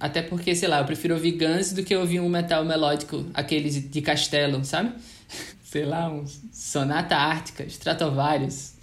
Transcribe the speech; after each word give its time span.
Até 0.00 0.22
porque, 0.22 0.54
sei 0.54 0.68
lá, 0.68 0.78
eu 0.78 0.84
prefiro 0.84 1.14
ouvir 1.14 1.32
Guns 1.32 1.72
do 1.72 1.82
que 1.82 1.94
ouvir 1.96 2.20
um 2.20 2.28
metal 2.28 2.64
melódico, 2.64 3.26
aqueles 3.34 3.90
de 3.90 4.00
castelo, 4.00 4.64
sabe? 4.64 4.92
sei 5.64 5.84
lá, 5.84 6.08
um 6.08 6.24
Sonata 6.52 7.16
Ártica, 7.16 7.64
Stratovarius. 7.64 8.74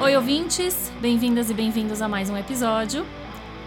Oi, 0.00 0.16
ouvintes! 0.16 0.92
Bem-vindas 1.00 1.50
e 1.50 1.54
bem-vindos 1.54 2.00
a 2.00 2.06
mais 2.06 2.30
um 2.30 2.36
episódio. 2.36 3.04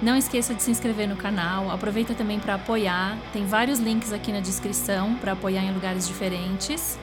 Não 0.01 0.15
esqueça 0.15 0.53
de 0.53 0.63
se 0.63 0.71
inscrever 0.71 1.09
no 1.09 1.17
canal, 1.17 1.69
aproveita 1.69 2.13
também 2.13 2.39
para 2.39 2.53
apoiar. 2.53 3.17
Tem 3.33 3.45
vários 3.45 3.79
links 3.79 4.13
aqui 4.13 4.31
na 4.31 4.39
descrição 4.39 5.15
para 5.15 5.33
apoiar 5.33 5.63
em 5.63 5.73
lugares 5.73 6.07
diferentes. 6.07 6.97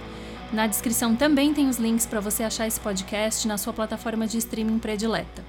Na 0.54 0.68
descrição 0.68 1.16
também 1.16 1.52
tem 1.52 1.68
os 1.68 1.78
links 1.78 2.06
para 2.06 2.20
você 2.20 2.44
achar 2.44 2.64
esse 2.64 2.78
podcast 2.78 3.48
na 3.48 3.58
sua 3.58 3.72
plataforma 3.72 4.24
de 4.24 4.38
streaming 4.38 4.78
predileta. 4.78 5.42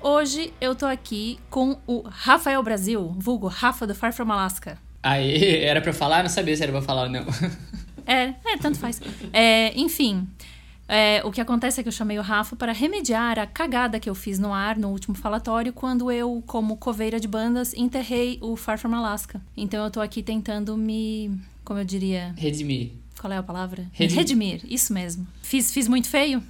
Hoje 0.00 0.52
eu 0.60 0.76
tô 0.76 0.86
aqui 0.86 1.40
com 1.50 1.78
o 1.84 2.02
Rafael 2.06 2.62
Brasil, 2.62 3.12
vulgo 3.18 3.48
Rafa 3.48 3.88
do 3.88 3.94
Far 3.94 4.12
From 4.12 4.30
Alaska. 4.30 4.78
Aí, 5.02 5.56
era 5.66 5.80
pra 5.80 5.92
falar? 5.92 6.22
Não 6.22 6.30
sabia 6.30 6.56
se 6.56 6.62
era 6.62 6.70
pra 6.70 6.80
falar 6.80 7.02
ou 7.02 7.10
não. 7.10 7.24
É, 8.06 8.34
é, 8.44 8.58
tanto 8.60 8.78
faz. 8.78 9.00
É, 9.32 9.72
enfim, 9.74 10.28
é, 10.86 11.22
o 11.24 11.32
que 11.32 11.40
acontece 11.40 11.80
é 11.80 11.82
que 11.82 11.88
eu 11.88 11.92
chamei 11.92 12.18
o 12.18 12.22
Rafa 12.22 12.54
para 12.54 12.70
remediar 12.70 13.38
a 13.38 13.46
cagada 13.46 13.98
que 13.98 14.10
eu 14.10 14.14
fiz 14.14 14.38
no 14.38 14.52
ar 14.52 14.76
no 14.76 14.90
último 14.90 15.14
falatório 15.14 15.72
quando 15.72 16.12
eu, 16.12 16.44
como 16.46 16.76
coveira 16.76 17.18
de 17.18 17.26
bandas, 17.26 17.72
enterrei 17.72 18.38
o 18.42 18.56
Far 18.56 18.78
From 18.78 18.94
Alaska. 18.94 19.40
Então 19.56 19.82
eu 19.82 19.90
tô 19.90 20.02
aqui 20.02 20.22
tentando 20.22 20.76
me, 20.76 21.34
como 21.64 21.80
eu 21.80 21.84
diria... 21.86 22.34
Redimir. 22.36 23.03
Qual 23.24 23.32
é 23.32 23.38
a 23.38 23.42
palavra? 23.42 23.86
Redim- 23.94 24.16
Redimir, 24.16 24.60
isso 24.68 24.92
mesmo. 24.92 25.26
Fiz, 25.42 25.72
fiz 25.72 25.88
muito 25.88 26.08
feio? 26.10 26.42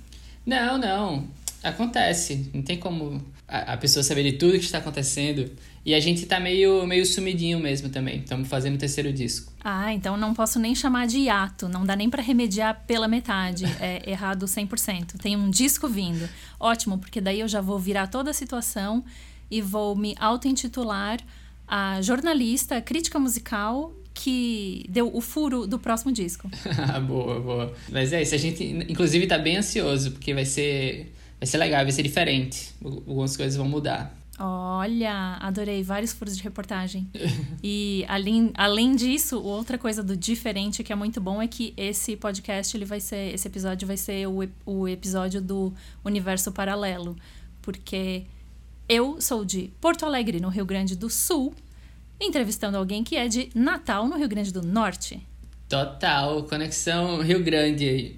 Não, 0.44 0.76
não. 0.76 1.24
Acontece. 1.62 2.50
Não 2.52 2.62
tem 2.62 2.76
como 2.76 3.22
a, 3.46 3.74
a 3.74 3.76
pessoa 3.76 4.02
saber 4.02 4.24
de 4.24 4.32
tudo 4.32 4.58
que 4.58 4.64
está 4.64 4.78
acontecendo. 4.78 5.48
E 5.86 5.94
a 5.94 6.00
gente 6.00 6.26
tá 6.26 6.40
meio, 6.40 6.84
meio 6.84 7.06
sumidinho 7.06 7.60
mesmo 7.60 7.90
também. 7.90 8.18
Estamos 8.18 8.48
fazendo 8.48 8.74
o 8.74 8.78
terceiro 8.78 9.12
disco. 9.12 9.52
Ah, 9.62 9.94
então 9.94 10.16
não 10.16 10.34
posso 10.34 10.58
nem 10.58 10.74
chamar 10.74 11.06
de 11.06 11.18
hiato. 11.18 11.68
Não 11.68 11.86
dá 11.86 11.94
nem 11.94 12.10
para 12.10 12.20
remediar 12.20 12.82
pela 12.88 13.06
metade. 13.06 13.66
É 13.80 14.02
errado 14.10 14.44
100%. 14.46 15.16
Tem 15.22 15.36
um 15.36 15.48
disco 15.50 15.86
vindo. 15.88 16.28
Ótimo, 16.58 16.98
porque 16.98 17.20
daí 17.20 17.38
eu 17.38 17.46
já 17.46 17.60
vou 17.60 17.78
virar 17.78 18.08
toda 18.08 18.32
a 18.32 18.34
situação 18.34 19.04
e 19.48 19.60
vou 19.62 19.94
me 19.94 20.16
auto-intitular 20.18 21.20
a 21.68 22.02
jornalista, 22.02 22.80
crítica 22.80 23.16
musical 23.20 23.92
que 24.14 24.86
deu 24.88 25.10
o 25.12 25.20
furo 25.20 25.66
do 25.66 25.78
próximo 25.78 26.12
disco. 26.12 26.48
boa, 27.06 27.40
boa. 27.40 27.74
Mas 27.90 28.12
é 28.12 28.22
isso. 28.22 28.34
A 28.34 28.38
gente, 28.38 28.64
inclusive, 28.88 29.26
tá 29.26 29.36
bem 29.36 29.56
ansioso, 29.56 30.12
porque 30.12 30.32
vai 30.32 30.44
ser, 30.44 31.12
vai 31.40 31.46
ser 31.46 31.58
legal, 31.58 31.82
vai 31.82 31.92
ser 31.92 32.04
diferente. 32.04 32.70
Algumas 32.82 33.36
coisas 33.36 33.56
vão 33.56 33.68
mudar. 33.68 34.16
Olha, 34.38 35.36
adorei 35.40 35.82
vários 35.82 36.12
furos 36.12 36.36
de 36.36 36.42
reportagem. 36.42 37.08
E 37.66 38.04
além, 38.08 38.50
além 38.54 38.94
disso, 38.94 39.40
outra 39.40 39.78
coisa 39.78 40.02
do 40.02 40.14
diferente 40.14 40.84
que 40.84 40.92
é 40.92 40.96
muito 40.96 41.18
bom 41.18 41.40
é 41.40 41.46
que 41.46 41.72
esse 41.78 42.14
podcast, 42.14 42.76
ele 42.76 42.84
vai 42.84 43.00
ser, 43.00 43.32
esse 43.32 43.48
episódio 43.48 43.88
vai 43.88 43.96
ser 43.96 44.28
o, 44.28 44.46
o 44.66 44.86
episódio 44.86 45.40
do 45.40 45.72
universo 46.04 46.52
paralelo, 46.52 47.16
porque 47.62 48.24
eu 48.86 49.18
sou 49.18 49.46
de 49.46 49.70
Porto 49.80 50.04
Alegre, 50.04 50.40
no 50.40 50.50
Rio 50.50 50.66
Grande 50.66 50.94
do 50.94 51.08
Sul, 51.08 51.54
entrevistando 52.24 52.76
alguém 52.76 53.04
que 53.04 53.16
é 53.16 53.28
de 53.28 53.50
Natal, 53.54 54.08
no 54.08 54.16
Rio 54.16 54.28
Grande 54.28 54.52
do 54.52 54.62
Norte. 54.62 55.20
Total, 55.68 56.42
conexão 56.44 57.20
Rio 57.20 57.42
Grande 57.42 57.88
aí. 57.88 58.16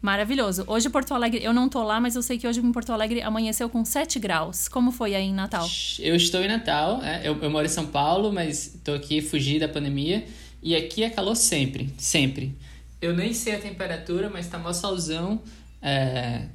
Maravilhoso. 0.00 0.64
Hoje 0.66 0.90
Porto 0.90 1.14
Alegre, 1.14 1.42
eu 1.42 1.52
não 1.52 1.66
tô 1.66 1.82
lá, 1.82 1.98
mas 1.98 2.14
eu 2.14 2.22
sei 2.22 2.36
que 2.38 2.46
hoje 2.46 2.60
em 2.60 2.72
Porto 2.72 2.92
Alegre 2.92 3.22
amanheceu 3.22 3.70
com 3.70 3.84
7 3.84 4.18
graus. 4.18 4.68
Como 4.68 4.92
foi 4.92 5.14
aí 5.14 5.24
em 5.24 5.32
Natal? 5.32 5.66
Eu 5.98 6.14
estou 6.14 6.42
em 6.42 6.48
Natal, 6.48 7.02
é, 7.02 7.26
eu, 7.26 7.38
eu 7.40 7.50
moro 7.50 7.64
em 7.64 7.70
São 7.70 7.86
Paulo, 7.86 8.30
mas 8.30 8.74
estou 8.74 8.94
aqui 8.94 9.22
fugi 9.22 9.58
da 9.58 9.66
pandemia. 9.66 10.24
E 10.62 10.76
aqui 10.76 11.02
é 11.02 11.08
calor 11.08 11.34
sempre, 11.34 11.88
sempre. 11.96 12.54
Eu 13.00 13.14
nem 13.14 13.32
sei 13.32 13.54
a 13.54 13.58
temperatura, 13.58 14.28
mas 14.28 14.46
tá 14.46 14.58
mó 14.58 14.72
solzão. 14.72 15.40
é, 15.80 16.48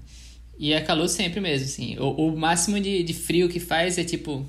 e 0.59 0.73
é 0.73 0.81
calor 0.81 1.07
sempre 1.07 1.39
mesmo, 1.39 1.65
assim. 1.65 1.97
O, 1.97 2.27
o 2.27 2.37
máximo 2.37 2.79
de, 2.79 3.01
de 3.01 3.13
frio 3.13 3.47
que 3.47 3.59
faz 3.59 3.97
é 3.97 4.03
tipo 4.03 4.45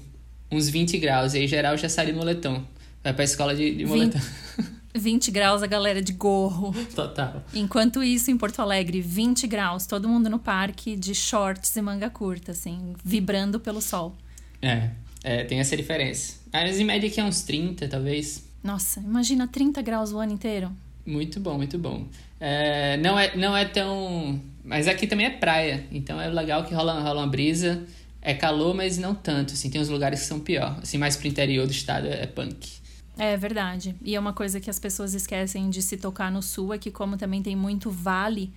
uns 0.50 0.68
20 0.68 0.98
graus. 0.98 1.34
E 1.34 1.38
aí, 1.38 1.46
geral, 1.46 1.76
já 1.76 1.88
sai 1.88 2.06
de 2.06 2.12
moletom. 2.12 2.62
Vai 3.02 3.14
pra 3.14 3.24
escola 3.24 3.54
de, 3.54 3.74
de 3.74 3.86
moletom. 3.86 4.18
20 4.94 5.30
graus 5.30 5.62
a 5.62 5.66
galera 5.66 6.02
de 6.02 6.12
gorro. 6.12 6.74
Total. 6.94 7.44
Enquanto 7.54 8.02
isso, 8.02 8.30
em 8.30 8.36
Porto 8.36 8.60
Alegre, 8.60 9.00
20 9.00 9.46
graus, 9.46 9.86
todo 9.86 10.08
mundo 10.08 10.28
no 10.28 10.38
parque 10.38 10.96
de 10.96 11.14
shorts 11.14 11.74
e 11.76 11.82
manga 11.82 12.10
curta, 12.10 12.52
assim, 12.52 12.94
vibrando 13.04 13.60
pelo 13.60 13.80
sol. 13.80 14.16
É, 14.60 14.90
é, 15.22 15.44
tem 15.44 15.60
essa 15.60 15.76
diferença. 15.76 16.40
Mas 16.52 16.78
em 16.80 16.84
média 16.84 17.08
aqui 17.08 17.20
é 17.20 17.24
uns 17.24 17.42
30, 17.42 17.86
talvez. 17.88 18.48
Nossa, 18.62 19.00
imagina 19.00 19.46
30 19.46 19.80
graus 19.80 20.12
o 20.12 20.18
ano 20.18 20.32
inteiro. 20.32 20.70
Muito 21.06 21.40
bom, 21.40 21.56
muito 21.56 21.78
bom. 21.78 22.06
É, 22.38 22.96
não, 22.98 23.18
é, 23.18 23.36
não 23.36 23.56
é 23.56 23.64
tão. 23.64 24.40
Mas 24.64 24.86
aqui 24.86 25.06
também 25.06 25.26
é 25.26 25.30
praia, 25.30 25.86
então 25.90 26.20
é 26.20 26.28
legal 26.28 26.64
que 26.64 26.74
rola, 26.74 27.00
rola 27.00 27.22
uma 27.22 27.26
brisa. 27.26 27.82
É 28.22 28.34
calor, 28.34 28.74
mas 28.74 28.98
não 28.98 29.14
tanto. 29.14 29.54
Assim, 29.54 29.70
tem 29.70 29.80
uns 29.80 29.88
lugares 29.88 30.20
que 30.20 30.26
são 30.26 30.40
pior. 30.40 30.78
Assim, 30.82 30.98
mais 30.98 31.16
pro 31.16 31.26
interior 31.26 31.66
do 31.66 31.72
estado 31.72 32.06
é 32.06 32.26
punk. 32.26 32.80
É 33.18 33.36
verdade. 33.36 33.94
E 34.02 34.14
é 34.14 34.20
uma 34.20 34.32
coisa 34.32 34.60
que 34.60 34.70
as 34.70 34.78
pessoas 34.78 35.14
esquecem 35.14 35.68
de 35.70 35.82
se 35.82 35.96
tocar 35.96 36.30
no 36.30 36.42
sul, 36.42 36.72
é 36.72 36.78
que 36.78 36.90
como 36.90 37.16
também 37.16 37.42
tem 37.42 37.54
muito 37.56 37.90
vale, 37.90 38.52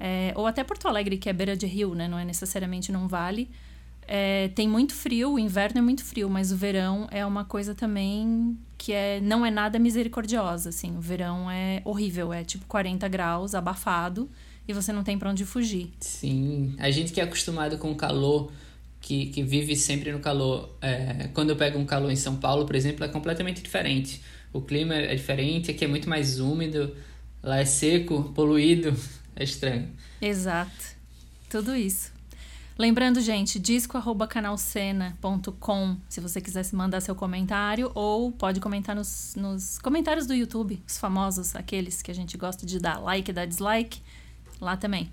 é, 0.00 0.32
ou 0.34 0.46
até 0.46 0.64
Porto 0.64 0.88
Alegre, 0.88 1.16
que 1.16 1.28
é 1.28 1.32
beira 1.32 1.56
de 1.56 1.66
rio, 1.66 1.94
né? 1.94 2.08
Não 2.08 2.18
é 2.18 2.24
necessariamente 2.24 2.90
num 2.90 3.06
vale. 3.06 3.48
é, 4.06 4.48
tem 4.54 4.68
muito 4.68 4.94
frio, 4.94 5.34
o 5.34 5.38
inverno 5.38 5.78
é 5.78 5.82
muito 5.82 6.04
frio, 6.04 6.28
mas 6.28 6.50
o 6.50 6.56
verão 6.56 7.06
é 7.10 7.24
uma 7.24 7.44
coisa 7.44 7.74
também 7.74 8.58
que 8.76 8.92
é, 8.92 9.20
não 9.20 9.46
é 9.46 9.50
nada 9.50 9.78
misericordiosa, 9.78 10.70
assim. 10.70 10.96
O 10.96 11.00
verão 11.00 11.48
é 11.50 11.80
horrível, 11.84 12.32
é 12.32 12.42
tipo 12.42 12.66
40 12.66 13.06
graus, 13.08 13.54
abafado, 13.54 14.28
e 14.66 14.72
você 14.72 14.92
não 14.92 15.04
tem 15.04 15.16
pra 15.16 15.30
onde 15.30 15.44
fugir. 15.44 15.92
Sim, 16.00 16.74
a 16.78 16.90
gente 16.90 17.12
que 17.12 17.20
é 17.20 17.24
acostumado 17.24 17.78
com 17.78 17.92
o 17.92 17.94
calor, 17.94 18.50
que, 19.02 19.26
que 19.26 19.42
vive 19.42 19.76
sempre 19.76 20.10
no 20.12 20.20
calor, 20.20 20.70
é, 20.80 21.28
quando 21.34 21.50
eu 21.50 21.56
pego 21.56 21.78
um 21.78 21.84
calor 21.84 22.10
em 22.10 22.16
São 22.16 22.36
Paulo, 22.36 22.64
por 22.64 22.74
exemplo, 22.76 23.04
é 23.04 23.08
completamente 23.08 23.60
diferente. 23.60 24.22
O 24.52 24.62
clima 24.62 24.94
é 24.94 25.12
diferente, 25.14 25.72
aqui 25.72 25.84
é 25.84 25.88
muito 25.88 26.08
mais 26.08 26.38
úmido, 26.38 26.96
lá 27.42 27.58
é 27.58 27.64
seco, 27.64 28.32
poluído, 28.32 28.94
é 29.34 29.42
estranho. 29.42 29.90
Exato. 30.20 30.92
Tudo 31.50 31.74
isso. 31.74 32.12
Lembrando, 32.78 33.20
gente, 33.20 33.58
disco.canalcena.com 33.58 35.96
se 36.08 36.20
você 36.20 36.40
quiser 36.40 36.62
se 36.62 36.76
mandar 36.76 37.00
seu 37.00 37.14
comentário, 37.14 37.90
ou 37.94 38.32
pode 38.32 38.60
comentar 38.60 38.94
nos, 38.94 39.34
nos 39.36 39.78
comentários 39.78 40.26
do 40.26 40.32
YouTube, 40.32 40.80
os 40.86 40.96
famosos, 40.96 41.56
aqueles 41.56 42.00
que 42.00 42.10
a 42.10 42.14
gente 42.14 42.38
gosta 42.38 42.64
de 42.64 42.78
dar 42.78 42.98
like 42.98 43.30
e 43.30 43.34
dar 43.34 43.44
dislike, 43.46 44.00
lá 44.60 44.76
também. 44.76 45.10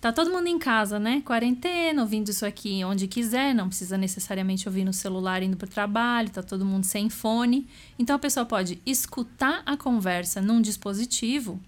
Tá 0.00 0.12
todo 0.12 0.30
mundo 0.30 0.46
em 0.46 0.58
casa, 0.58 0.98
né? 1.00 1.22
Quarentena, 1.24 2.02
ouvindo 2.02 2.30
isso 2.30 2.46
aqui 2.46 2.84
onde 2.84 3.08
quiser, 3.08 3.52
não 3.52 3.68
precisa 3.68 3.98
necessariamente 3.98 4.68
ouvir 4.68 4.84
no 4.84 4.92
celular 4.92 5.42
indo 5.42 5.56
pro 5.56 5.68
trabalho, 5.68 6.30
tá 6.30 6.42
todo 6.42 6.64
mundo 6.64 6.84
sem 6.84 7.10
fone. 7.10 7.66
Então 7.98 8.14
a 8.14 8.18
pessoa 8.18 8.46
pode 8.46 8.80
escutar 8.86 9.62
a 9.66 9.76
conversa 9.76 10.40
num 10.40 10.60
dispositivo 10.60 11.60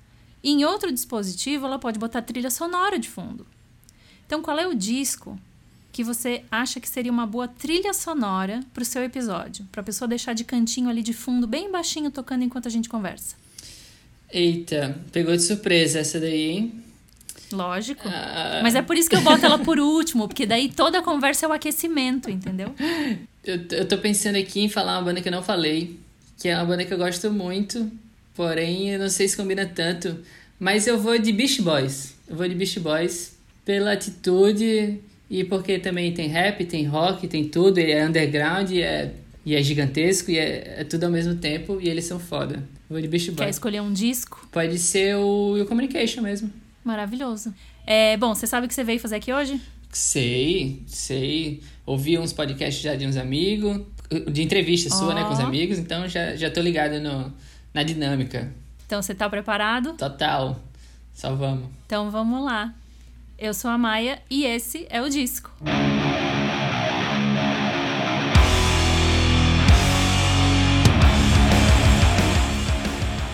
e 0.42 0.50
em 0.50 0.64
outro 0.64 0.92
dispositivo 0.92 1.66
ela 1.66 1.78
pode 1.78 1.98
botar 1.98 2.22
trilha 2.22 2.50
sonora 2.50 2.98
de 2.98 3.08
fundo. 3.08 3.46
Então, 4.26 4.40
qual 4.40 4.58
é 4.58 4.66
o 4.66 4.74
disco 4.74 5.38
que 5.92 6.04
você 6.04 6.44
acha 6.50 6.78
que 6.78 6.88
seria 6.88 7.10
uma 7.10 7.26
boa 7.26 7.48
trilha 7.48 7.92
sonora 7.92 8.60
pro 8.72 8.84
seu 8.84 9.02
episódio? 9.02 9.66
Pra 9.72 9.82
pessoa 9.82 10.06
deixar 10.06 10.34
de 10.34 10.44
cantinho 10.44 10.88
ali 10.88 11.02
de 11.02 11.12
fundo, 11.12 11.48
bem 11.48 11.70
baixinho, 11.70 12.12
tocando 12.12 12.44
enquanto 12.44 12.66
a 12.66 12.70
gente 12.70 12.88
conversa. 12.88 13.34
Eita, 14.32 14.96
pegou 15.10 15.36
de 15.36 15.42
surpresa 15.42 15.98
essa 15.98 16.20
daí, 16.20 16.50
hein? 16.50 16.84
Lógico. 17.52 18.08
Ah, 18.08 18.60
Mas 18.62 18.74
é 18.74 18.82
por 18.82 18.96
isso 18.96 19.08
que 19.08 19.16
eu 19.16 19.20
boto 19.22 19.44
ela 19.44 19.58
por 19.58 19.78
último, 19.78 20.28
porque 20.28 20.46
daí 20.46 20.68
toda 20.68 20.98
a 20.98 21.02
conversa 21.02 21.46
é 21.46 21.48
o 21.48 21.52
aquecimento, 21.52 22.30
entendeu? 22.30 22.74
eu, 23.44 23.60
eu 23.70 23.88
tô 23.88 23.98
pensando 23.98 24.36
aqui 24.36 24.60
em 24.60 24.68
falar 24.68 24.98
uma 24.98 25.02
banda 25.06 25.20
que 25.20 25.28
eu 25.28 25.32
não 25.32 25.42
falei, 25.42 25.98
que 26.38 26.48
é 26.48 26.56
uma 26.56 26.64
banda 26.64 26.84
que 26.84 26.92
eu 26.94 26.98
gosto 26.98 27.30
muito, 27.30 27.90
porém 28.34 28.90
eu 28.90 28.98
não 28.98 29.08
sei 29.08 29.28
se 29.28 29.36
combina 29.36 29.66
tanto, 29.66 30.16
mas 30.58 30.86
eu 30.86 30.98
vou 30.98 31.18
de 31.18 31.32
Beast 31.32 31.60
Boys. 31.62 32.14
Eu 32.28 32.36
vou 32.36 32.48
de 32.48 32.54
Beast 32.54 32.78
Boys 32.78 33.36
pela 33.64 33.92
atitude 33.92 35.00
e 35.28 35.44
porque 35.44 35.78
também 35.78 36.12
tem 36.12 36.28
rap, 36.28 36.64
tem 36.64 36.84
rock, 36.86 37.26
tem 37.28 37.48
tudo, 37.48 37.78
e 37.78 37.90
é 37.90 38.06
underground 38.06 38.70
e 38.70 38.82
é, 38.82 39.12
e 39.44 39.54
é 39.54 39.62
gigantesco 39.62 40.30
e 40.30 40.38
é, 40.38 40.76
é 40.78 40.84
tudo 40.84 41.04
ao 41.04 41.10
mesmo 41.10 41.34
tempo 41.36 41.78
e 41.80 41.88
eles 41.88 42.04
são 42.04 42.18
foda. 42.18 42.62
Eu 42.90 42.96
vou 42.96 43.00
de 43.00 43.08
Quer 43.08 43.32
Boys. 43.32 43.56
escolher 43.56 43.80
um 43.80 43.92
disco? 43.92 44.48
Pode 44.50 44.76
ser 44.78 45.14
o 45.16 45.56
Your 45.56 45.66
Communication 45.66 46.22
mesmo. 46.22 46.52
Maravilhoso. 46.84 47.54
É, 47.86 48.16
bom, 48.16 48.34
você 48.34 48.46
sabe 48.46 48.66
o 48.66 48.68
que 48.68 48.74
você 48.74 48.84
veio 48.84 49.00
fazer 49.00 49.16
aqui 49.16 49.32
hoje? 49.32 49.60
Sei, 49.90 50.82
sei. 50.86 51.62
Ouvi 51.84 52.18
uns 52.18 52.32
podcasts 52.32 52.82
já 52.82 52.94
de 52.94 53.06
uns 53.06 53.16
amigos, 53.16 53.82
de 54.30 54.42
entrevista 54.42 54.88
sua, 54.90 55.14
né, 55.14 55.24
com 55.24 55.32
os 55.32 55.40
amigos, 55.40 55.78
então 55.78 56.08
já, 56.08 56.36
já 56.36 56.50
tô 56.50 56.60
ligado 56.60 57.00
no, 57.00 57.32
na 57.74 57.82
dinâmica. 57.82 58.52
Então, 58.86 59.00
você 59.00 59.14
tá 59.14 59.28
preparado? 59.28 59.92
Total. 59.94 60.60
Só 61.14 61.34
vamos. 61.34 61.68
Então, 61.86 62.10
vamos 62.10 62.44
lá. 62.44 62.74
Eu 63.38 63.54
sou 63.54 63.70
a 63.70 63.78
Maia 63.78 64.20
e 64.28 64.44
esse 64.44 64.86
é 64.90 65.00
o 65.00 65.08
disco. 65.08 65.50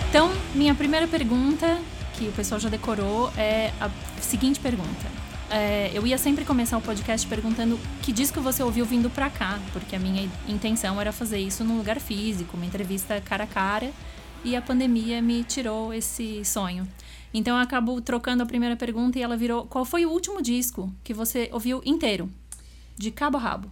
Então, 0.09 0.31
minha 0.55 0.75
primeira 0.75 1.07
pergunta, 1.07 1.79
que 2.17 2.29
o 2.29 2.33
pessoal 2.33 2.59
já 2.59 2.69
decorou, 2.69 3.31
é 3.37 3.73
a 3.81 3.91
seguinte 4.21 4.59
pergunta. 4.59 5.07
É, 5.51 5.91
eu 5.95 6.07
ia 6.07 6.19
sempre 6.19 6.45
começar 6.45 6.77
o 6.77 6.81
podcast 6.81 7.27
perguntando 7.27 7.79
que 8.03 8.11
disco 8.11 8.41
você 8.41 8.63
ouviu 8.63 8.85
vindo 8.85 9.09
pra 9.09 9.31
cá, 9.31 9.61
porque 9.73 9.95
a 9.95 9.99
minha 9.99 10.29
intenção 10.49 11.01
era 11.01 11.13
fazer 11.13 11.39
isso 11.39 11.63
num 11.63 11.77
lugar 11.77 12.01
físico, 12.01 12.57
uma 12.57 12.67
entrevista 12.67 13.21
cara 13.21 13.45
a 13.45 13.47
cara, 13.47 13.93
e 14.45 14.57
a 14.57 14.63
pandemia 14.63 15.23
me 15.23 15.45
tirou 15.45 15.93
esse 15.95 16.45
sonho. 16.45 16.87
Então 17.33 17.57
eu 17.57 17.63
acabo 17.63 18.01
trocando 18.01 18.43
a 18.43 18.47
primeira 18.47 18.77
pergunta 18.77 19.19
e 19.19 19.23
ela 19.23 19.37
virou: 19.37 19.67
qual 19.67 19.85
foi 19.85 20.07
o 20.07 20.11
último 20.11 20.43
disco 20.43 20.93
que 21.05 21.15
você 21.15 21.49
ouviu 21.53 21.83
inteiro, 21.85 22.31
de 22.97 23.11
cabo 23.11 23.37
a 23.37 23.41
rabo? 23.41 23.71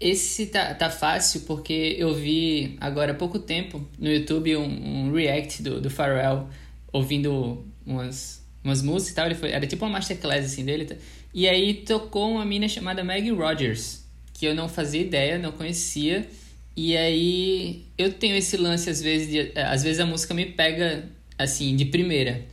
Esse 0.00 0.46
tá, 0.46 0.74
tá 0.74 0.90
fácil 0.90 1.42
porque 1.42 1.94
eu 1.98 2.14
vi 2.14 2.76
agora 2.80 3.12
há 3.12 3.14
pouco 3.14 3.38
tempo 3.38 3.86
no 3.98 4.08
YouTube 4.08 4.56
um, 4.56 5.06
um 5.06 5.12
react 5.12 5.62
do, 5.62 5.80
do 5.80 5.88
Pharrell 5.90 6.48
ouvindo 6.92 7.64
umas, 7.86 8.42
umas 8.62 8.82
músicas 8.82 9.12
e 9.12 9.14
tal. 9.14 9.26
Ele 9.26 9.34
foi, 9.34 9.50
era 9.50 9.66
tipo 9.66 9.84
uma 9.84 9.92
masterclass 9.92 10.44
assim 10.44 10.64
dele. 10.64 10.84
Tá? 10.84 10.94
E 11.34 11.48
aí 11.48 11.74
tocou 11.74 12.32
uma 12.32 12.44
mina 12.44 12.68
chamada 12.68 13.02
Maggie 13.02 13.30
Rogers, 13.30 14.04
que 14.34 14.46
eu 14.46 14.54
não 14.54 14.68
fazia 14.68 15.00
ideia, 15.00 15.38
não 15.38 15.52
conhecia. 15.52 16.28
E 16.76 16.96
aí 16.96 17.84
eu 17.98 18.12
tenho 18.12 18.36
esse 18.36 18.56
lance 18.56 18.88
às 18.88 19.02
vezes 19.02 19.30
de, 19.30 19.58
às 19.58 19.82
vezes 19.82 20.00
a 20.00 20.06
música 20.06 20.32
me 20.34 20.46
pega 20.46 21.08
assim 21.38 21.76
de 21.76 21.86
primeira. 21.86 22.44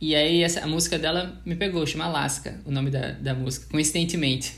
E 0.00 0.14
aí 0.14 0.42
essa, 0.42 0.60
a 0.60 0.66
música 0.66 0.98
dela 0.98 1.40
me 1.44 1.56
pegou, 1.56 1.86
chama 1.86 2.04
Alaska, 2.04 2.60
o 2.64 2.70
nome 2.70 2.90
da, 2.90 3.12
da 3.12 3.34
música, 3.34 3.66
coincidentemente. 3.70 4.52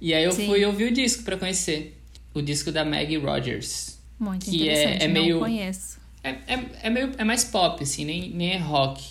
E 0.00 0.12
aí 0.12 0.24
eu 0.24 0.32
Sim. 0.32 0.46
fui 0.46 0.64
ouvir 0.64 0.90
o 0.90 0.92
disco 0.92 1.22
para 1.22 1.36
conhecer. 1.36 1.96
O 2.34 2.42
disco 2.42 2.72
da 2.72 2.84
Maggie 2.84 3.16
Rogers. 3.16 3.98
Muito 4.18 4.44
que 4.44 4.56
interessante, 4.56 5.02
é, 5.02 5.04
é 5.04 5.08
meio, 5.08 5.34
não 5.34 5.40
conheço. 5.40 5.98
É, 6.22 6.30
é, 6.30 6.66
é, 6.82 6.90
meio, 6.90 7.12
é 7.16 7.24
mais 7.24 7.44
pop, 7.44 7.82
assim, 7.82 8.04
nem, 8.04 8.30
nem 8.30 8.52
é 8.52 8.58
rock. 8.58 9.02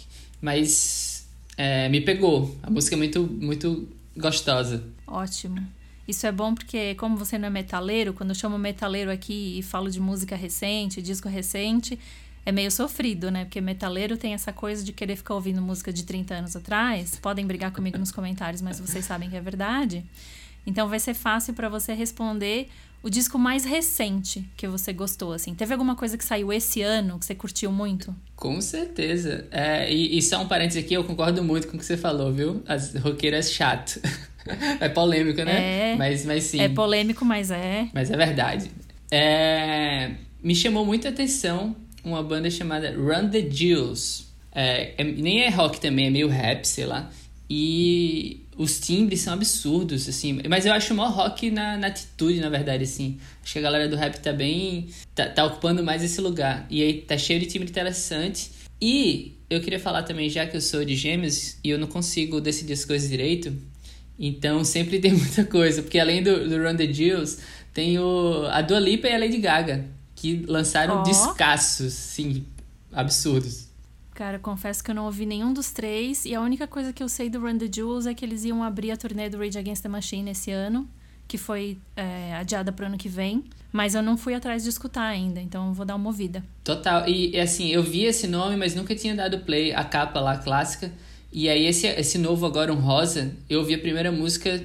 Mas 0.43 1.25
é, 1.55 1.87
me 1.87 2.01
pegou. 2.01 2.53
A 2.61 2.69
música 2.69 2.95
é 2.95 2.97
muito, 2.97 3.23
muito 3.23 3.87
gostosa. 4.17 4.83
Ótimo. 5.07 5.65
Isso 6.05 6.27
é 6.27 6.33
bom 6.33 6.53
porque, 6.53 6.95
como 6.95 7.15
você 7.15 7.37
não 7.37 7.47
é 7.47 7.49
metaleiro, 7.49 8.11
quando 8.11 8.31
eu 8.31 8.35
chamo 8.35 8.59
metaleiro 8.59 9.09
aqui 9.09 9.57
e 9.57 9.63
falo 9.63 9.89
de 9.89 10.01
música 10.01 10.35
recente, 10.35 11.01
disco 11.01 11.29
recente, 11.29 11.97
é 12.45 12.51
meio 12.51 12.69
sofrido, 12.69 13.31
né? 13.31 13.45
Porque 13.45 13.61
metaleiro 13.61 14.17
tem 14.17 14.33
essa 14.33 14.51
coisa 14.51 14.83
de 14.83 14.91
querer 14.91 15.15
ficar 15.15 15.33
ouvindo 15.35 15.61
música 15.61 15.93
de 15.93 16.03
30 16.03 16.33
anos 16.33 16.55
atrás. 16.57 17.17
Podem 17.21 17.47
brigar 17.47 17.71
comigo 17.71 17.97
nos 17.97 18.11
comentários, 18.11 18.61
mas 18.61 18.81
vocês 18.81 19.05
sabem 19.05 19.29
que 19.29 19.37
é 19.37 19.41
verdade. 19.41 20.03
Então 20.67 20.89
vai 20.89 20.99
ser 20.99 21.13
fácil 21.13 21.53
para 21.53 21.69
você 21.69 21.93
responder 21.93 22.69
o 23.03 23.09
disco 23.09 23.37
mais 23.37 23.65
recente 23.65 24.49
que 24.55 24.65
você 24.65 24.93
gostou, 24.93 25.33
assim. 25.33 25.53
Teve 25.53 25.73
alguma 25.73 25.93
coisa 25.93 26.17
que 26.17 26.23
saiu 26.23 26.53
esse 26.53 26.81
ano 26.81 27.19
que 27.19 27.25
você 27.25 27.35
curtiu 27.35 27.69
muito? 27.69 28.15
Com 28.35 28.61
certeza. 28.61 29.45
É, 29.51 29.93
e, 29.93 30.17
e 30.17 30.21
só 30.21 30.41
um 30.41 30.47
parênteses 30.47 30.81
aqui, 30.81 30.93
eu 30.93 31.03
concordo 31.03 31.43
muito 31.43 31.67
com 31.67 31.75
o 31.75 31.79
que 31.79 31.85
você 31.85 31.97
falou, 31.97 32.31
viu? 32.31 32.63
As 32.65 32.95
roqueiras 32.95 33.51
chato. 33.51 33.99
é 34.79 34.87
polêmico, 34.87 35.43
né? 35.43 35.91
É, 35.91 35.95
mas, 35.97 36.25
mas 36.25 36.45
sim. 36.45 36.61
É 36.61 36.69
polêmico, 36.69 37.25
mas 37.25 37.51
é. 37.51 37.89
Mas 37.93 38.09
é 38.09 38.15
verdade. 38.15 38.71
É, 39.11 40.11
me 40.41 40.55
chamou 40.55 40.85
muita 40.85 41.09
atenção 41.09 41.75
uma 42.05 42.23
banda 42.23 42.49
chamada 42.49 42.91
Run 42.91 43.29
the 43.29 43.49
Jewels. 43.49 44.31
É, 44.51 44.93
é, 44.97 45.03
nem 45.03 45.41
é 45.41 45.49
rock 45.49 45.79
também, 45.79 46.07
é 46.07 46.09
meio 46.09 46.29
rap, 46.29 46.65
sei 46.65 46.85
lá. 46.85 47.09
E 47.49 48.42
os 48.57 48.79
timbres 48.79 49.21
são 49.21 49.33
absurdos, 49.33 50.07
assim. 50.07 50.39
Mas 50.49 50.65
eu 50.65 50.73
acho 50.73 50.93
o 50.93 50.97
maior 50.97 51.11
rock 51.11 51.49
na, 51.49 51.77
na 51.77 51.87
atitude, 51.87 52.39
na 52.39 52.49
verdade, 52.49 52.83
assim. 52.83 53.19
Acho 53.43 53.53
que 53.53 53.59
a 53.59 53.61
galera 53.61 53.87
do 53.87 53.95
rap 53.95 54.19
tá 54.19 54.31
bem. 54.31 54.87
Tá, 55.15 55.27
tá 55.29 55.45
ocupando 55.45 55.83
mais 55.83 56.03
esse 56.03 56.21
lugar. 56.21 56.65
E 56.69 56.81
aí 56.81 57.01
tá 57.01 57.17
cheio 57.17 57.39
de 57.39 57.47
timbre 57.47 57.69
interessante. 57.69 58.51
E 58.81 59.37
eu 59.49 59.61
queria 59.61 59.79
falar 59.79 60.03
também, 60.03 60.29
já 60.29 60.45
que 60.45 60.57
eu 60.57 60.61
sou 60.61 60.83
de 60.83 60.95
gêmeos 60.95 61.57
e 61.63 61.69
eu 61.69 61.79
não 61.79 61.87
consigo 61.87 62.41
decidir 62.41 62.73
as 62.73 62.83
coisas 62.83 63.09
direito, 63.09 63.55
então 64.19 64.63
sempre 64.63 64.99
tem 65.01 65.13
muita 65.13 65.45
coisa. 65.45 65.81
Porque 65.81 65.99
além 65.99 66.21
do, 66.21 66.47
do 66.49 66.57
Run 66.57 66.75
the 66.75 66.91
Jewels, 66.91 67.39
tem 67.73 67.97
o, 67.97 68.45
a 68.51 68.61
Dua 68.61 68.79
Lipa 68.79 69.07
e 69.07 69.13
a 69.13 69.17
Lady 69.17 69.37
Gaga 69.37 69.85
que 70.15 70.45
lançaram 70.47 71.01
oh. 71.01 71.03
descassos, 71.03 71.93
sim, 71.93 72.45
absurdos. 72.91 73.67
Cara, 74.13 74.37
confesso 74.37 74.83
que 74.83 74.91
eu 74.91 74.95
não 74.95 75.05
ouvi 75.05 75.25
nenhum 75.25 75.51
dos 75.51 75.71
três. 75.71 76.23
E 76.25 76.35
a 76.35 76.41
única 76.41 76.67
coisa 76.67 76.93
que 76.93 77.01
eu 77.01 77.09
sei 77.09 77.29
do 77.29 77.39
Run 77.39 77.57
the 77.57 77.67
Jewels 77.73 78.05
é 78.05 78.13
que 78.13 78.23
eles 78.23 78.43
iam 78.43 78.63
abrir 78.63 78.91
a 78.91 78.97
turnê 78.97 79.29
do 79.29 79.37
Rage 79.37 79.57
Against 79.57 79.81
the 79.81 79.89
Machine 79.89 80.29
esse 80.29 80.51
ano, 80.51 80.87
que 81.27 81.37
foi 81.37 81.77
é, 81.95 82.35
adiada 82.35 82.71
pro 82.71 82.85
ano 82.85 82.97
que 82.97 83.09
vem. 83.09 83.43
Mas 83.71 83.95
eu 83.95 84.03
não 84.03 84.15
fui 84.15 84.35
atrás 84.35 84.63
de 84.63 84.69
escutar 84.69 85.07
ainda, 85.07 85.41
então 85.41 85.73
vou 85.73 85.83
dar 85.83 85.95
uma 85.95 86.07
ouvida. 86.07 86.43
Total. 86.63 87.09
E 87.09 87.39
assim, 87.39 87.69
eu 87.69 87.81
vi 87.81 88.03
esse 88.03 88.27
nome, 88.27 88.55
mas 88.55 88.75
nunca 88.75 88.95
tinha 88.95 89.15
dado 89.15 89.39
play, 89.39 89.73
a 89.73 89.83
capa 89.83 90.19
lá 90.19 90.37
clássica. 90.37 90.91
E 91.31 91.49
aí 91.49 91.65
esse, 91.65 91.87
esse 91.87 92.19
novo 92.19 92.45
agora, 92.45 92.71
um 92.71 92.79
rosa, 92.79 93.35
eu 93.49 93.61
ouvi 93.61 93.73
a 93.73 93.79
primeira 93.79 94.11
música 94.11 94.63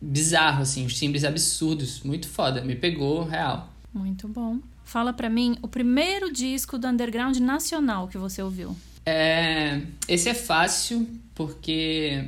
bizarro, 0.00 0.62
assim, 0.62 0.84
os 0.84 0.98
timbres 0.98 1.22
absurdos. 1.22 2.02
Muito 2.02 2.28
foda, 2.28 2.62
me 2.62 2.74
pegou 2.74 3.22
real. 3.22 3.72
Muito 3.94 4.26
bom. 4.26 4.58
Fala 4.82 5.12
para 5.12 5.30
mim 5.30 5.56
o 5.62 5.68
primeiro 5.68 6.32
disco 6.32 6.78
do 6.78 6.88
underground 6.88 7.36
nacional 7.36 8.08
que 8.08 8.18
você 8.18 8.42
ouviu. 8.42 8.74
É, 9.08 9.80
esse 10.06 10.28
é 10.28 10.34
fácil 10.34 11.08
porque 11.34 12.24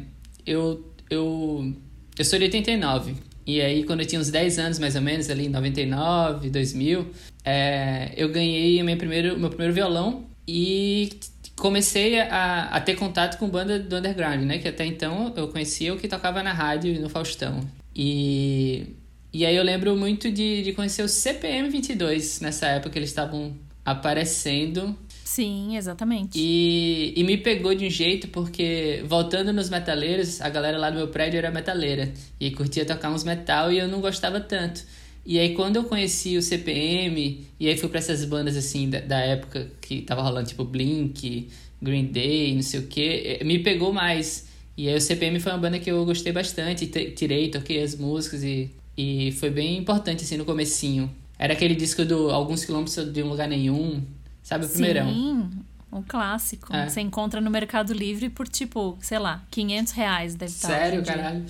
eu, 0.46 0.90
eu, 1.10 1.74
eu 2.18 2.24
sou 2.24 2.38
de 2.38 2.46
89. 2.46 3.14
E 3.46 3.60
aí, 3.60 3.84
quando 3.84 4.00
eu 4.00 4.06
tinha 4.06 4.20
uns 4.20 4.30
10 4.30 4.58
anos, 4.58 4.78
mais 4.78 4.94
ou 4.96 5.02
menos, 5.02 5.28
ali 5.28 5.46
em 5.46 5.48
99, 5.48 6.48
2000, 6.48 7.10
é, 7.44 8.12
eu 8.16 8.30
ganhei 8.30 8.82
meu 8.82 8.96
primeiro, 8.96 9.38
meu 9.38 9.50
primeiro 9.50 9.74
violão 9.74 10.24
e 10.46 11.10
comecei 11.56 12.18
a, 12.20 12.68
a 12.70 12.80
ter 12.80 12.94
contato 12.94 13.38
com 13.38 13.48
banda 13.48 13.78
do 13.78 13.96
underground, 13.96 14.42
né? 14.42 14.58
Que 14.58 14.68
até 14.68 14.86
então 14.86 15.34
eu 15.36 15.48
conhecia 15.48 15.92
o 15.92 15.98
que 15.98 16.08
tocava 16.08 16.42
na 16.42 16.52
rádio 16.52 16.98
no 17.00 17.08
Faustão. 17.08 17.60
E 17.94 18.86
e 19.32 19.46
aí 19.46 19.54
eu 19.54 19.62
lembro 19.62 19.96
muito 19.96 20.30
de, 20.30 20.62
de 20.62 20.72
conhecer 20.72 21.02
o 21.02 21.08
CPM 21.08 21.68
22 21.68 22.40
nessa 22.40 22.66
época, 22.66 22.98
eles 22.98 23.10
estavam 23.10 23.54
aparecendo. 23.84 24.96
Sim, 25.30 25.76
exatamente. 25.76 26.36
E, 26.36 27.14
e 27.16 27.22
me 27.22 27.36
pegou 27.38 27.72
de 27.72 27.86
um 27.86 27.90
jeito 27.90 28.26
porque, 28.28 29.00
voltando 29.06 29.52
nos 29.52 29.70
metaleiros, 29.70 30.40
a 30.40 30.48
galera 30.48 30.76
lá 30.76 30.90
do 30.90 30.96
meu 30.96 31.06
prédio 31.06 31.38
era 31.38 31.52
metaleira. 31.52 32.12
E 32.40 32.50
curtia 32.50 32.84
tocar 32.84 33.12
uns 33.12 33.22
metal 33.22 33.70
e 33.72 33.78
eu 33.78 33.86
não 33.86 34.00
gostava 34.00 34.40
tanto. 34.40 34.82
E 35.24 35.38
aí 35.38 35.54
quando 35.54 35.76
eu 35.76 35.84
conheci 35.84 36.36
o 36.36 36.42
CPM, 36.42 37.46
e 37.60 37.68
aí 37.68 37.76
fui 37.76 37.88
pra 37.88 38.00
essas 38.00 38.24
bandas 38.24 38.56
assim 38.56 38.90
da, 38.90 38.98
da 38.98 39.20
época 39.20 39.70
que 39.80 40.02
tava 40.02 40.20
rolando, 40.20 40.48
tipo 40.48 40.64
Blink, 40.64 41.48
Green 41.80 42.06
Day, 42.06 42.52
não 42.56 42.62
sei 42.62 42.80
o 42.80 42.86
que, 42.88 43.38
eh, 43.40 43.44
me 43.44 43.60
pegou 43.60 43.92
mais. 43.92 44.48
E 44.76 44.88
aí 44.88 44.96
o 44.96 45.00
CPM 45.00 45.38
foi 45.38 45.52
uma 45.52 45.58
banda 45.58 45.78
que 45.78 45.92
eu 45.92 46.04
gostei 46.04 46.32
bastante, 46.32 46.88
tirei, 46.88 47.50
toquei 47.50 47.80
as 47.80 47.94
músicas 47.94 48.42
e 48.42 48.68
e 48.98 49.30
foi 49.32 49.48
bem 49.50 49.78
importante, 49.78 50.24
assim, 50.24 50.36
no 50.36 50.44
comecinho. 50.44 51.08
Era 51.38 51.54
aquele 51.54 51.74
disco 51.74 52.04
do 52.04 52.30
Alguns 52.30 52.64
Quilômetros 52.64 53.12
de 53.12 53.22
um 53.22 53.28
Lugar 53.28 53.48
Nenhum, 53.48 54.02
sabe? 54.50 54.66
O 54.66 54.68
primeirão. 54.68 55.08
Sim, 55.08 55.48
um 55.92 56.02
clássico. 56.02 56.74
É. 56.74 56.88
Você 56.88 57.00
encontra 57.00 57.40
no 57.40 57.50
Mercado 57.50 57.92
Livre 57.92 58.28
por, 58.28 58.48
tipo, 58.48 58.98
sei 59.00 59.18
lá, 59.18 59.44
500 59.50 59.92
reais 59.92 60.34
deve 60.34 60.52
estar. 60.52 60.68
Sério, 60.68 61.04
caralho? 61.04 61.44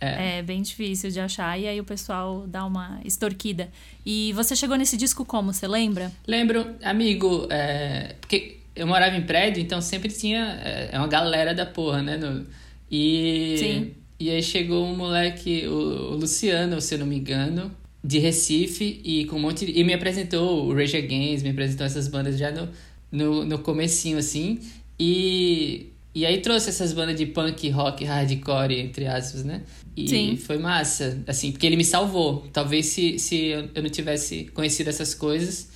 É. 0.00 0.38
é. 0.38 0.42
bem 0.42 0.62
difícil 0.62 1.10
de 1.10 1.20
achar. 1.20 1.58
E 1.60 1.68
aí 1.68 1.78
o 1.78 1.84
pessoal 1.84 2.46
dá 2.46 2.64
uma 2.64 3.00
extorquida. 3.04 3.68
E 4.04 4.32
você 4.32 4.56
chegou 4.56 4.76
nesse 4.76 4.96
disco 4.96 5.24
como? 5.24 5.52
Você 5.52 5.68
lembra? 5.68 6.10
Lembro, 6.26 6.74
amigo. 6.82 7.46
É, 7.50 8.16
porque 8.20 8.58
eu 8.74 8.86
morava 8.86 9.14
em 9.14 9.22
prédio, 9.22 9.62
então 9.62 9.80
sempre 9.80 10.08
tinha. 10.08 10.58
É, 10.64 10.90
é 10.92 10.98
uma 10.98 11.08
galera 11.08 11.54
da 11.54 11.66
porra, 11.66 12.02
né? 12.02 12.16
No, 12.16 12.46
e. 12.90 13.56
Sim. 13.58 13.94
E 14.18 14.30
aí 14.30 14.42
chegou 14.42 14.86
um 14.86 14.96
moleque, 14.96 15.66
o, 15.66 16.12
o 16.12 16.14
Luciano, 16.14 16.80
se 16.80 16.94
eu 16.94 17.00
não 17.00 17.06
me 17.06 17.16
engano, 17.16 17.72
de 18.04 18.18
Recife, 18.18 19.00
e 19.04 19.24
com 19.26 19.36
um 19.36 19.40
monte 19.40 19.64
de, 19.64 19.78
E 19.78 19.84
me 19.84 19.94
apresentou 19.94 20.66
o 20.66 20.74
Rage 20.74 20.96
Against, 20.96 21.44
me 21.44 21.50
apresentou 21.50 21.86
essas 21.86 22.08
bandas 22.08 22.36
já 22.36 22.50
no, 22.50 22.68
no, 23.10 23.44
no 23.44 23.58
comecinho, 23.60 24.18
assim. 24.18 24.58
E, 24.98 25.86
e 26.14 26.26
aí 26.26 26.40
trouxe 26.40 26.70
essas 26.70 26.92
bandas 26.92 27.16
de 27.16 27.26
punk, 27.26 27.68
rock, 27.70 28.04
hardcore, 28.04 28.80
entre 28.80 29.06
aspas, 29.06 29.44
né? 29.44 29.62
E 29.96 30.08
Sim. 30.08 30.36
foi 30.36 30.58
massa, 30.58 31.22
assim, 31.26 31.52
porque 31.52 31.66
ele 31.66 31.76
me 31.76 31.84
salvou. 31.84 32.46
Talvez 32.52 32.86
se, 32.86 33.18
se 33.18 33.48
eu 33.74 33.82
não 33.82 33.90
tivesse 33.90 34.44
conhecido 34.52 34.90
essas 34.90 35.14
coisas, 35.14 35.68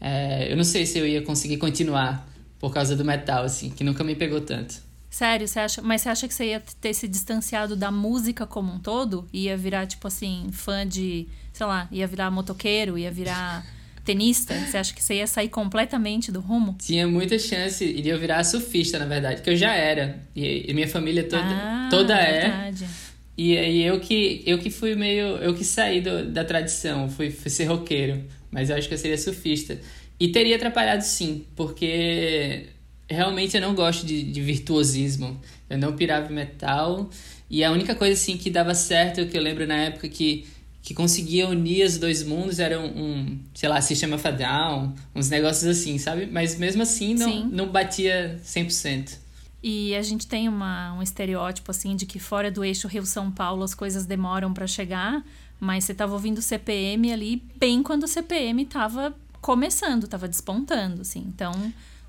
é, 0.00 0.52
eu 0.52 0.56
não 0.56 0.64
sei 0.64 0.86
se 0.86 0.98
eu 0.98 1.06
ia 1.06 1.22
conseguir 1.22 1.56
continuar 1.56 2.28
por 2.58 2.72
causa 2.72 2.94
do 2.94 3.04
metal, 3.04 3.44
assim, 3.44 3.70
que 3.70 3.82
nunca 3.82 4.04
me 4.04 4.14
pegou 4.14 4.40
tanto. 4.40 4.91
Sério, 5.12 5.46
você 5.46 5.60
acha, 5.60 5.82
mas 5.82 6.00
você 6.00 6.08
acha 6.08 6.26
que 6.26 6.32
você 6.32 6.46
ia 6.46 6.62
ter 6.80 6.94
se 6.94 7.06
distanciado 7.06 7.76
da 7.76 7.90
música 7.90 8.46
como 8.46 8.72
um 8.72 8.78
todo? 8.78 9.28
Ia 9.30 9.58
virar, 9.58 9.86
tipo 9.86 10.08
assim, 10.08 10.48
fã 10.50 10.88
de, 10.88 11.28
sei 11.52 11.66
lá, 11.66 11.86
ia 11.92 12.06
virar 12.06 12.30
motoqueiro, 12.30 12.96
ia 12.96 13.10
virar 13.10 13.62
tenista? 14.06 14.54
Você 14.54 14.78
acha 14.78 14.94
que 14.94 15.04
você 15.04 15.16
ia 15.16 15.26
sair 15.26 15.50
completamente 15.50 16.32
do 16.32 16.40
rumo? 16.40 16.76
Tinha 16.80 17.06
muita 17.06 17.38
chance 17.38 17.92
de 17.92 18.08
eu 18.08 18.18
virar 18.18 18.42
surfista, 18.42 18.98
na 18.98 19.04
verdade, 19.04 19.42
que 19.42 19.50
eu 19.50 19.56
já 19.56 19.74
era. 19.74 20.18
E, 20.34 20.70
e 20.70 20.72
minha 20.72 20.88
família 20.88 21.24
toda, 21.24 21.44
ah, 21.44 21.88
toda 21.90 22.14
é. 22.14 22.40
verdade. 22.40 22.86
E 23.36 23.58
aí 23.58 23.82
eu 23.82 24.00
que, 24.00 24.42
eu 24.46 24.58
que 24.58 24.70
fui 24.70 24.94
meio. 24.94 25.36
Eu 25.36 25.52
que 25.52 25.62
saí 25.62 26.00
do, 26.00 26.24
da 26.24 26.42
tradição, 26.42 27.10
fui, 27.10 27.30
fui 27.30 27.50
ser 27.50 27.64
roqueiro. 27.64 28.24
Mas 28.50 28.70
eu 28.70 28.76
acho 28.76 28.88
que 28.88 28.94
eu 28.94 28.98
seria 28.98 29.18
surfista. 29.18 29.78
E 30.18 30.28
teria 30.28 30.56
atrapalhado 30.56 31.02
sim, 31.02 31.44
porque 31.54 32.68
realmente 33.08 33.56
eu 33.56 33.60
não 33.60 33.74
gosto 33.74 34.06
de, 34.06 34.22
de 34.22 34.40
virtuosismo. 34.40 35.40
Eu 35.68 35.78
não 35.78 35.94
pirava 35.94 36.30
em 36.30 36.34
metal. 36.34 37.08
E 37.48 37.62
a 37.62 37.70
única 37.70 37.94
coisa 37.94 38.14
assim 38.14 38.36
que 38.36 38.50
dava 38.50 38.74
certo, 38.74 39.26
que 39.26 39.36
eu 39.36 39.42
lembro 39.42 39.66
na 39.66 39.76
época 39.76 40.08
que, 40.08 40.46
que 40.82 40.94
conseguia 40.94 41.48
unir 41.48 41.86
os 41.86 41.98
dois 41.98 42.22
mundos 42.22 42.58
era 42.58 42.80
um, 42.80 42.86
um 42.86 43.38
sei 43.54 43.68
lá, 43.68 43.80
System 43.80 44.14
of 44.14 44.26
a 44.26 44.30
Down, 44.30 44.94
uns 45.14 45.28
negócios 45.28 45.64
assim, 45.64 45.98
sabe? 45.98 46.26
Mas 46.26 46.56
mesmo 46.58 46.82
assim 46.82 47.14
não, 47.14 47.46
não 47.46 47.68
batia 47.68 48.40
100%. 48.44 49.18
E 49.62 49.94
a 49.94 50.02
gente 50.02 50.26
tem 50.26 50.48
uma, 50.48 50.92
um 50.94 51.02
estereótipo 51.02 51.70
assim 51.70 51.94
de 51.94 52.04
que 52.04 52.18
fora 52.18 52.50
do 52.50 52.64
eixo 52.64 52.88
Rio-São 52.88 53.30
Paulo 53.30 53.62
as 53.62 53.74
coisas 53.74 54.06
demoram 54.06 54.52
para 54.52 54.66
chegar, 54.66 55.24
mas 55.60 55.84
você 55.84 55.92
estava 55.92 56.12
ouvindo 56.14 56.38
o 56.38 56.42
CPM 56.42 57.12
ali 57.12 57.42
bem 57.56 57.82
quando 57.82 58.02
o 58.02 58.08
CPM 58.08 58.62
estava 58.62 59.14
começando, 59.40 60.04
estava 60.04 60.26
despontando, 60.26 61.02
assim. 61.02 61.20
Então, 61.28 61.52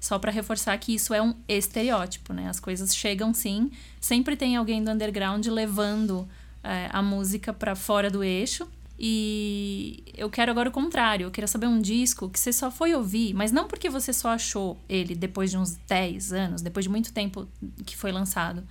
só 0.04 0.20
para 0.20 0.34
reforçar 0.34 0.78
que 0.80 0.94
isso 0.94 1.14
é 1.14 1.22
um 1.22 1.34
estereótipo, 1.48 2.34
né? 2.34 2.50
As 2.50 2.60
coisas 2.60 2.94
chegam 2.94 3.34
sim, 3.34 3.72
sempre 4.02 4.36
tem 4.36 4.58
alguém 4.58 4.84
do 4.84 4.92
underground 4.92 5.48
levando 5.48 6.28
é, 6.62 6.90
a 6.92 7.02
música 7.02 7.54
para 7.54 7.74
fora 7.74 8.12
do 8.12 8.22
eixo. 8.22 8.68
E 9.00 10.04
eu 10.14 10.30
quero 10.30 10.52
agora 10.52 10.68
o 10.68 10.74
contrário, 10.74 11.28
eu 11.28 11.32
queria 11.32 11.48
saber 11.48 11.68
um 11.68 11.80
disco 11.80 12.30
que 12.30 12.38
você 12.38 12.52
só 12.52 12.70
foi 12.70 12.94
ouvir, 12.94 13.34
mas 13.34 13.54
não 13.54 13.66
porque 13.66 13.90
você 13.90 14.12
só 14.12 14.32
achou 14.32 14.78
ele 14.90 15.16
depois 15.16 15.50
de 15.50 15.58
uns 15.58 15.78
10 15.88 16.34
anos, 16.34 16.62
depois 16.62 16.84
de 16.84 16.90
muito 16.90 17.14
tempo 17.14 17.48
que 17.86 17.96
foi 17.96 18.12
lançado, 18.12 18.62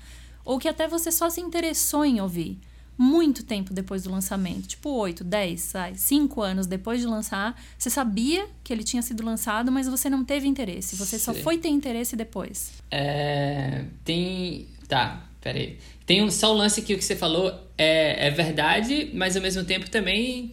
ou 0.44 0.58
que 0.58 0.68
até 0.68 0.86
você 0.86 1.10
só 1.10 1.30
se 1.30 1.40
interessou 1.40 2.04
em 2.04 2.20
ouvir 2.20 2.60
muito 2.96 3.44
tempo 3.44 3.72
depois 3.72 4.02
do 4.04 4.10
lançamento, 4.10 4.68
tipo 4.68 4.90
8, 4.90 5.24
10, 5.24 5.72
5 5.96 6.40
anos 6.40 6.66
depois 6.66 7.00
de 7.00 7.06
lançar, 7.06 7.60
você 7.78 7.90
sabia 7.90 8.46
que 8.62 8.72
ele 8.72 8.84
tinha 8.84 9.02
sido 9.02 9.24
lançado, 9.24 9.72
mas 9.72 9.88
você 9.88 10.08
não 10.08 10.24
teve 10.24 10.46
interesse, 10.46 10.96
você 10.96 11.18
Sim. 11.18 11.24
só 11.24 11.34
foi 11.34 11.58
ter 11.58 11.68
interesse 11.68 12.16
depois. 12.16 12.72
É, 12.90 13.84
tem. 14.04 14.66
Tá, 14.88 15.24
peraí. 15.40 15.78
Tem 16.04 16.22
um, 16.22 16.30
só 16.30 16.52
o 16.52 16.56
lance 16.56 16.80
aqui 16.80 16.94
o 16.94 16.98
que 16.98 17.04
você 17.04 17.16
falou 17.16 17.52
é, 17.78 18.26
é 18.26 18.30
verdade, 18.30 19.10
mas 19.14 19.36
ao 19.36 19.42
mesmo 19.42 19.64
tempo 19.64 19.88
também 19.88 20.52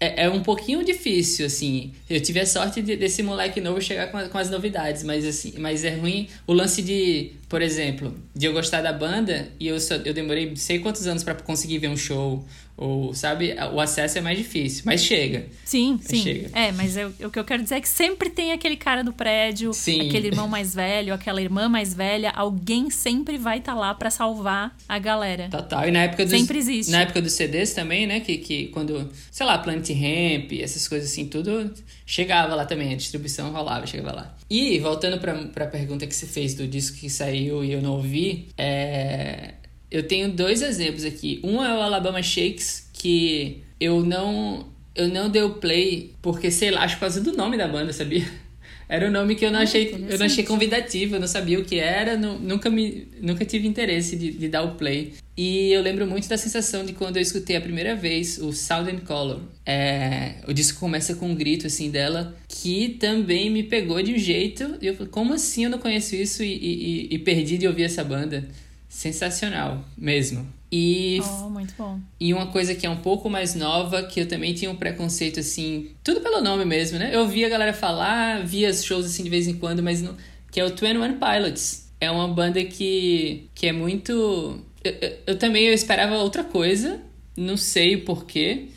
é, 0.00 0.24
é 0.24 0.30
um 0.30 0.42
pouquinho 0.42 0.84
difícil, 0.84 1.46
assim. 1.46 1.92
Eu 2.08 2.20
tive 2.20 2.40
a 2.40 2.46
sorte 2.46 2.82
de, 2.82 2.96
desse 2.96 3.22
moleque 3.22 3.60
novo 3.60 3.80
chegar 3.80 4.08
com, 4.08 4.28
com 4.28 4.38
as 4.38 4.50
novidades, 4.50 5.02
mas 5.02 5.24
assim, 5.24 5.54
mas 5.58 5.84
é 5.84 5.94
ruim 5.94 6.28
o 6.46 6.52
lance 6.52 6.82
de, 6.82 7.32
por 7.48 7.62
exemplo, 7.62 8.14
de 8.34 8.46
eu 8.46 8.52
gostar 8.52 8.82
da 8.82 8.92
banda 8.92 9.48
e 9.58 9.68
eu, 9.68 9.78
só, 9.78 9.94
eu 9.96 10.12
demorei 10.12 10.54
sei 10.56 10.78
quantos 10.78 11.06
anos 11.06 11.22
para 11.22 11.34
conseguir 11.34 11.78
ver 11.78 11.88
um 11.88 11.96
show 11.96 12.44
ou, 12.76 13.14
sabe, 13.14 13.54
o 13.72 13.80
acesso 13.80 14.18
é 14.18 14.20
mais 14.20 14.36
difícil, 14.36 14.82
mas 14.84 15.02
chega. 15.02 15.46
Sim, 15.64 15.98
mas 15.98 16.06
sim. 16.06 16.22
Chega. 16.22 16.50
É, 16.52 16.72
mas 16.72 16.96
eu, 16.96 17.12
o 17.24 17.30
que 17.30 17.38
eu 17.38 17.44
quero 17.44 17.62
dizer 17.62 17.76
é 17.76 17.80
que 17.80 17.88
sempre 17.88 18.28
tem 18.28 18.52
aquele 18.52 18.76
cara 18.76 19.04
do 19.04 19.12
prédio, 19.12 19.72
sim. 19.72 20.08
aquele 20.08 20.26
irmão 20.26 20.48
mais 20.48 20.74
velho, 20.74 21.14
aquela 21.14 21.40
irmã 21.40 21.68
mais 21.68 21.94
velha, 21.94 22.30
alguém 22.30 22.90
sempre 22.90 23.38
vai 23.38 23.58
estar 23.58 23.74
tá 23.74 23.78
lá 23.78 23.94
para 23.94 24.10
salvar 24.10 24.76
a 24.88 24.98
galera. 24.98 25.48
Total. 25.48 25.88
E 25.88 25.92
na 25.92 26.00
época 26.00 26.24
dos, 26.24 26.32
Sempre 26.32 26.58
existe. 26.58 26.90
Na 26.90 27.02
época 27.02 27.22
dos 27.22 27.32
CDs 27.34 27.72
também, 27.72 28.08
né, 28.08 28.18
que, 28.18 28.38
que 28.38 28.66
quando, 28.68 29.08
sei 29.30 29.46
lá, 29.46 29.56
Planet 29.58 29.88
Ramp, 29.90 30.52
essas 30.60 30.88
coisas 30.88 31.10
assim, 31.10 31.26
tudo 31.26 31.72
chegava 32.04 32.56
lá 32.56 32.66
também, 32.66 32.92
a 32.92 32.96
distribuição 32.96 33.52
rolava, 33.52 33.86
chegava 33.86 34.12
lá. 34.12 34.36
E 34.50 34.80
voltando 34.80 35.18
para 35.18 35.64
a 35.64 35.68
pergunta 35.68 36.06
que 36.06 36.14
você 36.14 36.26
fez 36.26 36.54
do 36.54 36.66
disco 36.66 36.98
que 36.98 37.08
saiu 37.08 37.64
e 37.64 37.72
eu 37.72 37.80
não 37.80 37.92
ouvi, 37.92 38.48
é 38.58 39.54
eu 39.90 40.02
tenho 40.02 40.30
dois 40.30 40.62
exemplos 40.62 41.04
aqui. 41.04 41.40
Um 41.42 41.62
é 41.62 41.76
o 41.76 41.80
Alabama 41.80 42.22
Shakes, 42.22 42.88
que 42.92 43.62
eu 43.80 44.04
não 44.04 44.72
eu 44.94 45.08
não 45.08 45.28
dei 45.28 45.42
o 45.42 45.54
play 45.54 46.14
porque, 46.22 46.50
sei 46.50 46.70
lá, 46.70 46.82
acho 46.84 46.94
por 46.96 47.00
causa 47.00 47.20
do 47.20 47.32
nome 47.32 47.56
da 47.56 47.66
banda, 47.66 47.92
sabia? 47.92 48.24
Era 48.88 49.08
um 49.08 49.10
nome 49.10 49.34
que 49.34 49.44
eu 49.44 49.50
não 49.50 49.60
ah, 49.60 49.62
achei, 49.62 49.92
eu 50.08 50.18
não 50.18 50.26
achei 50.26 50.44
convidativo, 50.44 51.16
eu 51.16 51.20
não 51.20 51.26
sabia 51.26 51.58
o 51.58 51.64
que 51.64 51.78
era, 51.78 52.18
não, 52.18 52.38
nunca, 52.38 52.68
me, 52.68 53.08
nunca 53.18 53.42
tive 53.42 53.66
interesse 53.66 54.14
de, 54.14 54.30
de 54.30 54.46
dar 54.46 54.62
o 54.62 54.74
play. 54.74 55.14
E 55.36 55.72
eu 55.72 55.80
lembro 55.80 56.06
muito 56.06 56.28
da 56.28 56.36
sensação 56.36 56.84
de 56.84 56.92
quando 56.92 57.16
eu 57.16 57.22
escutei 57.22 57.56
a 57.56 57.60
primeira 57.60 57.96
vez 57.96 58.38
o 58.38 58.52
Sound 58.52 58.90
and 58.90 59.00
Color. 59.00 59.40
É, 59.64 60.34
o 60.46 60.52
disco 60.52 60.78
começa 60.78 61.14
com 61.14 61.30
um 61.30 61.34
grito 61.34 61.66
assim 61.66 61.90
dela 61.90 62.36
que 62.46 62.90
também 63.00 63.50
me 63.50 63.62
pegou 63.62 64.00
de 64.02 64.12
um 64.12 64.18
jeito. 64.18 64.76
E 64.80 64.86
eu 64.86 64.94
falei, 64.94 65.10
como 65.10 65.32
assim 65.32 65.64
eu 65.64 65.70
não 65.70 65.78
conheço 65.78 66.14
isso 66.14 66.44
e, 66.44 66.52
e, 66.52 67.14
e 67.14 67.18
perdi 67.18 67.56
de 67.56 67.66
ouvir 67.66 67.84
essa 67.84 68.04
banda? 68.04 68.46
Sensacional 68.94 69.84
mesmo. 69.98 70.46
E, 70.70 71.20
oh, 71.20 71.50
muito 71.50 71.74
bom. 71.76 71.98
E 72.18 72.32
uma 72.32 72.46
coisa 72.46 72.74
que 72.74 72.86
é 72.86 72.90
um 72.90 72.96
pouco 72.96 73.28
mais 73.28 73.54
nova, 73.54 74.04
que 74.04 74.20
eu 74.20 74.28
também 74.28 74.54
tinha 74.54 74.70
um 74.70 74.76
preconceito 74.76 75.40
assim, 75.40 75.90
tudo 76.02 76.20
pelo 76.20 76.40
nome 76.40 76.64
mesmo, 76.64 76.98
né? 76.98 77.10
Eu 77.12 77.26
via 77.26 77.48
a 77.48 77.50
galera 77.50 77.72
falar, 77.72 78.44
via 78.46 78.72
shows 78.72 79.04
assim 79.04 79.24
de 79.24 79.30
vez 79.30 79.48
em 79.48 79.54
quando, 79.54 79.82
mas 79.82 80.00
não, 80.00 80.16
que 80.50 80.60
é 80.60 80.64
o 80.64 80.70
Twin 80.70 80.96
One 80.96 81.16
Pilots. 81.16 81.88
É 82.00 82.08
uma 82.08 82.28
banda 82.28 82.64
que, 82.64 83.48
que 83.52 83.66
é 83.66 83.72
muito. 83.72 84.60
Eu, 84.84 84.92
eu, 85.00 85.18
eu 85.28 85.38
também 85.38 85.64
eu 85.64 85.74
esperava 85.74 86.16
outra 86.18 86.44
coisa, 86.44 87.00
não 87.36 87.56
sei 87.56 87.96
o 87.96 88.04
porquê. 88.04 88.68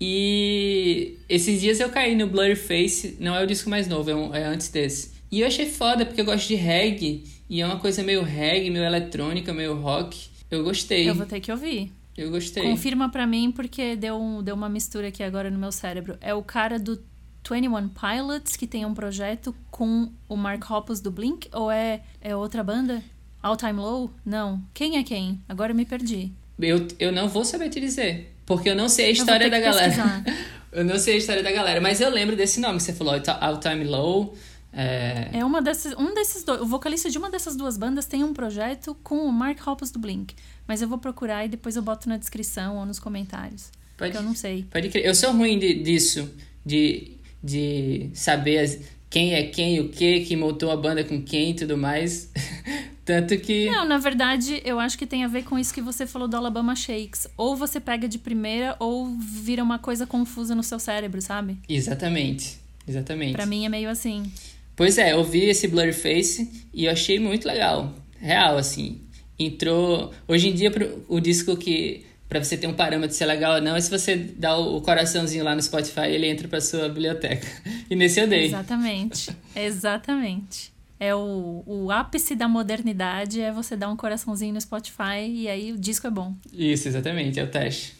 E 0.00 1.16
esses 1.28 1.60
dias 1.60 1.78
eu 1.78 1.90
caí 1.90 2.16
no 2.16 2.26
Blurry 2.26 2.56
Face, 2.56 3.16
não 3.20 3.36
é 3.36 3.42
o 3.42 3.46
disco 3.46 3.70
mais 3.70 3.86
novo, 3.86 4.10
é, 4.10 4.14
um, 4.14 4.34
é 4.34 4.44
antes 4.44 4.68
desse. 4.68 5.12
E 5.30 5.42
eu 5.42 5.46
achei 5.46 5.66
foda 5.66 6.04
porque 6.04 6.20
eu 6.20 6.24
gosto 6.24 6.48
de 6.48 6.56
reggae. 6.56 7.22
E 7.50 7.60
é 7.60 7.66
uma 7.66 7.80
coisa 7.80 8.00
meio 8.04 8.22
reggae, 8.22 8.70
meio 8.70 8.84
eletrônica, 8.84 9.52
meio 9.52 9.74
rock. 9.74 10.28
Eu 10.48 10.62
gostei. 10.62 11.10
Eu 11.10 11.16
vou 11.16 11.26
ter 11.26 11.40
que 11.40 11.50
ouvir. 11.50 11.92
Eu 12.16 12.30
gostei. 12.30 12.62
Confirma 12.62 13.08
para 13.08 13.26
mim 13.26 13.50
porque 13.50 13.96
deu, 13.96 14.14
um, 14.14 14.40
deu 14.40 14.54
uma 14.54 14.68
mistura 14.68 15.08
aqui 15.08 15.20
agora 15.20 15.50
no 15.50 15.58
meu 15.58 15.72
cérebro. 15.72 16.16
É 16.20 16.32
o 16.32 16.44
cara 16.44 16.78
do 16.78 17.02
21 17.50 17.88
Pilots 17.88 18.56
que 18.56 18.68
tem 18.68 18.86
um 18.86 18.94
projeto 18.94 19.52
com 19.68 20.12
o 20.28 20.36
Mark 20.36 20.70
Hoppus 20.70 21.00
do 21.00 21.10
Blink? 21.10 21.48
Ou 21.52 21.72
é, 21.72 22.02
é 22.20 22.36
outra 22.36 22.62
banda? 22.62 23.02
All 23.42 23.56
Time 23.56 23.80
Low? 23.80 24.12
Não. 24.24 24.62
Quem 24.72 24.96
é 24.96 25.02
quem? 25.02 25.40
Agora 25.48 25.72
eu 25.72 25.76
me 25.76 25.84
perdi. 25.84 26.30
Eu, 26.56 26.86
eu 27.00 27.10
não 27.10 27.28
vou 27.28 27.44
saber 27.44 27.68
te 27.68 27.80
dizer. 27.80 28.32
Porque 28.46 28.70
eu 28.70 28.76
não 28.76 28.88
sei 28.88 29.06
a 29.06 29.10
história 29.10 29.50
da 29.50 29.58
galera. 29.58 29.94
eu 30.70 30.84
não 30.84 30.98
sei 31.00 31.14
a 31.14 31.16
história 31.16 31.42
da 31.42 31.50
galera. 31.50 31.80
Mas 31.80 32.00
eu 32.00 32.10
lembro 32.10 32.36
desse 32.36 32.60
nome 32.60 32.76
que 32.76 32.84
você 32.84 32.92
falou, 32.92 33.14
All 33.40 33.58
Time 33.58 33.82
Low. 33.82 34.36
É... 34.72 35.30
é 35.32 35.44
uma 35.44 35.60
desses, 35.60 35.94
um 35.96 36.14
desses 36.14 36.44
dois. 36.44 36.60
O 36.60 36.66
vocalista 36.66 37.10
de 37.10 37.18
uma 37.18 37.30
dessas 37.30 37.56
duas 37.56 37.76
bandas 37.76 38.06
tem 38.06 38.22
um 38.22 38.32
projeto 38.32 38.96
com 39.02 39.26
o 39.26 39.32
Mark 39.32 39.66
Hoppus 39.66 39.90
do 39.90 39.98
Blink. 39.98 40.34
Mas 40.66 40.80
eu 40.80 40.88
vou 40.88 40.98
procurar 40.98 41.44
e 41.44 41.48
depois 41.48 41.76
eu 41.76 41.82
boto 41.82 42.08
na 42.08 42.16
descrição 42.16 42.76
ou 42.76 42.86
nos 42.86 42.98
comentários. 42.98 43.70
Pode, 43.96 44.12
porque 44.12 44.16
eu 44.16 44.22
não 44.22 44.34
sei. 44.34 44.66
Pode 44.70 44.88
crer. 44.88 45.04
Eu 45.04 45.14
sou 45.14 45.32
ruim 45.32 45.58
de, 45.58 45.74
disso, 45.82 46.30
de, 46.64 47.16
de 47.42 48.10
saber 48.14 48.58
as, 48.58 48.78
quem 49.10 49.34
é 49.34 49.42
quem, 49.42 49.80
o 49.80 49.88
que, 49.88 50.20
que 50.20 50.36
montou 50.36 50.70
a 50.70 50.76
banda 50.76 51.02
com 51.02 51.20
quem 51.20 51.50
e 51.50 51.54
tudo 51.54 51.76
mais. 51.76 52.30
Tanto 53.04 53.36
que. 53.38 53.68
Não, 53.68 53.84
na 53.84 53.98
verdade, 53.98 54.62
eu 54.64 54.78
acho 54.78 54.96
que 54.96 55.04
tem 55.04 55.24
a 55.24 55.28
ver 55.28 55.42
com 55.42 55.58
isso 55.58 55.74
que 55.74 55.82
você 55.82 56.06
falou 56.06 56.28
do 56.28 56.36
Alabama 56.36 56.76
Shakes. 56.76 57.26
Ou 57.36 57.56
você 57.56 57.80
pega 57.80 58.06
de 58.06 58.18
primeira, 58.18 58.76
ou 58.78 59.08
vira 59.18 59.64
uma 59.64 59.80
coisa 59.80 60.06
confusa 60.06 60.54
no 60.54 60.62
seu 60.62 60.78
cérebro, 60.78 61.20
sabe? 61.20 61.58
Exatamente. 61.68 62.60
Exatamente. 62.86 63.32
Pra 63.32 63.46
mim 63.46 63.64
é 63.64 63.68
meio 63.68 63.90
assim. 63.90 64.30
Pois 64.80 64.96
é, 64.96 65.12
eu 65.12 65.22
vi 65.22 65.40
esse 65.40 65.68
Blurryface 65.68 66.66
e 66.72 66.86
eu 66.86 66.92
achei 66.92 67.18
muito 67.18 67.46
legal. 67.46 67.92
Real, 68.18 68.56
assim. 68.56 69.02
Entrou. 69.38 70.10
Hoje 70.26 70.48
em 70.48 70.54
dia, 70.54 70.72
o 71.06 71.20
disco 71.20 71.54
que. 71.54 72.06
Pra 72.26 72.42
você 72.42 72.56
ter 72.56 72.66
um 72.66 72.72
parâmetro 72.72 73.14
se 73.14 73.22
é 73.22 73.26
legal 73.26 73.56
ou 73.56 73.60
não, 73.60 73.76
é 73.76 73.80
se 73.82 73.90
você 73.90 74.16
dá 74.16 74.56
o 74.56 74.80
coraçãozinho 74.80 75.44
lá 75.44 75.54
no 75.54 75.60
Spotify, 75.60 76.06
ele 76.08 76.26
entra 76.26 76.48
pra 76.48 76.62
sua 76.62 76.88
biblioteca. 76.88 77.46
E 77.90 77.94
nesse 77.94 78.20
eu 78.20 78.26
dei. 78.26 78.46
Exatamente. 78.46 79.30
Exatamente. 79.54 80.72
É 80.98 81.14
o, 81.14 81.62
o 81.66 81.90
ápice 81.90 82.34
da 82.34 82.48
modernidade 82.48 83.38
é 83.38 83.52
você 83.52 83.76
dar 83.76 83.90
um 83.90 83.96
coraçãozinho 83.96 84.54
no 84.54 84.60
Spotify 84.62 85.28
e 85.28 85.46
aí 85.46 85.72
o 85.72 85.78
disco 85.78 86.06
é 86.06 86.10
bom. 86.10 86.34
Isso, 86.50 86.88
exatamente, 86.88 87.38
é 87.38 87.44
o 87.44 87.48
teste. 87.48 87.94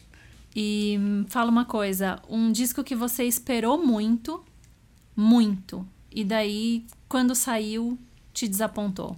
E 0.56 0.98
fala 1.28 1.50
uma 1.50 1.66
coisa, 1.66 2.18
um 2.26 2.50
disco 2.50 2.82
que 2.82 2.96
você 2.96 3.24
esperou 3.24 3.84
muito, 3.84 4.42
muito, 5.14 5.86
e 6.12 6.24
daí, 6.24 6.84
quando 7.08 7.34
saiu, 7.34 7.98
te 8.32 8.48
desapontou? 8.48 9.16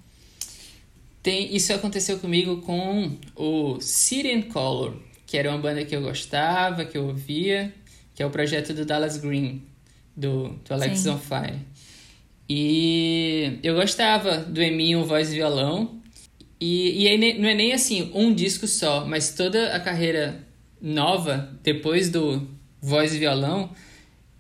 Tem, 1.23 1.55
isso 1.55 1.73
aconteceu 1.73 2.19
comigo 2.19 2.63
com 2.63 3.17
o 3.37 3.81
Syrian 3.81 4.43
Color, 4.43 4.97
que 5.27 5.39
era 5.39 5.51
uma 5.51 5.59
banda 5.59 5.85
que 5.85 5.95
eu 5.95 6.03
gostava, 6.03 6.85
que 6.85 6.99
eu 6.99 7.07
ouvia, 7.07 7.73
que 8.15 8.23
é 8.23 8.27
o 8.27 8.31
projeto 8.31 8.75
do 8.75 8.85
Dallas 8.85 9.17
Green, 9.17 9.63
do, 10.17 10.49
do 10.49 10.75
Alex 10.75 11.07
on 11.07 11.19
Fire. 11.19 11.61
E 12.49 13.59
eu 13.63 13.75
gostava 13.75 14.39
do 14.39 14.61
Eminho 14.61 15.05
voz 15.05 15.33
e 15.33 15.37
violão. 15.37 16.03
E, 16.61 17.05
e 17.05 17.09
aí, 17.09 17.39
não 17.39 17.49
é 17.49 17.55
nem 17.55 17.73
assim 17.73 18.11
um 18.15 18.35
disco 18.35 18.67
só, 18.67 19.07
mas 19.07 19.35
toda 19.35 19.75
a 19.75 19.81
carreira 19.81 20.47
nova, 20.81 21.57
depois 21.63 22.11
do 22.11 22.47
voz 22.81 23.15
e 23.15 23.19
violão, 23.19 23.71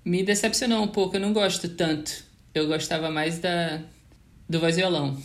me 0.04 0.22
decepcionou 0.22 0.82
um 0.82 0.88
pouco. 0.88 1.16
Eu 1.16 1.20
não 1.20 1.32
gosto 1.32 1.68
tanto. 1.68 2.24
Eu 2.54 2.66
gostava 2.66 3.10
mais 3.10 3.38
da 3.38 3.80
do 4.48 4.60
voz 4.60 4.76
e 4.76 4.80
violão. 4.80 5.16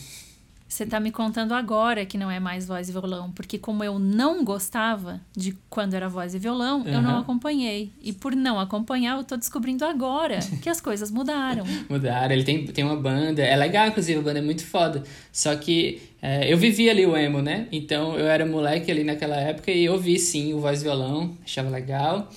Você 0.68 0.86
tá 0.86 1.00
me 1.00 1.12
contando 1.12 1.54
agora 1.54 2.06
que 2.06 2.18
não 2.18 2.30
é 2.30 2.42
mais 2.42 2.68
voz 2.68 2.90
e 2.90 2.92
violão, 2.92 3.32
porque 3.32 3.58
como 3.58 3.86
eu 3.86 3.98
não 3.98 4.44
gostava 4.44 5.22
de 5.36 5.58
quando 5.70 5.94
era 5.94 6.10
voz 6.10 6.36
e 6.36 6.40
violão, 6.40 6.82
uhum. 6.82 6.88
eu 6.88 7.02
não 7.02 7.20
acompanhei. 7.20 7.90
E 8.02 8.12
por 8.12 8.36
não 8.36 8.60
acompanhar, 8.60 9.18
eu 9.18 9.24
tô 9.24 9.38
descobrindo 9.38 9.86
agora 9.86 10.40
que 10.62 10.70
as 10.70 10.82
coisas 10.82 11.10
mudaram. 11.10 11.64
mudaram, 11.90 12.34
ele 12.34 12.44
tem, 12.44 12.66
tem 12.68 12.84
uma 12.84 12.98
banda, 12.98 13.42
é 13.42 13.56
legal, 13.56 13.88
inclusive, 13.88 14.20
a 14.20 14.22
banda 14.22 14.40
é 14.40 14.42
muito 14.42 14.66
foda. 14.66 15.04
Só 15.32 15.56
que 15.56 16.02
é, 16.22 16.52
eu 16.52 16.58
vivi 16.58 16.90
ali 16.90 17.06
o 17.06 17.16
emo, 17.16 17.42
né? 17.42 17.68
Então 17.72 18.18
eu 18.18 18.28
era 18.28 18.46
moleque 18.46 18.92
ali 18.92 19.06
naquela 19.06 19.38
época 19.38 19.72
e 19.72 19.88
ouvi 19.88 20.20
sim 20.20 20.54
o 20.54 20.60
voz 20.60 20.82
e 20.82 20.84
violão, 20.84 21.38
achava 21.46 21.70
legal. 21.70 22.30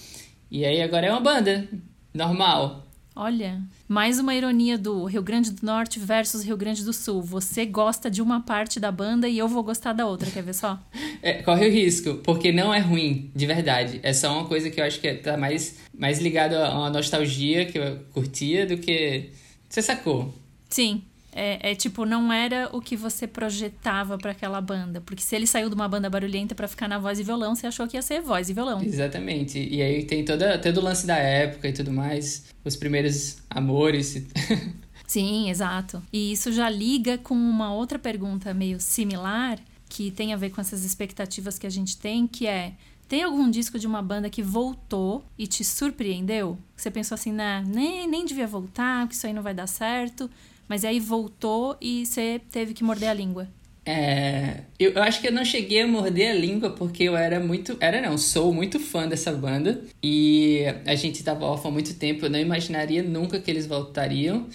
E 0.48 0.64
aí 0.64 0.80
agora 0.80 1.06
é 1.06 1.10
uma 1.10 1.20
banda 1.20 1.68
normal. 2.14 2.86
Olha, 3.16 3.60
mais 3.90 4.20
uma 4.20 4.32
ironia 4.36 4.78
do 4.78 5.04
Rio 5.04 5.20
Grande 5.20 5.50
do 5.50 5.66
Norte 5.66 5.98
versus 5.98 6.44
Rio 6.44 6.56
Grande 6.56 6.84
do 6.84 6.92
Sul. 6.92 7.20
Você 7.22 7.66
gosta 7.66 8.08
de 8.08 8.22
uma 8.22 8.40
parte 8.40 8.78
da 8.78 8.92
banda 8.92 9.28
e 9.28 9.36
eu 9.36 9.48
vou 9.48 9.64
gostar 9.64 9.92
da 9.92 10.06
outra, 10.06 10.30
quer 10.30 10.44
ver 10.44 10.54
só? 10.54 10.78
É, 11.22 11.42
corre 11.42 11.68
o 11.68 11.70
risco, 11.70 12.14
porque 12.24 12.50
não 12.50 12.72
é 12.72 12.78
ruim, 12.78 13.30
de 13.36 13.44
verdade. 13.44 14.00
É 14.02 14.10
só 14.10 14.32
uma 14.32 14.46
coisa 14.46 14.70
que 14.70 14.80
eu 14.80 14.84
acho 14.86 14.98
que 14.98 15.12
tá 15.16 15.36
mais, 15.36 15.76
mais 15.92 16.18
ligado 16.18 16.54
a 16.54 16.70
uma 16.78 16.88
nostalgia 16.88 17.66
que 17.66 17.76
eu 17.76 17.98
curtia 18.10 18.64
do 18.64 18.78
que. 18.78 19.28
Você 19.68 19.82
sacou? 19.82 20.32
Sim. 20.70 21.02
É, 21.32 21.70
é, 21.70 21.74
tipo, 21.74 22.04
não 22.04 22.32
era 22.32 22.68
o 22.72 22.80
que 22.80 22.96
você 22.96 23.26
projetava 23.26 24.18
para 24.18 24.32
aquela 24.32 24.60
banda. 24.60 25.00
Porque 25.00 25.22
se 25.22 25.36
ele 25.36 25.46
saiu 25.46 25.68
de 25.68 25.74
uma 25.74 25.88
banda 25.88 26.10
barulhenta 26.10 26.54
para 26.54 26.66
ficar 26.66 26.88
na 26.88 26.98
voz 26.98 27.18
e 27.18 27.22
violão, 27.22 27.54
você 27.54 27.66
achou 27.66 27.86
que 27.86 27.96
ia 27.96 28.02
ser 28.02 28.20
voz 28.20 28.48
e 28.48 28.52
violão. 28.52 28.82
Exatamente. 28.82 29.58
E 29.58 29.80
aí 29.80 30.04
tem 30.04 30.24
toda, 30.24 30.58
todo 30.58 30.78
o 30.78 30.82
lance 30.82 31.06
da 31.06 31.16
época 31.16 31.68
e 31.68 31.72
tudo 31.72 31.92
mais. 31.92 32.46
Os 32.64 32.76
primeiros 32.76 33.38
amores. 33.48 34.26
Sim, 35.06 35.50
exato. 35.50 36.02
E 36.12 36.32
isso 36.32 36.52
já 36.52 36.68
liga 36.68 37.18
com 37.18 37.34
uma 37.34 37.74
outra 37.74 37.98
pergunta 37.98 38.54
meio 38.54 38.78
similar, 38.78 39.58
que 39.88 40.10
tem 40.10 40.32
a 40.32 40.36
ver 40.36 40.50
com 40.50 40.60
essas 40.60 40.84
expectativas 40.84 41.58
que 41.58 41.66
a 41.66 41.70
gente 41.70 41.96
tem, 41.96 42.26
que 42.26 42.46
é. 42.46 42.74
Tem 43.08 43.24
algum 43.24 43.50
disco 43.50 43.76
de 43.76 43.88
uma 43.88 44.00
banda 44.00 44.30
que 44.30 44.40
voltou 44.40 45.24
e 45.36 45.48
te 45.48 45.64
surpreendeu? 45.64 46.56
Você 46.76 46.92
pensou 46.92 47.16
assim, 47.16 47.32
nah, 47.32 47.60
nem, 47.60 48.08
nem 48.08 48.24
devia 48.24 48.46
voltar, 48.46 49.08
que 49.08 49.14
isso 49.14 49.26
aí 49.26 49.32
não 49.32 49.42
vai 49.42 49.52
dar 49.52 49.66
certo. 49.66 50.30
Mas 50.70 50.84
aí 50.84 51.00
voltou 51.00 51.76
e 51.80 52.06
você 52.06 52.40
teve 52.52 52.74
que 52.74 52.84
morder 52.84 53.08
a 53.08 53.12
língua. 53.12 53.48
É, 53.84 54.60
eu, 54.78 54.92
eu, 54.92 55.02
acho 55.02 55.20
que 55.20 55.26
eu 55.26 55.32
não 55.32 55.44
cheguei 55.44 55.82
a 55.82 55.86
morder 55.88 56.30
a 56.30 56.34
língua 56.34 56.70
porque 56.70 57.02
eu 57.02 57.16
era 57.16 57.40
muito. 57.40 57.76
Era 57.80 58.00
não, 58.00 58.16
sou 58.16 58.54
muito 58.54 58.78
fã 58.78 59.08
dessa 59.08 59.32
banda. 59.32 59.82
E 60.00 60.62
a 60.86 60.94
gente 60.94 61.24
tava 61.24 61.44
órfão 61.44 61.72
há 61.72 61.74
muito 61.74 61.94
tempo, 61.94 62.24
eu 62.24 62.30
não 62.30 62.38
imaginaria 62.38 63.02
nunca 63.02 63.40
que 63.40 63.50
eles 63.50 63.66
voltariam. 63.66 64.46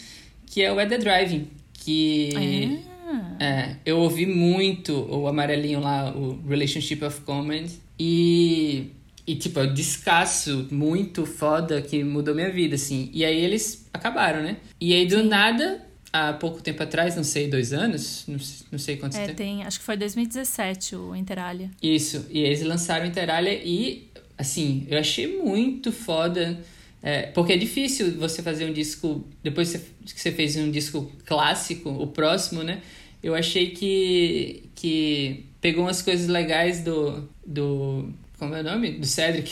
Que 0.45 0.61
é 0.61 0.71
o 0.71 0.75
Weather 0.75 0.99
Driving. 0.99 1.49
Que. 1.73 2.79
Ah. 3.07 3.35
É, 3.37 3.75
eu 3.85 3.99
ouvi 3.99 4.25
muito 4.25 4.93
o 5.13 5.27
amarelinho 5.27 5.81
lá, 5.81 6.15
o 6.15 6.39
Relationship 6.47 7.03
of 7.03 7.19
Command. 7.21 7.67
E. 7.99 8.89
E, 9.27 9.35
tipo, 9.35 9.59
é 9.59 9.63
um 9.63 9.73
descasso 9.73 10.67
muito 10.71 11.25
foda 11.25 11.81
que 11.81 12.03
mudou 12.05 12.33
minha 12.33 12.51
vida, 12.51 12.75
assim. 12.75 13.09
E 13.11 13.25
aí 13.25 13.43
eles 13.43 13.89
acabaram, 13.91 14.41
né? 14.41 14.57
E 14.79 14.93
aí, 14.93 15.07
do 15.07 15.17
Sim. 15.17 15.27
nada, 15.27 15.85
há 16.15 16.33
pouco 16.33 16.61
tempo 16.61 16.81
atrás, 16.81 17.15
não 17.15 17.23
sei, 17.23 17.49
dois 17.49 17.73
anos, 17.73 18.23
não, 18.25 18.37
não 18.71 18.79
sei 18.79 18.95
quanto 18.95 19.17
é, 19.17 19.25
tempo. 19.25 19.37
Tem, 19.37 19.63
acho 19.63 19.79
que 19.79 19.85
foi 19.85 19.97
2017 19.97 20.95
o 20.95 21.13
Interalia. 21.13 21.69
Isso, 21.81 22.25
e 22.29 22.39
eles 22.39 22.61
lançaram 22.63 23.05
o 23.05 23.07
Interalia 23.07 23.61
e, 23.63 24.07
assim, 24.37 24.87
eu 24.89 24.97
achei 24.97 25.41
muito 25.41 25.91
foda. 25.91 26.57
É, 27.03 27.23
porque 27.27 27.53
é 27.53 27.57
difícil 27.57 28.17
você 28.17 28.41
fazer 28.41 28.65
um 28.65 28.73
disco, 28.73 29.27
depois 29.43 29.73
que 29.73 30.19
você 30.19 30.31
fez 30.31 30.55
um 30.55 30.71
disco 30.71 31.11
clássico, 31.25 31.89
o 31.89 32.07
próximo, 32.07 32.63
né? 32.63 32.81
Eu 33.21 33.35
achei 33.35 33.71
que, 33.71 34.69
que 34.73 35.45
pegou 35.59 35.83
umas 35.83 36.01
coisas 36.01 36.27
legais 36.27 36.81
do, 36.81 37.29
do. 37.45 38.09
Como 38.39 38.55
é 38.55 38.61
o 38.61 38.63
nome? 38.63 38.91
Do 38.91 39.05
Cedric. 39.05 39.51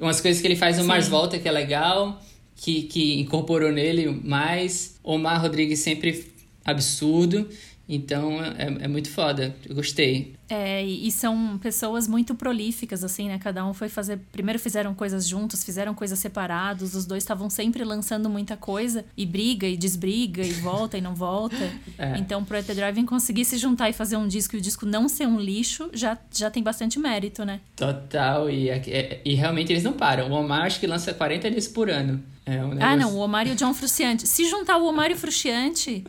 Umas 0.00 0.20
coisas 0.20 0.40
que 0.40 0.48
ele 0.48 0.56
faz 0.56 0.76
no 0.78 0.82
Sim. 0.82 0.88
Mars 0.88 1.08
Volta 1.08 1.38
que 1.38 1.46
é 1.46 1.52
legal 1.52 2.20
que, 2.60 2.82
que 2.82 3.18
incorporou 3.18 3.72
nele 3.72 4.08
mais. 4.22 4.98
Omar 5.02 5.40
Rodrigues 5.40 5.80
sempre 5.80 6.30
absurdo. 6.64 7.48
Então 7.92 8.40
é, 8.40 8.84
é 8.84 8.88
muito 8.88 9.10
foda, 9.10 9.52
eu 9.68 9.74
gostei. 9.74 10.34
É, 10.48 10.84
e 10.84 11.10
são 11.10 11.58
pessoas 11.58 12.06
muito 12.06 12.36
prolíficas, 12.36 13.02
assim, 13.02 13.26
né? 13.26 13.36
Cada 13.42 13.66
um 13.66 13.74
foi 13.74 13.88
fazer. 13.88 14.20
Primeiro 14.30 14.60
fizeram 14.60 14.94
coisas 14.94 15.26
juntos, 15.26 15.64
fizeram 15.64 15.92
coisas 15.92 16.16
separados, 16.16 16.94
os 16.94 17.04
dois 17.04 17.24
estavam 17.24 17.50
sempre 17.50 17.82
lançando 17.82 18.30
muita 18.30 18.56
coisa, 18.56 19.04
e 19.16 19.26
briga 19.26 19.66
e 19.66 19.76
desbriga, 19.76 20.40
e 20.42 20.52
volta 20.52 20.96
e 20.96 21.00
não 21.00 21.14
volta. 21.14 21.56
É. 21.98 22.16
Então, 22.18 22.42
pro 22.42 22.56
ET 22.56 22.66
Driving 22.66 23.04
conseguir 23.04 23.44
se 23.44 23.58
juntar 23.58 23.90
e 23.90 23.92
fazer 23.92 24.16
um 24.16 24.26
disco 24.26 24.56
e 24.56 24.58
o 24.58 24.62
disco 24.62 24.86
não 24.86 25.06
ser 25.06 25.26
um 25.26 25.38
lixo, 25.38 25.90
já, 25.92 26.16
já 26.34 26.50
tem 26.50 26.62
bastante 26.62 26.98
mérito, 26.98 27.44
né? 27.44 27.60
Total, 27.76 28.48
e, 28.48 28.70
é, 28.70 29.20
e 29.22 29.34
realmente 29.34 29.70
eles 29.70 29.82
não 29.82 29.92
param. 29.92 30.30
O 30.30 30.32
Omar 30.32 30.62
acho 30.62 30.80
que 30.80 30.86
lança 30.86 31.12
40 31.12 31.50
discos 31.50 31.74
por 31.74 31.90
ano. 31.90 32.22
É 32.50 32.64
um 32.64 32.68
negócio... 32.68 32.86
Ah, 32.86 32.96
não, 32.96 33.14
o 33.14 33.18
Omar 33.18 33.46
e 33.46 33.52
o 33.52 33.54
John 33.54 33.72
Frusciante. 33.72 34.26
Se 34.26 34.48
juntar 34.48 34.76
o 34.78 34.86
Omar 34.86 35.10
e 35.10 35.14
o 35.14 35.16
Frusciante, 35.16 36.04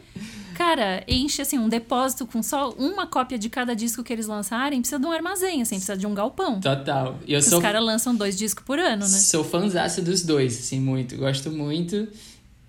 cara, 0.56 1.04
enche 1.08 1.42
assim 1.42 1.60
um 1.60 1.70
depósito 1.70 2.26
com 2.26 2.42
só 2.42 2.72
uma 2.72 3.06
cópia 3.06 3.38
de 3.38 3.50
cada 3.50 3.76
disco 3.76 4.04
que 4.04 4.12
eles 4.12 4.26
lançarem, 4.28 4.80
precisa 4.80 5.00
de 5.00 5.06
um 5.06 5.12
armazém, 5.12 5.62
assim, 5.62 5.76
precisa 5.76 5.96
de 5.96 6.08
um 6.08 6.14
galpão. 6.14 6.60
Total. 6.60 7.20
E 7.28 7.34
eu 7.34 7.42
sou... 7.42 7.60
Os 7.60 7.62
caras 7.64 7.84
lançam 7.84 8.16
dois 8.16 8.36
discos 8.36 8.64
por 8.64 8.80
ano, 8.80 9.04
né? 9.04 9.18
Sou 9.18 9.44
fãzaço 9.44 10.02
dos 10.02 10.24
dois, 10.24 10.58
assim, 10.58 10.80
muito. 10.80 11.16
Gosto 11.18 11.52
muito. 11.52 12.08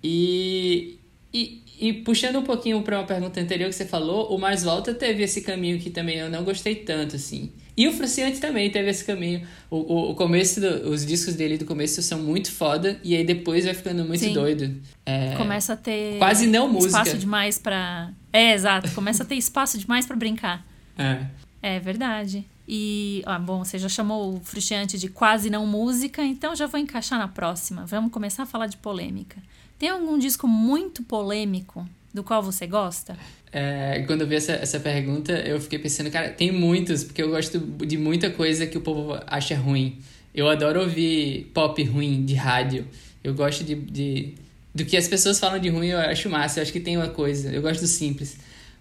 E, 0.03 0.99
e, 1.33 1.63
e 1.79 1.93
puxando 1.93 2.35
um 2.37 2.43
pouquinho 2.43 2.81
para 2.83 2.99
uma 2.99 3.07
pergunta 3.07 3.39
anterior 3.39 3.69
que 3.69 3.75
você 3.75 3.85
falou, 3.85 4.33
o 4.33 4.37
Mars 4.37 4.63
Volta 4.63 4.93
teve 4.93 5.23
esse 5.23 5.41
caminho 5.41 5.79
que 5.79 5.89
também 5.89 6.17
eu 6.17 6.29
não 6.29 6.43
gostei 6.43 6.75
tanto, 6.75 7.15
assim. 7.15 7.51
E 7.75 7.87
o 7.87 7.91
Fruciante 7.91 8.39
também 8.39 8.69
teve 8.69 8.89
esse 8.89 9.03
caminho. 9.03 9.45
O, 9.69 9.77
o, 9.77 10.11
o 10.11 10.15
começo, 10.15 10.61
do, 10.61 10.89
os 10.89 11.05
discos 11.05 11.33
dele 11.35 11.57
do 11.57 11.65
começo 11.65 12.01
são 12.03 12.19
muito 12.19 12.51
foda, 12.51 12.99
e 13.03 13.15
aí 13.15 13.23
depois 13.23 13.65
vai 13.65 13.73
ficando 13.73 14.05
muito 14.05 14.19
Sim. 14.19 14.33
doido. 14.33 14.79
É, 15.05 15.35
Começa 15.35 15.73
a 15.73 15.77
ter. 15.77 16.17
Quase 16.19 16.45
não 16.45 16.67
música. 16.67 16.99
Espaço 16.99 17.17
demais 17.17 17.57
pra. 17.57 18.11
É, 18.31 18.53
exato. 18.53 18.91
Começa 18.91 19.23
a 19.23 19.25
ter 19.25 19.35
espaço 19.35 19.77
demais 19.77 20.05
para 20.05 20.15
brincar. 20.15 20.65
É. 20.97 21.25
É 21.61 21.79
verdade. 21.79 22.45
E, 22.67 23.21
ah, 23.25 23.39
bom, 23.39 23.63
você 23.63 23.77
já 23.77 23.89
chamou 23.89 24.35
o 24.35 24.39
Frustiante 24.39 24.97
de 24.97 25.09
quase 25.09 25.49
não 25.49 25.65
música, 25.65 26.23
então 26.23 26.55
já 26.55 26.67
vou 26.67 26.79
encaixar 26.79 27.19
na 27.19 27.27
próxima. 27.27 27.85
Vamos 27.85 28.11
começar 28.11 28.43
a 28.43 28.45
falar 28.45 28.67
de 28.67 28.77
polêmica. 28.77 29.37
Tem 29.77 29.89
algum 29.89 30.17
disco 30.17 30.47
muito 30.47 31.03
polêmico 31.03 31.85
do 32.13 32.23
qual 32.23 32.43
você 32.43 32.67
gosta? 32.67 33.17
É, 33.51 34.03
quando 34.05 34.21
eu 34.21 34.27
vi 34.27 34.35
essa, 34.35 34.53
essa 34.53 34.79
pergunta, 34.79 35.31
eu 35.31 35.59
fiquei 35.59 35.79
pensando, 35.79 36.11
cara, 36.11 36.29
tem 36.29 36.51
muitos, 36.51 37.03
porque 37.03 37.21
eu 37.21 37.29
gosto 37.29 37.59
de 37.59 37.97
muita 37.97 38.29
coisa 38.29 38.67
que 38.67 38.77
o 38.77 38.81
povo 38.81 39.19
acha 39.25 39.55
ruim. 39.55 39.99
Eu 40.33 40.47
adoro 40.47 40.81
ouvir 40.81 41.51
pop 41.53 41.81
ruim 41.83 42.25
de 42.25 42.33
rádio. 42.33 42.87
Eu 43.23 43.33
gosto 43.33 43.63
de, 43.63 43.75
de. 43.75 44.33
Do 44.73 44.83
que 44.85 44.97
as 44.97 45.07
pessoas 45.07 45.39
falam 45.39 45.59
de 45.59 45.69
ruim, 45.69 45.87
eu 45.87 45.99
acho 45.99 46.29
massa. 46.29 46.59
Eu 46.59 46.63
acho 46.63 46.71
que 46.73 46.79
tem 46.79 46.97
uma 46.97 47.09
coisa. 47.09 47.51
Eu 47.51 47.61
gosto 47.61 47.81
do 47.81 47.87
simples. 47.87 48.37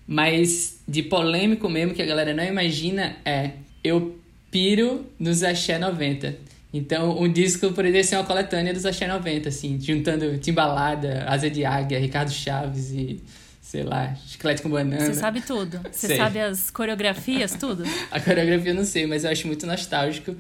Mas 0.07 0.79
de 0.88 1.03
polêmico 1.03 1.68
mesmo, 1.68 1.95
que 1.95 2.03
a 2.03 2.07
galera 2.07 2.35
não 2.35 2.45
imagina, 2.45 3.16
é. 3.25 3.53
Eu 3.85 4.18
piro 4.51 5.07
nos 5.18 5.42
Axé 5.42 5.79
90. 5.79 6.37
Então, 6.73 7.21
um 7.21 7.31
disco 7.31 7.71
poderia 7.73 8.03
ser 8.03 8.17
uma 8.17 8.25
coletânea 8.25 8.73
dos 8.73 8.87
Axé 8.87 9.07
90, 9.07 9.49
assim, 9.49 9.79
juntando 9.79 10.39
Timbalada, 10.39 11.25
Asa 11.29 11.51
de 11.51 11.65
Águia, 11.65 11.99
Ricardo 11.99 12.31
Chaves 12.31 12.91
e 12.91 13.23
sei 13.61 13.85
lá, 13.85 14.15
chiclete 14.27 14.61
com 14.61 14.69
banana. 14.69 15.01
Você 15.01 15.15
sabe 15.15 15.41
tudo. 15.41 15.81
Você 15.91 16.17
sabe 16.17 16.41
as 16.41 16.71
coreografias, 16.71 17.55
tudo? 17.55 17.85
a 18.11 18.21
coreografia 18.21 18.71
eu 18.71 18.75
não 18.75 18.85
sei, 18.85 19.07
mas 19.07 19.25
eu 19.25 19.31
acho 19.31 19.47
muito 19.47 19.67
nostálgico. 19.67 20.37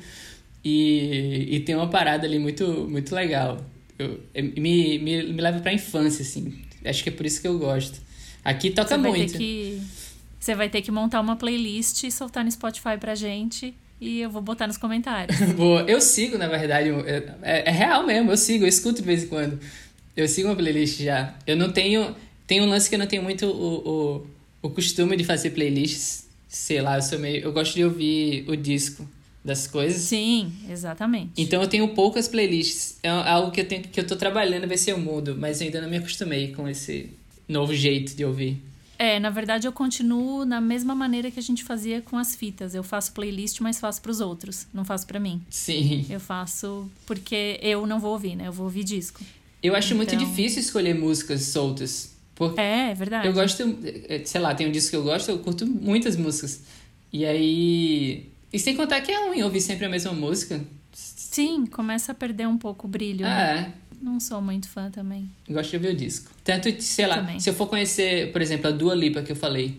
E, 0.64 1.48
e 1.50 1.60
tem 1.60 1.74
uma 1.74 1.88
parada 1.88 2.26
ali 2.26 2.38
muito, 2.38 2.86
muito 2.88 3.14
legal. 3.14 3.64
Eu, 3.98 4.20
me, 4.34 4.98
me, 4.98 5.22
me 5.32 5.40
leva 5.40 5.60
pra 5.60 5.72
infância, 5.72 6.22
assim. 6.22 6.62
Acho 6.84 7.02
que 7.02 7.08
é 7.08 7.12
por 7.12 7.24
isso 7.24 7.40
que 7.40 7.48
eu 7.48 7.58
gosto. 7.58 8.00
Aqui 8.44 8.70
toca 8.70 8.88
você 8.88 8.96
muito. 8.96 9.38
Que, 9.38 9.80
você 10.38 10.54
vai 10.54 10.68
ter 10.68 10.82
que 10.82 10.90
montar 10.90 11.20
uma 11.20 11.36
playlist 11.36 12.02
e 12.02 12.10
soltar 12.10 12.44
no 12.44 12.50
Spotify 12.50 12.98
pra 12.98 13.14
gente. 13.14 13.74
E 14.02 14.20
eu 14.20 14.28
vou 14.28 14.42
botar 14.42 14.66
nos 14.66 14.76
comentários. 14.76 15.38
Boa. 15.54 15.82
Eu 15.82 16.00
sigo, 16.00 16.36
na 16.36 16.48
verdade. 16.48 16.88
É, 17.06 17.34
é, 17.40 17.68
é 17.68 17.70
real 17.70 18.04
mesmo, 18.04 18.32
eu 18.32 18.36
sigo, 18.36 18.64
eu 18.64 18.68
escuto 18.68 19.00
de 19.00 19.06
vez 19.06 19.22
em 19.22 19.28
quando. 19.28 19.60
Eu 20.16 20.26
sigo 20.26 20.48
uma 20.48 20.56
playlist 20.56 21.00
já. 21.00 21.32
Eu 21.46 21.56
não 21.56 21.70
tenho. 21.70 22.12
Tem 22.44 22.60
um 22.60 22.66
lance 22.66 22.88
que 22.88 22.96
eu 22.96 22.98
não 22.98 23.06
tenho 23.06 23.22
muito 23.22 23.46
o, 23.46 24.26
o, 24.60 24.66
o 24.66 24.70
costume 24.70 25.16
de 25.16 25.22
fazer 25.22 25.50
playlists. 25.50 26.26
Sei 26.48 26.82
lá, 26.82 26.96
eu 26.96 27.02
sou 27.02 27.16
meio. 27.20 27.44
Eu 27.44 27.52
gosto 27.52 27.74
de 27.74 27.84
ouvir 27.84 28.44
o 28.48 28.56
disco 28.56 29.08
das 29.44 29.68
coisas. 29.68 30.02
Sim, 30.02 30.52
exatamente. 30.68 31.30
Então 31.36 31.62
eu 31.62 31.68
tenho 31.68 31.86
poucas 31.94 32.26
playlists. 32.26 32.98
É 33.04 33.08
algo 33.08 33.52
que 33.52 33.60
eu 33.60 33.68
tenho 33.68 33.82
que 33.84 34.00
eu 34.00 34.06
tô 34.06 34.16
trabalhando 34.16 34.66
ver 34.66 34.78
se 34.78 34.90
eu 34.90 34.98
mudo, 34.98 35.36
mas 35.38 35.60
eu 35.60 35.66
ainda 35.66 35.80
não 35.80 35.88
me 35.88 35.98
acostumei 35.98 36.52
com 36.52 36.68
esse 36.68 37.08
novo 37.48 37.72
jeito 37.72 38.16
de 38.16 38.24
ouvir. 38.24 38.60
É, 39.04 39.18
na 39.18 39.30
verdade 39.30 39.66
eu 39.66 39.72
continuo 39.72 40.44
na 40.44 40.60
mesma 40.60 40.94
maneira 40.94 41.28
que 41.28 41.38
a 41.40 41.42
gente 41.42 41.64
fazia 41.64 42.00
com 42.00 42.16
as 42.16 42.36
fitas. 42.36 42.72
Eu 42.72 42.84
faço 42.84 43.12
playlist, 43.12 43.60
mas 43.60 43.80
faço 43.80 44.00
para 44.00 44.12
os 44.12 44.20
outros, 44.20 44.66
não 44.72 44.84
faço 44.84 45.06
para 45.08 45.18
mim. 45.18 45.42
Sim. 45.50 46.06
Eu 46.08 46.20
faço 46.20 46.88
porque 47.04 47.58
eu 47.62 47.84
não 47.84 47.98
vou 47.98 48.12
ouvir, 48.12 48.36
né? 48.36 48.46
Eu 48.46 48.52
vou 48.52 48.66
ouvir 48.66 48.84
disco. 48.84 49.20
Eu 49.60 49.74
acho 49.74 49.94
muito 49.96 50.14
Então- 50.14 50.24
difícil 50.28 50.60
escolher 50.60 50.94
músicas 50.94 51.42
soltas. 51.46 52.12
Porque 52.34 52.60
É, 52.60 52.90
é 52.90 52.94
verdade. 52.94 53.26
eu 53.26 53.32
gosto, 53.32 53.62
eh, 53.84 54.22
sei 54.24 54.40
lá, 54.40 54.54
tem 54.54 54.68
um 54.68 54.72
disco 54.72 54.90
que 54.90 54.96
eu 54.96 55.02
gosto, 55.02 55.30
eu 55.30 55.38
curto 55.40 55.66
muitas 55.66 56.16
músicas. 56.16 56.60
E 57.12 57.24
aí. 57.24 58.28
E 58.52 58.58
sem 58.58 58.76
contar 58.76 59.00
que 59.00 59.10
é 59.10 59.26
ruim 59.28 59.42
ouvir 59.42 59.60
sempre 59.60 59.84
a 59.84 59.88
mesma 59.88 60.12
música. 60.12 60.60
Sim, 60.92 61.66
começa 61.66 62.12
a 62.12 62.14
perder 62.14 62.46
um 62.46 62.56
pouco 62.58 62.86
o 62.86 62.90
brilho. 62.90 63.24
né? 63.24 63.72
Não 64.02 64.18
sou 64.18 64.42
muito 64.42 64.68
fã 64.68 64.90
também. 64.90 65.30
gosto 65.48 65.70
de 65.70 65.76
ouvir 65.76 65.88
o 65.90 65.94
disco. 65.96 66.30
Tanto, 66.42 66.68
sei 66.82 67.06
lá, 67.06 67.16
Também. 67.18 67.38
se 67.38 67.48
eu 67.48 67.54
for 67.54 67.66
conhecer, 67.68 68.32
por 68.32 68.42
exemplo, 68.42 68.66
a 68.66 68.70
Dua 68.70 68.94
Lipa 68.94 69.22
que 69.22 69.30
eu 69.32 69.36
falei. 69.36 69.76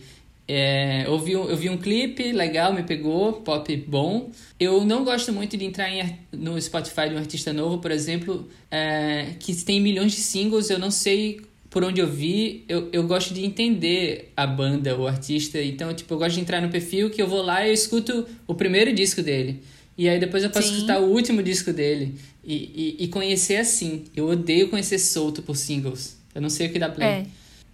É, 0.48 1.04
eu, 1.08 1.18
vi, 1.20 1.36
um- 1.38 1.46
eu 1.50 1.56
vi 1.56 1.70
um 1.70 1.78
clipe 1.78 2.32
legal, 2.32 2.74
me 2.74 2.84
pegou, 2.84 3.34
pop 3.34 3.76
bom. 3.88 4.30
Eu 4.60 4.84
não 4.86 5.04
gosto 5.04 5.32
muito 5.32 5.56
de 5.58 5.66
entrar 5.66 5.90
em 5.90 6.18
no 6.32 6.60
Spotify 6.62 7.10
de 7.10 7.16
um 7.16 7.18
artista 7.18 7.52
novo, 7.54 7.80
por 7.80 7.92
exemplo, 7.92 8.48
é, 8.72 9.36
que 9.40 9.54
tem 9.64 9.80
milhões 9.82 10.12
de 10.14 10.20
singles, 10.22 10.70
eu 10.70 10.80
não 10.80 10.92
sei 10.92 11.42
por 11.70 11.84
onde 11.84 12.00
eu 12.02 12.08
vi. 12.08 12.64
Eu, 12.68 12.90
eu 12.94 13.04
gosto 13.08 13.34
de 13.34 13.44
entender 13.46 14.32
a 14.38 14.46
banda, 14.46 14.98
o 14.98 15.08
artista. 15.08 15.62
Então, 15.62 15.94
tipo, 15.94 16.14
eu 16.14 16.18
gosto 16.18 16.36
de 16.36 16.42
entrar 16.42 16.62
no 16.62 16.70
perfil 16.70 17.10
que 17.10 17.22
eu 17.22 17.28
vou 17.28 17.42
lá 17.42 17.66
e 17.66 17.70
eu 17.70 17.74
escuto 17.74 18.26
o 18.48 18.54
primeiro 18.54 18.94
disco 18.94 19.22
dele. 19.22 19.62
E 19.98 20.10
aí 20.10 20.20
depois 20.20 20.44
eu 20.44 20.50
posso 20.50 20.68
Sim. 20.68 20.76
escutar 20.76 21.00
o 21.00 21.06
último 21.06 21.44
disco 21.44 21.72
dele. 21.72 22.18
E, 22.44 22.98
e, 23.00 23.04
e 23.06 23.08
conhecer 23.08 23.58
assim. 23.58 24.06
Eu 24.16 24.28
odeio 24.28 24.70
conhecer 24.70 25.00
solto 25.00 25.42
por 25.42 25.56
singles. 25.56 26.18
Eu 26.34 26.42
não 26.42 26.50
sei 26.50 26.68
o 26.68 26.72
que 26.72 26.80
dá 26.80 26.90
play. 26.90 27.08
É. 27.08 27.26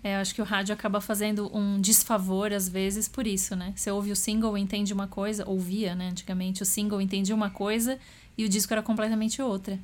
É, 0.01 0.15
eu 0.15 0.19
acho 0.19 0.33
que 0.33 0.41
o 0.41 0.45
rádio 0.45 0.73
acaba 0.73 1.01
fazendo 1.01 1.53
um 1.55 1.79
desfavor, 1.81 2.53
às 2.53 2.69
vezes, 2.69 3.07
por 3.07 3.27
isso, 3.27 3.53
né? 3.55 3.73
Você 3.75 3.91
ouve 3.91 4.11
o 4.11 4.15
single 4.15 4.57
entende 4.57 4.93
uma 4.93 5.07
coisa, 5.07 5.43
ouvia, 5.45 5.93
né? 5.93 6.07
Antigamente, 6.09 6.63
o 6.63 6.65
single 6.65 7.01
entendia 7.01 7.35
uma 7.35 7.49
coisa 7.49 7.99
e 8.37 8.45
o 8.45 8.49
disco 8.49 8.73
era 8.73 8.81
completamente 8.81 9.41
outra. 9.41 9.77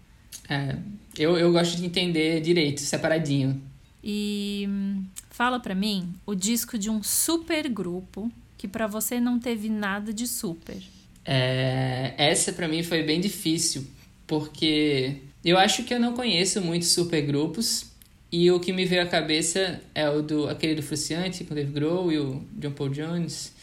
É, 0.47 0.77
eu, 1.17 1.37
eu 1.37 1.51
gosto 1.51 1.75
de 1.75 1.85
entender 1.85 2.39
direito, 2.39 2.79
separadinho. 2.79 3.61
E 4.01 4.65
hum, 4.69 5.03
fala 5.31 5.59
pra 5.59 5.75
mim 5.75 6.13
o 6.25 6.33
disco 6.33 6.77
de 6.77 6.89
um 6.89 7.03
super 7.03 7.67
grupo 7.67 8.31
que 8.57 8.67
pra 8.67 8.87
você 8.87 9.19
não 9.19 9.37
teve 9.37 9.67
nada 9.67 10.13
de 10.13 10.27
super. 10.27 10.81
É, 11.25 12.13
essa 12.17 12.53
pra 12.53 12.67
mim 12.67 12.83
foi 12.83 13.01
bem 13.01 13.19
difícil, 13.19 13.85
porque 14.27 15.17
eu 15.43 15.57
acho 15.57 15.83
que 15.83 15.93
eu 15.93 15.99
não 15.99 16.13
conheço 16.13 16.61
muitos 16.61 16.89
supergrupos 16.89 17.87
e 18.31 18.51
o 18.51 18.59
que 18.59 18.73
me 18.73 18.85
veio 18.85 19.01
à 19.01 19.05
cabeça 19.05 19.81
é 19.93 20.09
o 20.09 20.21
do 20.21 20.49
aquele 20.49 20.75
do 20.75 20.83
Fruciante 20.83 21.43
com 21.43 21.53
o 21.53 21.55
Dave 21.55 21.71
Grohl 21.71 22.11
e 22.11 22.19
o 22.19 22.43
John 22.53 22.71
Paul 22.71 22.89
Jones, 22.89 23.53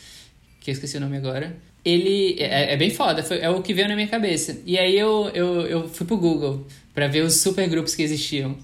que 0.61 0.71
eu 0.71 0.73
esqueci 0.73 0.97
o 0.97 1.01
nome 1.01 1.17
agora. 1.17 1.57
Ele 1.85 2.37
é, 2.39 2.73
é 2.73 2.77
bem 2.77 2.91
foda, 2.91 3.23
foi, 3.23 3.39
é 3.39 3.51
o 3.51 3.61
que 3.61 3.75
veio 3.75 3.89
na 3.89 3.95
minha 3.95 4.09
cabeça. 4.09 4.61
E 4.65 4.79
aí 4.79 4.97
eu, 4.99 5.31
eu, 5.35 5.67
eu 5.67 5.89
fui 5.89 6.07
pro 6.07 6.17
Google 6.17 6.67
pra 6.95 7.09
ver 7.09 7.23
os 7.23 7.41
supergrupos 7.41 7.95
que 7.95 8.03
existiam. 8.03 8.57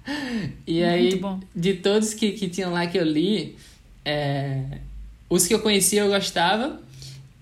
e 0.66 0.82
aí, 0.82 1.20
de 1.54 1.74
todos 1.74 2.14
que, 2.14 2.32
que 2.32 2.48
tinham 2.48 2.72
lá 2.72 2.86
que 2.86 2.98
eu 2.98 3.04
li, 3.04 3.56
é, 4.04 4.78
os 5.28 5.46
que 5.46 5.54
eu 5.54 5.60
conhecia 5.60 6.02
eu 6.02 6.08
gostava. 6.08 6.80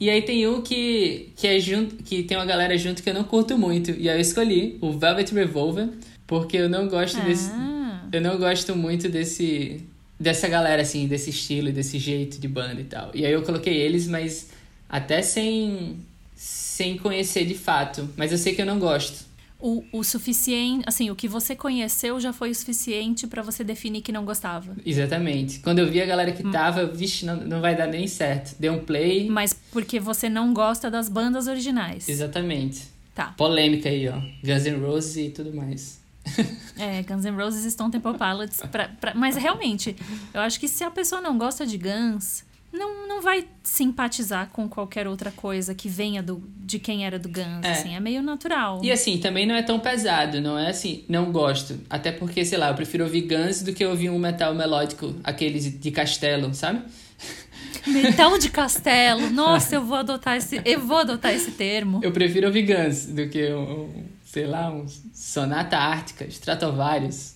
E 0.01 0.09
aí 0.09 0.23
tem 0.23 0.47
um 0.47 0.63
que, 0.63 1.31
que 1.37 1.47
é 1.47 1.59
junto, 1.59 1.97
que 1.97 2.23
tem 2.23 2.37
uma 2.37 2.47
galera 2.47 2.77
junto 2.79 3.03
que 3.03 3.11
eu 3.11 3.15
não 3.15 3.25
curto 3.25 3.59
muito. 3.59 3.91
E 3.91 4.09
aí 4.09 4.17
eu 4.17 4.21
escolhi 4.21 4.79
o 4.81 4.93
Velvet 4.93 5.33
Revolver, 5.35 5.89
porque 6.27 6.57
eu 6.57 6.69
não 6.69 6.89
gosto 6.89 7.21
desse. 7.23 7.51
Ah, 7.53 8.03
Eu 8.13 8.21
não 8.21 8.39
gosto 8.39 8.77
muito 8.77 9.09
desse. 9.09 9.83
dessa 10.19 10.47
galera, 10.49 10.83
assim, 10.83 11.07
desse 11.09 11.31
estilo, 11.31 11.73
desse 11.73 11.99
jeito 11.99 12.39
de 12.41 12.47
banda 12.49 12.81
e 12.81 12.85
tal. 12.85 13.11
E 13.15 13.27
aí 13.27 13.33
eu 13.33 13.43
coloquei 13.43 13.77
eles, 13.77 14.07
mas 14.07 14.51
até 14.89 15.21
sem. 15.21 15.97
sem 16.37 16.97
conhecer 16.97 17.45
de 17.45 17.55
fato. 17.55 18.09
Mas 18.17 18.31
eu 18.31 18.39
sei 18.39 18.55
que 18.55 18.63
eu 18.63 18.67
não 18.67 18.79
gosto. 18.79 19.27
O, 19.61 19.85
o 19.93 20.05
suficiente, 20.05 20.85
assim, 20.87 21.11
o 21.11 21.17
que 21.17 21.27
você 21.27 21.57
conheceu 21.57 22.21
já 22.21 22.33
foi 22.33 22.51
o 22.51 22.55
suficiente 22.55 23.27
pra 23.27 23.43
você 23.43 23.65
definir 23.65 24.03
que 24.03 24.13
não 24.13 24.25
gostava. 24.25 24.77
Exatamente. 24.87 25.59
Quando 25.61 25.81
eu 25.81 25.91
vi 25.91 26.01
a 26.01 26.07
galera 26.07 26.31
Hum. 26.31 26.35
que 26.35 26.43
tava, 26.53 26.87
vixe, 26.87 27.25
não, 27.27 27.37
não 27.37 27.61
vai 27.61 27.75
dar 27.77 27.87
nem 27.87 28.07
certo. 28.07 28.55
Deu 28.59 28.73
um 28.75 28.85
play. 28.85 29.29
Mas 29.29 29.53
porque 29.73 29.99
você 29.99 30.29
não 30.29 30.55
gosta 30.55 30.91
das 30.91 31.09
bandas 31.09 31.47
originais. 31.49 32.09
Exatamente. 32.09 32.87
Tá. 33.15 33.35
Polêmica 33.37 33.89
aí, 33.89 34.09
ó. 34.09 34.15
Guns 34.45 34.65
N' 34.65 34.81
Roses 34.81 35.17
e 35.17 35.31
tudo 35.31 35.53
mais. 35.55 35.99
É, 36.79 37.03
Guns 37.03 37.25
N' 37.25 37.35
Roses, 37.37 37.73
Stone 37.73 37.91
Temple 37.91 38.13
Pilots. 38.17 38.61
Pra, 38.71 38.87
pra, 39.01 39.13
mas 39.15 39.35
realmente, 39.35 39.97
eu 40.33 40.41
acho 40.41 40.61
que 40.61 40.69
se 40.69 40.85
a 40.85 40.91
pessoa 40.93 41.21
não 41.21 41.37
gosta 41.37 41.67
de 41.67 41.77
Guns, 41.77 42.45
não, 42.73 43.09
não 43.09 43.23
vai 43.23 43.47
simpatizar 43.63 44.49
com 44.51 44.69
qualquer 44.69 45.07
outra 45.09 45.31
coisa 45.31 45.75
que 45.75 45.89
venha 45.89 46.23
do, 46.23 46.43
de 46.59 46.79
quem 46.79 47.07
era 47.07 47.19
do 47.19 47.29
Guns. 47.29 47.65
É. 47.65 47.73
Assim, 47.73 47.95
é 47.95 48.01
meio 48.01 48.23
natural. 48.23 48.81
E 48.83 48.93
assim, 48.93 49.19
também 49.19 49.47
não 49.47 49.55
é 49.55 49.63
tão 49.63 49.79
pesado, 49.81 50.41
não 50.41 50.59
é 50.59 50.69
assim, 50.71 51.05
não 51.09 51.33
gosto. 51.33 51.81
Até 51.89 52.13
porque, 52.13 52.45
sei 52.45 52.59
lá, 52.59 52.69
eu 52.69 52.75
prefiro 52.75 53.05
ouvir 53.05 53.23
Guns 53.23 53.63
do 53.63 53.73
que 53.73 53.85
ouvir 53.85 54.11
um 54.11 54.19
metal 54.19 54.55
melódico, 54.55 55.15
aqueles 55.25 55.81
de 55.81 55.91
castelo, 55.91 56.55
sabe? 56.55 56.83
Metal 57.87 58.39
de 58.39 58.51
castelo. 58.51 59.31
Nossa, 59.31 59.75
eu 59.77 59.85
vou 59.85 59.97
adotar 59.97 60.37
esse, 60.37 60.61
eu 60.65 60.81
vou 60.81 60.99
adotar 60.99 61.33
esse 61.33 61.53
termo. 61.53 62.01
Eu 62.03 62.13
prefiro 62.13 62.47
ouvir 62.47 62.63
Guns 62.63 63.07
do 63.07 63.29
que 63.29 63.51
um, 63.53 64.05
sei 64.25 64.47
lá, 64.47 64.71
um 64.71 64.87
Sonata 65.15 65.77
Ártica, 65.79 66.25
Stratovarius. 66.27 67.35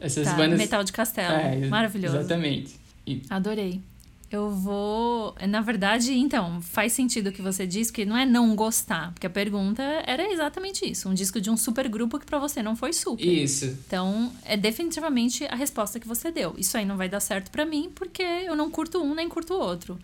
Essas 0.00 0.26
Tá, 0.26 0.34
bandas. 0.34 0.58
Metal 0.58 0.82
de 0.82 0.92
castelo. 0.92 1.32
É, 1.34 1.68
Maravilhoso. 1.68 2.16
Exatamente. 2.18 2.74
E- 3.06 3.22
Adorei. 3.30 3.80
Eu 4.34 4.50
vou. 4.50 5.32
Na 5.48 5.60
verdade, 5.60 6.12
então, 6.12 6.60
faz 6.60 6.92
sentido 6.92 7.28
o 7.28 7.32
que 7.32 7.40
você 7.40 7.64
disse, 7.64 7.92
porque 7.92 8.04
não 8.04 8.16
é 8.16 8.26
não 8.26 8.56
gostar, 8.56 9.12
porque 9.12 9.28
a 9.28 9.30
pergunta 9.30 9.80
era 10.04 10.28
exatamente 10.32 10.84
isso: 10.84 11.08
um 11.08 11.14
disco 11.14 11.40
de 11.40 11.48
um 11.50 11.56
super 11.56 11.88
grupo 11.88 12.18
que 12.18 12.26
pra 12.26 12.40
você 12.40 12.60
não 12.60 12.74
foi 12.74 12.92
super. 12.92 13.24
Isso. 13.24 13.66
Então, 13.86 14.32
é 14.44 14.56
definitivamente 14.56 15.44
a 15.44 15.54
resposta 15.54 16.00
que 16.00 16.08
você 16.08 16.32
deu. 16.32 16.52
Isso 16.58 16.76
aí 16.76 16.84
não 16.84 16.96
vai 16.96 17.08
dar 17.08 17.20
certo 17.20 17.48
pra 17.52 17.64
mim, 17.64 17.92
porque 17.94 18.24
eu 18.24 18.56
não 18.56 18.68
curto 18.72 19.00
um 19.00 19.14
nem 19.14 19.28
curto 19.28 19.54
o 19.54 19.60
outro. 19.60 19.96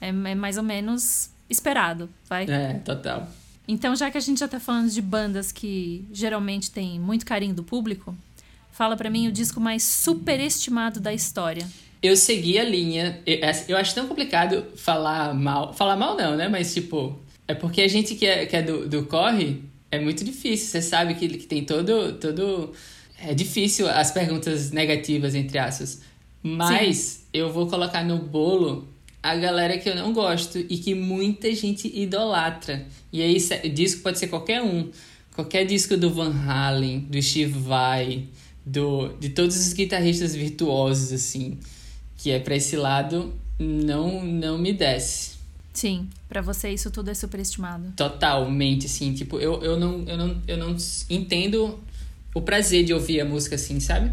É, 0.00 0.08
é 0.08 0.34
mais 0.34 0.56
ou 0.56 0.62
menos 0.62 1.28
esperado, 1.50 2.08
vai? 2.26 2.46
É, 2.48 2.74
total. 2.78 3.28
Então, 3.68 3.94
já 3.94 4.10
que 4.10 4.16
a 4.16 4.20
gente 4.20 4.40
já 4.40 4.48
tá 4.48 4.58
falando 4.58 4.88
de 4.88 5.02
bandas 5.02 5.52
que 5.52 6.06
geralmente 6.10 6.70
têm 6.70 6.98
muito 6.98 7.26
carinho 7.26 7.54
do 7.54 7.62
público, 7.62 8.16
fala 8.72 8.96
pra 8.96 9.10
mim 9.10 9.28
o 9.28 9.32
disco 9.32 9.60
mais 9.60 9.82
superestimado 9.82 11.00
da 11.00 11.12
história. 11.12 11.68
Eu 12.04 12.16
segui 12.16 12.58
a 12.58 12.64
linha. 12.64 13.18
Eu, 13.24 13.38
eu 13.68 13.76
acho 13.78 13.94
tão 13.94 14.06
complicado 14.06 14.62
falar 14.76 15.32
mal. 15.32 15.72
Falar 15.72 15.96
mal 15.96 16.14
não, 16.14 16.36
né? 16.36 16.48
Mas, 16.48 16.74
tipo, 16.74 17.18
é 17.48 17.54
porque 17.54 17.80
a 17.80 17.88
gente 17.88 18.14
que 18.14 18.26
é, 18.26 18.44
que 18.44 18.54
é 18.54 18.62
do, 18.62 18.86
do 18.86 19.06
corre 19.06 19.62
é 19.90 19.98
muito 19.98 20.22
difícil. 20.22 20.66
Você 20.68 20.82
sabe 20.82 21.14
que, 21.14 21.26
que 21.28 21.46
tem 21.46 21.64
todo, 21.64 22.12
todo. 22.14 22.72
É 23.18 23.32
difícil 23.32 23.88
as 23.88 24.10
perguntas 24.10 24.70
negativas, 24.70 25.34
entre 25.34 25.56
aspas. 25.58 26.02
Mas 26.42 27.24
eu 27.32 27.50
vou 27.50 27.68
colocar 27.68 28.04
no 28.04 28.18
bolo 28.18 28.86
a 29.22 29.34
galera 29.34 29.78
que 29.78 29.88
eu 29.88 29.94
não 29.96 30.12
gosto 30.12 30.58
e 30.58 30.76
que 30.76 30.94
muita 30.94 31.54
gente 31.54 31.88
idolatra. 31.88 32.84
E 33.10 33.22
aí, 33.22 33.40
se- 33.40 33.66
disco 33.70 34.02
pode 34.02 34.18
ser 34.18 34.26
qualquer 34.28 34.60
um. 34.60 34.90
Qualquer 35.34 35.64
disco 35.64 35.96
do 35.96 36.10
Van 36.10 36.34
Halen, 36.46 36.98
do 37.00 37.20
Steve 37.22 37.58
Vai, 37.58 38.24
do, 38.64 39.08
de 39.18 39.30
todos 39.30 39.56
os 39.56 39.72
guitarristas 39.72 40.34
virtuosos, 40.34 41.12
assim, 41.12 41.58
que 42.24 42.30
é 42.30 42.40
pra 42.40 42.56
esse 42.56 42.74
lado, 42.74 43.34
não, 43.58 44.24
não 44.24 44.56
me 44.56 44.72
desce. 44.72 45.32
Sim, 45.74 46.08
pra 46.26 46.40
você 46.40 46.70
isso 46.70 46.90
tudo 46.90 47.10
é 47.10 47.14
superestimado. 47.14 47.92
Totalmente, 47.94 48.86
assim, 48.86 49.12
tipo, 49.12 49.38
eu, 49.38 49.62
eu, 49.62 49.78
não, 49.78 50.02
eu, 50.06 50.16
não, 50.16 50.42
eu 50.48 50.56
não 50.56 50.76
entendo 51.10 51.78
o 52.34 52.40
prazer 52.40 52.82
de 52.82 52.94
ouvir 52.94 53.20
a 53.20 53.26
música 53.26 53.56
assim, 53.56 53.78
sabe? 53.78 54.10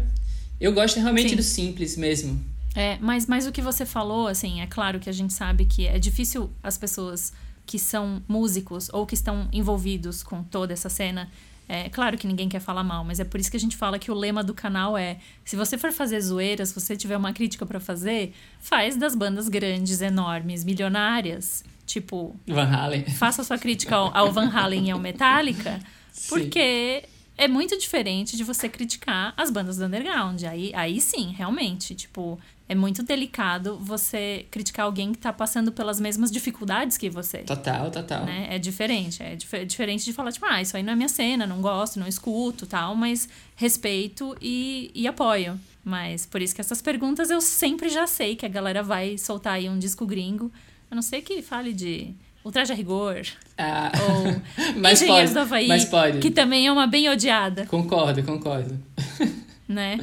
Eu 0.60 0.74
gosto 0.74 1.00
realmente 1.00 1.30
Sim. 1.30 1.36
do 1.36 1.42
simples 1.42 1.96
mesmo. 1.96 2.38
É, 2.74 2.98
mas, 3.00 3.26
mas 3.26 3.46
o 3.46 3.52
que 3.52 3.62
você 3.62 3.86
falou, 3.86 4.26
assim, 4.26 4.60
é 4.60 4.66
claro 4.66 5.00
que 5.00 5.08
a 5.08 5.12
gente 5.12 5.32
sabe 5.32 5.64
que 5.64 5.86
é 5.86 5.98
difícil 5.98 6.50
as 6.62 6.76
pessoas 6.76 7.32
que 7.64 7.78
são 7.78 8.22
músicos 8.28 8.90
ou 8.92 9.06
que 9.06 9.14
estão 9.14 9.48
envolvidos 9.50 10.22
com 10.22 10.42
toda 10.42 10.74
essa 10.74 10.90
cena. 10.90 11.30
É 11.74 11.88
claro 11.88 12.18
que 12.18 12.26
ninguém 12.26 12.50
quer 12.50 12.60
falar 12.60 12.84
mal, 12.84 13.02
mas 13.02 13.18
é 13.18 13.24
por 13.24 13.40
isso 13.40 13.50
que 13.50 13.56
a 13.56 13.60
gente 13.60 13.78
fala 13.78 13.98
que 13.98 14.10
o 14.10 14.14
lema 14.14 14.44
do 14.44 14.52
canal 14.52 14.94
é: 14.94 15.16
se 15.42 15.56
você 15.56 15.78
for 15.78 15.90
fazer 15.90 16.20
zoeira, 16.20 16.66
se 16.66 16.74
você 16.74 16.94
tiver 16.94 17.16
uma 17.16 17.32
crítica 17.32 17.64
pra 17.64 17.80
fazer, 17.80 18.34
faz 18.60 18.94
das 18.94 19.14
bandas 19.14 19.48
grandes, 19.48 20.02
enormes, 20.02 20.64
milionárias. 20.64 21.64
Tipo, 21.86 22.36
Van 22.46 22.70
Halen. 22.70 23.06
faça 23.06 23.42
sua 23.42 23.56
crítica 23.56 23.96
ao, 23.96 24.14
ao 24.14 24.30
Van 24.30 24.50
Halen 24.50 24.88
e 24.88 24.90
ao 24.90 24.98
Metallica, 24.98 25.80
Sim. 26.12 27.08
É 27.36 27.48
muito 27.48 27.76
diferente 27.78 28.36
de 28.36 28.44
você 28.44 28.68
criticar 28.68 29.32
as 29.36 29.50
bandas 29.50 29.76
do 29.76 29.84
underground. 29.84 30.42
Aí, 30.44 30.72
aí 30.74 31.00
sim, 31.00 31.32
realmente, 31.36 31.94
tipo, 31.94 32.38
é 32.68 32.74
muito 32.74 33.02
delicado 33.02 33.78
você 33.78 34.46
criticar 34.50 34.86
alguém 34.86 35.12
que 35.12 35.18
tá 35.18 35.32
passando 35.32 35.72
pelas 35.72 35.98
mesmas 35.98 36.30
dificuldades 36.30 36.96
que 36.96 37.10
você. 37.10 37.38
Total, 37.38 37.90
total. 37.90 38.24
Né? 38.24 38.46
É 38.50 38.58
diferente. 38.58 39.22
É 39.22 39.34
dif- 39.34 39.64
diferente 39.64 40.04
de 40.04 40.12
falar, 40.12 40.32
tipo, 40.32 40.46
ah, 40.46 40.60
isso 40.62 40.76
aí 40.76 40.82
não 40.82 40.92
é 40.92 40.96
minha 40.96 41.08
cena, 41.08 41.46
não 41.46 41.60
gosto, 41.60 41.98
não 41.98 42.06
escuto 42.06 42.66
tal, 42.66 42.94
mas 42.94 43.28
respeito 43.56 44.36
e, 44.40 44.90
e 44.94 45.06
apoio. 45.06 45.58
Mas 45.84 46.24
por 46.26 46.40
isso 46.40 46.54
que 46.54 46.60
essas 46.60 46.80
perguntas 46.80 47.30
eu 47.30 47.40
sempre 47.40 47.88
já 47.88 48.06
sei 48.06 48.36
que 48.36 48.46
a 48.46 48.48
galera 48.48 48.82
vai 48.82 49.18
soltar 49.18 49.54
aí 49.54 49.68
um 49.68 49.78
disco 49.78 50.06
gringo. 50.06 50.50
A 50.90 50.94
não 50.94 51.02
ser 51.02 51.22
que 51.22 51.42
fale 51.42 51.72
de 51.72 52.14
Ultraje 52.44 52.72
a 52.72 52.74
Rigor 52.74 53.22
Ah, 53.56 53.92
ou 54.02 54.42
mas 54.76 55.00
Engenheiros 55.02 55.30
pode, 55.30 55.34
do 55.34 55.40
Havaí, 55.40 55.68
mas 55.68 55.84
pode. 55.84 56.18
que 56.18 56.30
também 56.30 56.66
é 56.66 56.72
uma 56.72 56.86
bem 56.86 57.08
odiada. 57.08 57.66
Concordo, 57.66 58.22
concordo. 58.22 58.78
Né? 59.68 60.00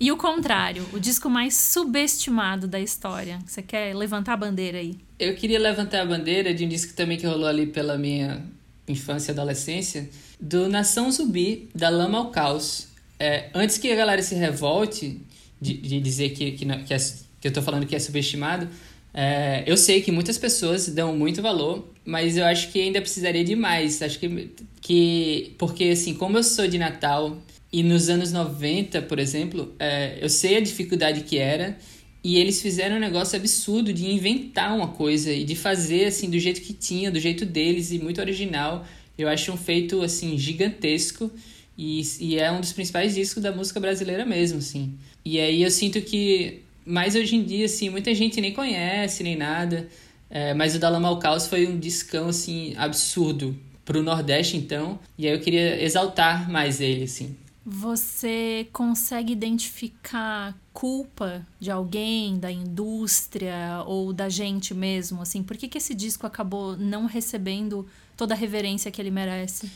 E 0.00 0.10
o 0.10 0.16
contrário, 0.16 0.84
o 0.92 0.98
disco 0.98 1.30
mais 1.30 1.54
subestimado 1.54 2.66
da 2.66 2.80
história. 2.80 3.38
Você 3.46 3.62
quer 3.62 3.94
levantar 3.94 4.32
a 4.32 4.36
bandeira 4.36 4.78
aí? 4.78 4.98
Eu 5.16 5.36
queria 5.36 5.60
levantar 5.60 6.00
a 6.00 6.04
bandeira 6.06 6.52
de 6.52 6.64
um 6.64 6.68
disco 6.68 6.92
também 6.94 7.16
que 7.16 7.24
rolou 7.24 7.46
ali 7.46 7.66
pela 7.66 7.96
minha 7.96 8.42
infância 8.88 9.30
e 9.30 9.32
adolescência, 9.32 10.10
do 10.40 10.68
Nação 10.68 11.08
Zumbi, 11.12 11.68
da 11.72 11.88
Lama 11.88 12.18
ao 12.18 12.30
Caos. 12.30 12.88
É, 13.16 13.48
antes 13.54 13.78
que 13.78 13.92
a 13.92 13.94
galera 13.94 14.20
se 14.22 14.34
revolte 14.34 15.20
de, 15.60 15.74
de 15.74 16.00
dizer 16.00 16.30
que, 16.30 16.50
que, 16.52 16.66
que, 16.66 16.94
é, 16.94 16.96
que 17.40 17.46
eu 17.46 17.52
tô 17.52 17.62
falando 17.62 17.86
que 17.86 17.94
é 17.94 17.98
subestimado, 18.00 18.68
é, 19.14 19.62
eu 19.66 19.76
sei 19.76 20.00
que 20.00 20.10
muitas 20.10 20.38
pessoas 20.38 20.88
dão 20.88 21.16
muito 21.16 21.42
valor, 21.42 21.92
mas 22.04 22.36
eu 22.36 22.44
acho 22.44 22.70
que 22.70 22.80
ainda 22.80 23.00
precisaria 23.00 23.44
de 23.44 23.54
mais. 23.54 24.00
Acho 24.00 24.18
que, 24.18 24.50
que 24.80 25.54
porque 25.58 25.84
assim, 25.84 26.14
como 26.14 26.38
eu 26.38 26.42
sou 26.42 26.66
de 26.66 26.78
Natal 26.78 27.36
e 27.72 27.82
nos 27.82 28.08
anos 28.08 28.32
90, 28.32 29.02
por 29.02 29.18
exemplo, 29.18 29.74
é, 29.78 30.18
eu 30.20 30.28
sei 30.28 30.56
a 30.56 30.60
dificuldade 30.60 31.22
que 31.22 31.38
era 31.38 31.76
e 32.24 32.38
eles 32.38 32.62
fizeram 32.62 32.96
um 32.96 33.00
negócio 33.00 33.36
absurdo 33.36 33.92
de 33.92 34.06
inventar 34.06 34.74
uma 34.74 34.88
coisa 34.88 35.32
e 35.32 35.44
de 35.44 35.56
fazer 35.56 36.06
assim 36.06 36.30
do 36.30 36.38
jeito 36.38 36.60
que 36.60 36.72
tinha, 36.72 37.10
do 37.10 37.18
jeito 37.18 37.44
deles 37.44 37.90
e 37.90 37.98
muito 37.98 38.20
original. 38.20 38.86
Eu 39.18 39.28
acho 39.28 39.52
um 39.52 39.56
feito 39.56 40.02
assim 40.02 40.38
gigantesco 40.38 41.30
e, 41.76 42.02
e 42.20 42.38
é 42.38 42.50
um 42.50 42.60
dos 42.60 42.72
principais 42.72 43.14
discos 43.14 43.42
da 43.42 43.52
música 43.52 43.80
brasileira 43.80 44.24
mesmo, 44.24 44.58
assim. 44.58 44.94
E 45.24 45.38
aí 45.38 45.62
eu 45.62 45.70
sinto 45.70 46.00
que, 46.00 46.61
mais 46.84 47.14
hoje 47.14 47.36
em 47.36 47.44
dia, 47.44 47.66
assim, 47.66 47.88
muita 47.90 48.14
gente 48.14 48.40
nem 48.40 48.52
conhece, 48.52 49.22
nem 49.22 49.36
nada. 49.36 49.88
É, 50.28 50.54
mas 50.54 50.74
o 50.74 50.78
da 50.78 50.88
Lama 50.88 51.08
ao 51.08 51.18
Caos 51.18 51.46
foi 51.46 51.66
um 51.66 51.78
discão, 51.78 52.28
assim, 52.28 52.74
absurdo 52.76 53.56
pro 53.84 54.02
Nordeste, 54.02 54.56
então. 54.56 54.98
E 55.18 55.26
aí 55.26 55.34
eu 55.34 55.40
queria 55.40 55.82
exaltar 55.82 56.50
mais 56.50 56.80
ele, 56.80 57.04
assim. 57.04 57.36
Você 57.64 58.66
consegue 58.72 59.32
identificar 59.32 60.58
culpa 60.72 61.46
de 61.60 61.70
alguém, 61.70 62.38
da 62.38 62.50
indústria 62.50 63.84
ou 63.86 64.12
da 64.12 64.28
gente 64.28 64.74
mesmo, 64.74 65.22
assim? 65.22 65.42
Por 65.44 65.56
que, 65.56 65.68
que 65.68 65.78
esse 65.78 65.94
disco 65.94 66.26
acabou 66.26 66.76
não 66.76 67.06
recebendo 67.06 67.86
toda 68.16 68.34
a 68.34 68.36
reverência 68.36 68.90
que 68.90 69.00
ele 69.00 69.12
merece? 69.12 69.70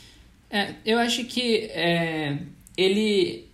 É, 0.49 0.75
eu 0.85 0.97
acho 0.97 1.23
que 1.25 1.69
é, 1.71 2.39
ele. 2.75 3.46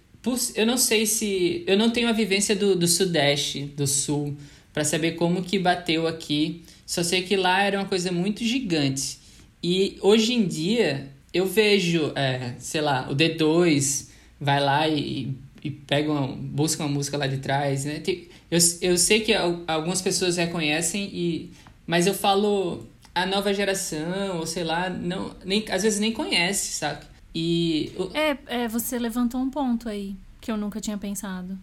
Eu 0.55 0.65
não 0.65 0.77
sei 0.77 1.05
se. 1.05 1.63
Eu 1.67 1.77
não 1.77 1.89
tenho 1.89 2.07
a 2.07 2.13
vivência 2.13 2.55
do, 2.55 2.75
do 2.75 2.87
Sudeste, 2.87 3.65
do 3.65 3.85
Sul, 3.85 4.37
para 4.73 4.83
saber 4.83 5.13
como 5.13 5.43
que 5.43 5.59
bateu 5.59 6.07
aqui. 6.07 6.63
Só 6.85 7.03
sei 7.03 7.23
que 7.23 7.35
lá 7.35 7.63
era 7.63 7.79
uma 7.79 7.87
coisa 7.87 8.11
muito 8.11 8.43
gigante. 8.43 9.19
E 9.61 9.97
hoje 10.01 10.33
em 10.33 10.45
dia 10.45 11.09
eu 11.33 11.45
vejo, 11.45 12.11
é, 12.15 12.53
sei 12.59 12.81
lá, 12.81 13.09
o 13.09 13.15
D2 13.15 14.09
vai 14.39 14.59
lá 14.59 14.87
e, 14.87 15.33
e 15.63 15.71
pega 15.71 16.11
uma, 16.11 16.27
busca 16.27 16.83
uma 16.83 16.91
música 16.91 17.17
lá 17.17 17.25
de 17.25 17.37
trás, 17.37 17.85
né? 17.85 18.03
Eu, 18.51 18.59
eu 18.81 18.97
sei 18.97 19.21
que 19.21 19.33
algumas 19.33 20.01
pessoas 20.01 20.37
reconhecem, 20.37 21.09
e, 21.11 21.51
mas 21.87 22.05
eu 22.05 22.13
falo 22.13 22.87
a 23.15 23.25
nova 23.25 23.53
geração, 23.53 24.37
ou 24.37 24.45
sei 24.45 24.63
lá, 24.63 24.89
não, 24.89 25.35
nem, 25.43 25.65
às 25.69 25.83
vezes 25.83 25.99
nem 25.99 26.11
conhece, 26.11 26.73
saca? 26.73 27.07
E. 27.33 27.91
É, 28.13 28.63
é, 28.63 28.67
você 28.67 28.99
levantou 28.99 29.41
um 29.41 29.49
ponto 29.49 29.89
aí 29.89 30.15
que 30.39 30.51
eu 30.51 30.57
nunca 30.57 30.79
tinha 30.79 30.97
pensado. 30.97 31.57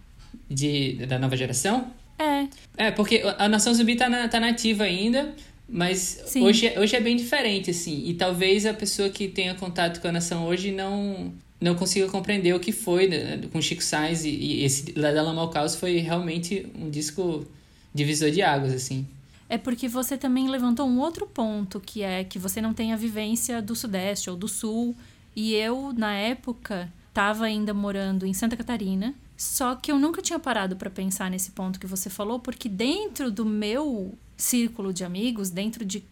De, 0.49 0.95
da 1.07 1.19
nova 1.19 1.37
geração? 1.37 1.93
É. 2.19 2.49
É, 2.77 2.91
porque 2.91 3.23
a 3.39 3.49
Nação 3.49 3.73
Zumbi 3.73 3.97
tá, 3.97 4.09
na, 4.09 4.29
tá 4.29 4.39
nativa 4.39 4.85
ainda, 4.85 5.35
mas 5.69 6.23
hoje, 6.37 6.67
é, 6.67 6.79
hoje 6.79 6.97
é 6.97 7.01
bem 7.01 7.17
diferente, 7.17 7.71
assim. 7.71 8.05
E 8.07 8.15
talvez 8.15 8.67
a 8.67 8.75
pessoa 8.75 9.09
que 9.09 9.29
tenha 9.29 9.55
contato 9.55 10.01
com 10.01 10.09
a 10.09 10.13
Nação 10.13 10.47
hoje 10.47 10.73
não, 10.73 11.33
não 11.61 11.75
consiga 11.75 12.09
compreender 12.09 12.55
o 12.55 12.61
que 12.61 12.73
foi 12.73 13.07
né, 13.07 13.41
com 13.53 13.61
Chico 13.61 13.83
Sainz. 13.83 14.25
E, 14.25 14.31
e 14.31 14.65
esse 14.65 14.93
La 14.97 15.11
Lama 15.11 15.41
ao 15.41 15.51
Caos 15.51 15.75
foi 15.75 15.99
realmente 15.99 16.67
um 16.75 16.91
disco 16.91 17.47
divisor 17.95 18.31
de 18.31 18.43
águas, 18.43 18.73
assim 18.73 19.07
é 19.51 19.59
porque 19.59 19.89
você 19.89 20.17
também 20.17 20.49
levantou 20.49 20.89
um 20.89 21.01
outro 21.01 21.27
ponto, 21.27 21.81
que 21.81 22.03
é 22.03 22.23
que 22.23 22.39
você 22.39 22.63
não 22.63 22.73
tem 22.73 22.93
a 22.93 22.97
vivência 22.97 23.61
do 23.61 23.75
Sudeste 23.75 24.31
ou 24.31 24.37
do 24.37 24.47
Sul. 24.47 24.95
E 25.35 25.55
eu, 25.55 25.93
na 25.93 26.13
época, 26.15 26.93
estava 27.09 27.45
ainda 27.45 27.75
morando 27.75 28.27
em 28.27 28.33
Santa 28.33 28.57
Catarina. 28.57 29.15
Só 29.37 29.75
que 29.75 29.91
eu 29.91 29.99
nunca 29.99 30.21
tinha 30.21 30.39
parado 30.39 30.77
para 30.77 30.91
pensar 30.91 31.31
nesse 31.31 31.53
ponto 31.53 31.81
que 31.81 31.87
você 31.87 32.11
falou, 32.11 32.39
porque 32.39 32.69
dentro 32.69 33.31
do 33.31 33.45
meu 33.45 34.15
círculo 34.37 34.93
de 34.93 35.05
amigos, 35.05 35.51
dentro 35.51 35.85
de, 35.85 36.05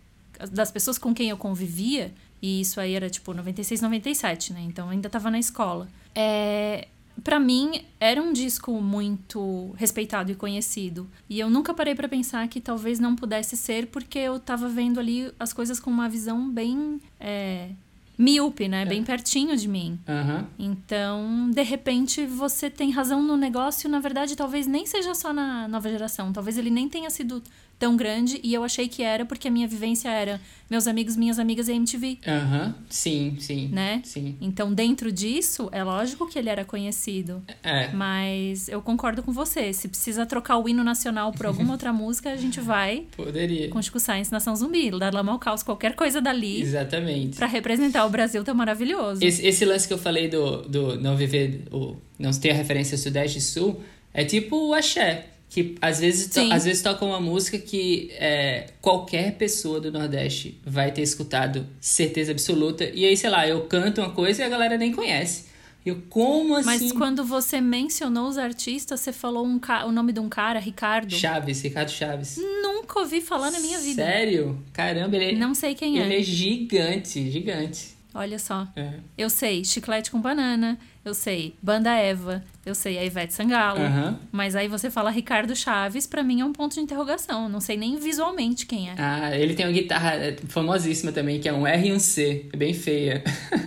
das 0.50 0.70
pessoas 0.70 0.96
com 0.96 1.14
quem 1.14 1.28
eu 1.28 1.36
convivia, 1.36 2.12
e 2.40 2.60
isso 2.60 2.80
aí 2.80 2.94
era 2.94 3.10
tipo 3.10 3.34
96, 3.34 3.82
97, 3.82 4.52
né? 4.52 4.60
Então 4.62 4.88
ainda 4.88 5.08
estava 5.08 5.30
na 5.30 5.38
escola. 5.38 5.88
É, 6.14 6.88
para 7.22 7.38
mim 7.40 7.84
era 7.98 8.22
um 8.22 8.32
disco 8.32 8.80
muito 8.80 9.72
respeitado 9.76 10.30
e 10.30 10.34
conhecido. 10.34 11.08
E 11.28 11.38
eu 11.38 11.50
nunca 11.50 11.74
parei 11.74 11.94
para 11.94 12.08
pensar 12.08 12.46
que 12.48 12.60
talvez 12.60 12.98
não 12.98 13.16
pudesse 13.16 13.56
ser 13.56 13.88
porque 13.88 14.18
eu 14.18 14.38
tava 14.38 14.68
vendo 14.68 15.00
ali 15.00 15.32
as 15.38 15.52
coisas 15.52 15.80
com 15.80 15.90
uma 15.90 16.08
visão 16.08 16.48
bem 16.50 17.00
é, 17.18 17.70
míope, 18.18 18.68
né? 18.68 18.82
É. 18.82 18.84
Bem 18.84 19.04
pertinho 19.04 19.56
de 19.56 19.68
mim. 19.68 19.98
Uhum. 20.08 20.44
Então, 20.58 21.50
de 21.50 21.62
repente, 21.62 22.26
você 22.26 22.68
tem 22.68 22.90
razão 22.90 23.22
no 23.22 23.36
negócio. 23.36 23.88
Na 23.88 24.00
verdade, 24.00 24.34
talvez 24.34 24.66
nem 24.66 24.84
seja 24.84 25.14
só 25.14 25.32
na 25.32 25.68
nova 25.68 25.88
geração. 25.88 26.32
Talvez 26.32 26.58
ele 26.58 26.70
nem 26.70 26.88
tenha 26.88 27.08
sido 27.08 27.42
tão 27.78 27.96
grande 27.96 28.40
e 28.42 28.52
eu 28.52 28.64
achei 28.64 28.88
que 28.88 29.02
era 29.02 29.24
porque 29.24 29.46
a 29.46 29.50
minha 29.50 29.68
vivência 29.68 30.08
era 30.10 30.40
meus 30.68 30.86
amigos, 30.86 31.16
minhas 31.16 31.38
amigas 31.38 31.68
e 31.68 31.72
MTV. 31.72 32.18
Aham, 32.26 32.66
uhum. 32.66 32.74
sim, 32.90 33.36
sim. 33.38 33.68
Né? 33.68 34.02
Sim. 34.04 34.36
Então, 34.40 34.74
dentro 34.74 35.10
disso, 35.12 35.68
é 35.72 35.82
lógico 35.82 36.26
que 36.28 36.38
ele 36.38 36.48
era 36.48 36.64
conhecido. 36.64 37.42
É. 37.62 37.90
Mas 37.92 38.68
eu 38.68 38.82
concordo 38.82 39.22
com 39.22 39.32
você. 39.32 39.72
Se 39.72 39.88
precisa 39.88 40.26
trocar 40.26 40.58
o 40.58 40.68
hino 40.68 40.82
nacional 40.82 41.32
por 41.32 41.46
alguma 41.46 41.72
outra 41.72 41.92
música, 41.94 42.30
a 42.30 42.36
gente 42.36 42.60
vai. 42.60 43.06
Poderia. 43.16 43.68
Com 43.70 43.80
Chico 43.80 44.00
Science, 44.00 44.32
Nação 44.32 44.54
Zumbi, 44.56 44.90
dar 44.98 45.14
Lama 45.14 45.32
ao 45.32 45.38
Caos, 45.38 45.62
qualquer 45.62 45.94
coisa 45.94 46.20
dali. 46.20 46.60
Exatamente. 46.60 47.36
Pra 47.36 47.46
representar 47.46 48.04
o 48.08 48.10
Brasil 48.10 48.42
tá 48.42 48.52
maravilhoso. 48.52 49.24
Esse, 49.24 49.46
esse 49.46 49.64
lance 49.64 49.86
que 49.86 49.94
eu 49.94 49.98
falei 49.98 50.28
do, 50.28 50.62
do 50.62 51.00
não 51.00 51.16
viver, 51.16 51.62
o, 51.70 51.96
não 52.18 52.30
ter 52.32 52.50
a 52.50 52.54
referência 52.54 52.96
Sudeste 52.96 53.38
e 53.38 53.40
Sul, 53.40 53.80
é 54.12 54.24
tipo 54.24 54.68
o 54.68 54.74
axé 54.74 55.26
que 55.50 55.76
às 55.80 56.00
vezes, 56.00 56.28
to, 56.28 56.40
às 56.52 56.64
vezes 56.64 56.82
toca 56.82 57.04
uma 57.04 57.20
música 57.20 57.58
que 57.58 58.10
é, 58.12 58.66
qualquer 58.82 59.32
pessoa 59.36 59.80
do 59.80 59.90
Nordeste 59.90 60.60
vai 60.64 60.92
ter 60.92 61.02
escutado, 61.02 61.66
certeza 61.80 62.32
absoluta. 62.32 62.84
E 62.84 63.06
aí, 63.06 63.16
sei 63.16 63.30
lá, 63.30 63.48
eu 63.48 63.62
canto 63.62 64.00
uma 64.00 64.10
coisa 64.10 64.42
e 64.42 64.44
a 64.44 64.48
galera 64.48 64.76
nem 64.76 64.92
conhece. 64.92 65.46
Eu, 65.86 66.02
como 66.10 66.54
assim? 66.54 66.66
Mas 66.66 66.92
quando 66.92 67.24
você 67.24 67.62
mencionou 67.62 68.28
os 68.28 68.36
artistas, 68.36 69.00
você 69.00 69.10
falou 69.10 69.46
um 69.46 69.58
ca... 69.58 69.86
o 69.86 69.92
nome 69.92 70.12
de 70.12 70.20
um 70.20 70.28
cara, 70.28 70.58
Ricardo. 70.58 71.14
Chaves, 71.14 71.62
Ricardo 71.62 71.90
Chaves. 71.90 72.36
Nunca 72.36 73.00
ouvi 73.00 73.22
falar 73.22 73.50
na 73.50 73.58
minha 73.58 73.78
vida. 73.78 74.04
Sério? 74.04 74.62
Caramba, 74.72 75.16
ele 75.16 75.36
é... 75.36 75.38
Não 75.38 75.54
sei 75.54 75.74
quem 75.74 75.98
é. 75.98 76.04
Ele 76.04 76.16
é 76.16 76.22
gigante, 76.22 77.30
gigante. 77.30 77.96
Olha 78.18 78.36
só. 78.36 78.66
É. 78.74 78.94
Eu 79.16 79.30
sei 79.30 79.64
Chiclete 79.64 80.10
com 80.10 80.20
Banana, 80.20 80.76
eu 81.04 81.14
sei 81.14 81.54
Banda 81.62 81.92
Eva, 81.92 82.42
eu 82.66 82.74
sei 82.74 82.98
a 82.98 83.04
Ivete 83.04 83.32
Sangalo. 83.32 83.80
Uhum. 83.80 84.16
Mas 84.32 84.56
aí 84.56 84.66
você 84.66 84.90
fala 84.90 85.08
Ricardo 85.08 85.54
Chaves, 85.54 86.04
para 86.04 86.24
mim 86.24 86.40
é 86.40 86.44
um 86.44 86.52
ponto 86.52 86.74
de 86.74 86.80
interrogação. 86.80 87.48
Não 87.48 87.60
sei 87.60 87.76
nem 87.76 87.96
visualmente 87.96 88.66
quem 88.66 88.90
é. 88.90 88.94
Ah, 88.98 89.36
ele 89.36 89.54
tem 89.54 89.64
uma 89.64 89.72
guitarra 89.72 90.16
é, 90.16 90.36
famosíssima 90.48 91.12
também, 91.12 91.38
que 91.38 91.48
é 91.48 91.52
um 91.52 91.64
R 91.64 91.88
e 91.88 91.92
um 91.92 92.00
C. 92.00 92.46
É 92.52 92.56
bem 92.56 92.74
feia. 92.74 93.22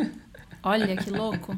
Olha 0.61 0.97
que 0.97 1.09
louco. 1.09 1.57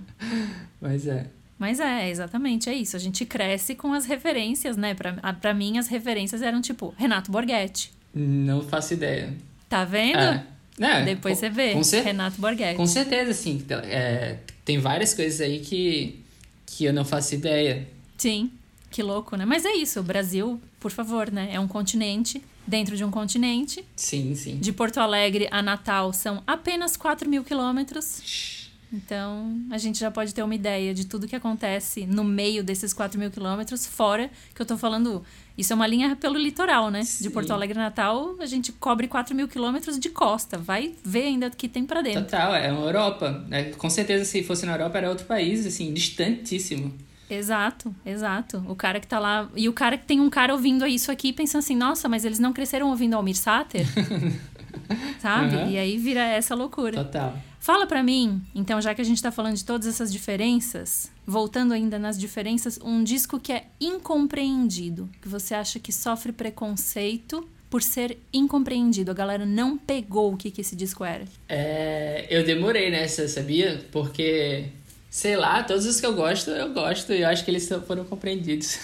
Mas 0.79 1.07
é. 1.07 1.25
Mas 1.57 1.79
é, 1.79 2.11
exatamente, 2.11 2.69
é 2.69 2.75
isso. 2.75 2.95
A 2.95 2.99
gente 2.99 3.25
cresce 3.25 3.73
com 3.73 3.91
as 3.91 4.05
referências, 4.05 4.77
né? 4.77 4.93
Pra, 4.93 5.13
pra 5.33 5.51
mim, 5.51 5.79
as 5.79 5.87
referências 5.87 6.43
eram 6.43 6.61
tipo 6.61 6.93
Renato 6.95 7.31
Borghetti. 7.31 7.91
Não 8.13 8.61
faço 8.61 8.93
ideia. 8.93 9.33
Tá 9.67 9.83
vendo? 9.83 10.19
É. 10.19 10.52
É, 10.79 11.03
Depois 11.03 11.37
você 11.37 11.49
vê. 11.49 11.83
Cer- 11.83 12.03
Renato 12.03 12.39
Borghetti. 12.41 12.75
Com 12.77 12.87
certeza, 12.87 13.33
sim. 13.33 13.63
É, 13.83 14.37
tem 14.65 14.79
várias 14.79 15.13
coisas 15.13 15.39
aí 15.41 15.59
que, 15.59 16.19
que 16.65 16.85
eu 16.85 16.93
não 16.93 17.05
faço 17.05 17.35
ideia. 17.35 17.87
Sim, 18.17 18.49
que 18.89 19.03
louco, 19.03 19.35
né? 19.35 19.45
Mas 19.45 19.65
é 19.65 19.73
isso, 19.75 19.99
o 19.99 20.03
Brasil, 20.03 20.59
por 20.79 20.91
favor, 20.91 21.31
né? 21.31 21.49
É 21.51 21.59
um 21.59 21.67
continente 21.67 22.41
dentro 22.65 22.95
de 22.97 23.03
um 23.03 23.11
continente. 23.11 23.83
Sim, 23.95 24.33
sim. 24.35 24.57
De 24.57 24.71
Porto 24.71 24.97
Alegre 24.99 25.47
a 25.51 25.61
Natal 25.61 26.11
são 26.13 26.41
apenas 26.47 26.95
4 26.97 27.29
mil 27.29 27.43
quilômetros. 27.43 28.62
Então, 28.93 29.59
a 29.71 29.77
gente 29.79 29.99
já 29.99 30.11
pode 30.11 30.35
ter 30.35 30.43
uma 30.43 30.53
ideia 30.53 30.93
de 30.93 31.05
tudo 31.07 31.27
que 31.27 31.35
acontece 31.35 32.05
no 32.05 32.23
meio 32.23 32.63
desses 32.63 32.93
4 32.93 33.19
mil 33.19 33.31
quilômetros, 33.31 33.87
fora 33.87 34.29
que 34.53 34.61
eu 34.61 34.65
tô 34.67 34.77
falando. 34.77 35.23
Isso 35.57 35.73
é 35.73 35.75
uma 35.75 35.87
linha 35.87 36.15
pelo 36.15 36.37
litoral, 36.37 36.91
né? 36.91 37.03
Sim. 37.03 37.23
De 37.23 37.29
Porto 37.31 37.51
Alegre 37.51 37.77
Natal, 37.77 38.35
a 38.39 38.45
gente 38.45 38.71
cobre 38.71 39.07
4 39.07 39.35
mil 39.35 39.47
quilômetros 39.47 39.99
de 39.99 40.09
costa. 40.09 40.59
Vai 40.59 40.93
ver 41.03 41.23
ainda 41.23 41.47
o 41.47 41.51
que 41.51 41.67
tem 41.67 41.85
para 41.85 42.03
dentro. 42.03 42.23
Total, 42.25 42.55
é 42.55 42.71
uma 42.71 42.85
Europa. 42.85 43.43
É, 43.49 43.63
com 43.63 43.89
certeza, 43.89 44.25
se 44.25 44.43
fosse 44.43 44.63
na 44.65 44.73
Europa, 44.73 44.99
era 44.99 45.09
outro 45.09 45.25
país, 45.25 45.65
assim, 45.65 45.91
distantíssimo. 45.91 46.93
Exato, 47.27 47.93
exato. 48.05 48.63
O 48.67 48.75
cara 48.75 48.99
que 48.99 49.07
tá 49.07 49.17
lá. 49.17 49.49
E 49.55 49.67
o 49.67 49.73
cara 49.73 49.97
que 49.97 50.05
tem 50.05 50.19
um 50.19 50.29
cara 50.29 50.53
ouvindo 50.53 50.85
isso 50.85 51.11
aqui 51.11 51.33
pensando 51.33 51.59
assim, 51.59 51.75
nossa, 51.75 52.07
mas 52.07 52.25
eles 52.25 52.37
não 52.37 52.53
cresceram 52.53 52.89
ouvindo 52.89 53.15
Almir 53.15 53.35
Sater? 53.35 53.87
Sabe? 55.19 55.55
Uhum. 55.55 55.69
E 55.71 55.77
aí 55.79 55.97
vira 55.97 56.21
essa 56.21 56.53
loucura. 56.53 57.03
Total. 57.03 57.35
Fala 57.63 57.87
para 57.87 58.03
mim, 58.03 58.41
então, 58.53 58.81
já 58.81 58.93
que 58.93 58.99
a 58.99 59.05
gente 59.05 59.23
tá 59.23 59.31
falando 59.31 59.55
de 59.55 59.63
todas 59.63 59.87
essas 59.87 60.11
diferenças, 60.11 61.09
voltando 61.25 61.73
ainda 61.73 61.97
nas 61.97 62.19
diferenças, 62.19 62.77
um 62.83 63.01
disco 63.01 63.39
que 63.39 63.53
é 63.53 63.67
incompreendido, 63.79 65.09
que 65.21 65.29
você 65.29 65.55
acha 65.55 65.79
que 65.79 65.89
sofre 65.89 66.33
preconceito 66.33 67.47
por 67.69 67.81
ser 67.81 68.17
incompreendido. 68.33 69.11
A 69.11 69.13
galera 69.13 69.45
não 69.45 69.77
pegou 69.77 70.33
o 70.33 70.35
que, 70.35 70.51
que 70.51 70.59
esse 70.59 70.75
disco 70.75 71.05
era. 71.05 71.23
É, 71.47 72.27
eu 72.29 72.43
demorei 72.43 72.91
nessa, 72.91 73.29
sabia? 73.29 73.81
Porque 73.93 74.65
Sei 75.13 75.37
lá, 75.37 75.61
todos 75.61 75.85
os 75.85 76.01
que 76.01 76.07
eu 76.07 76.15
gosto, 76.15 76.49
eu 76.49 76.73
gosto 76.73 77.13
e 77.13 77.21
eu 77.21 77.27
acho 77.27 77.45
que 77.45 77.51
eles 77.51 77.69
foram 77.85 78.03
compreendidos. 78.03 78.79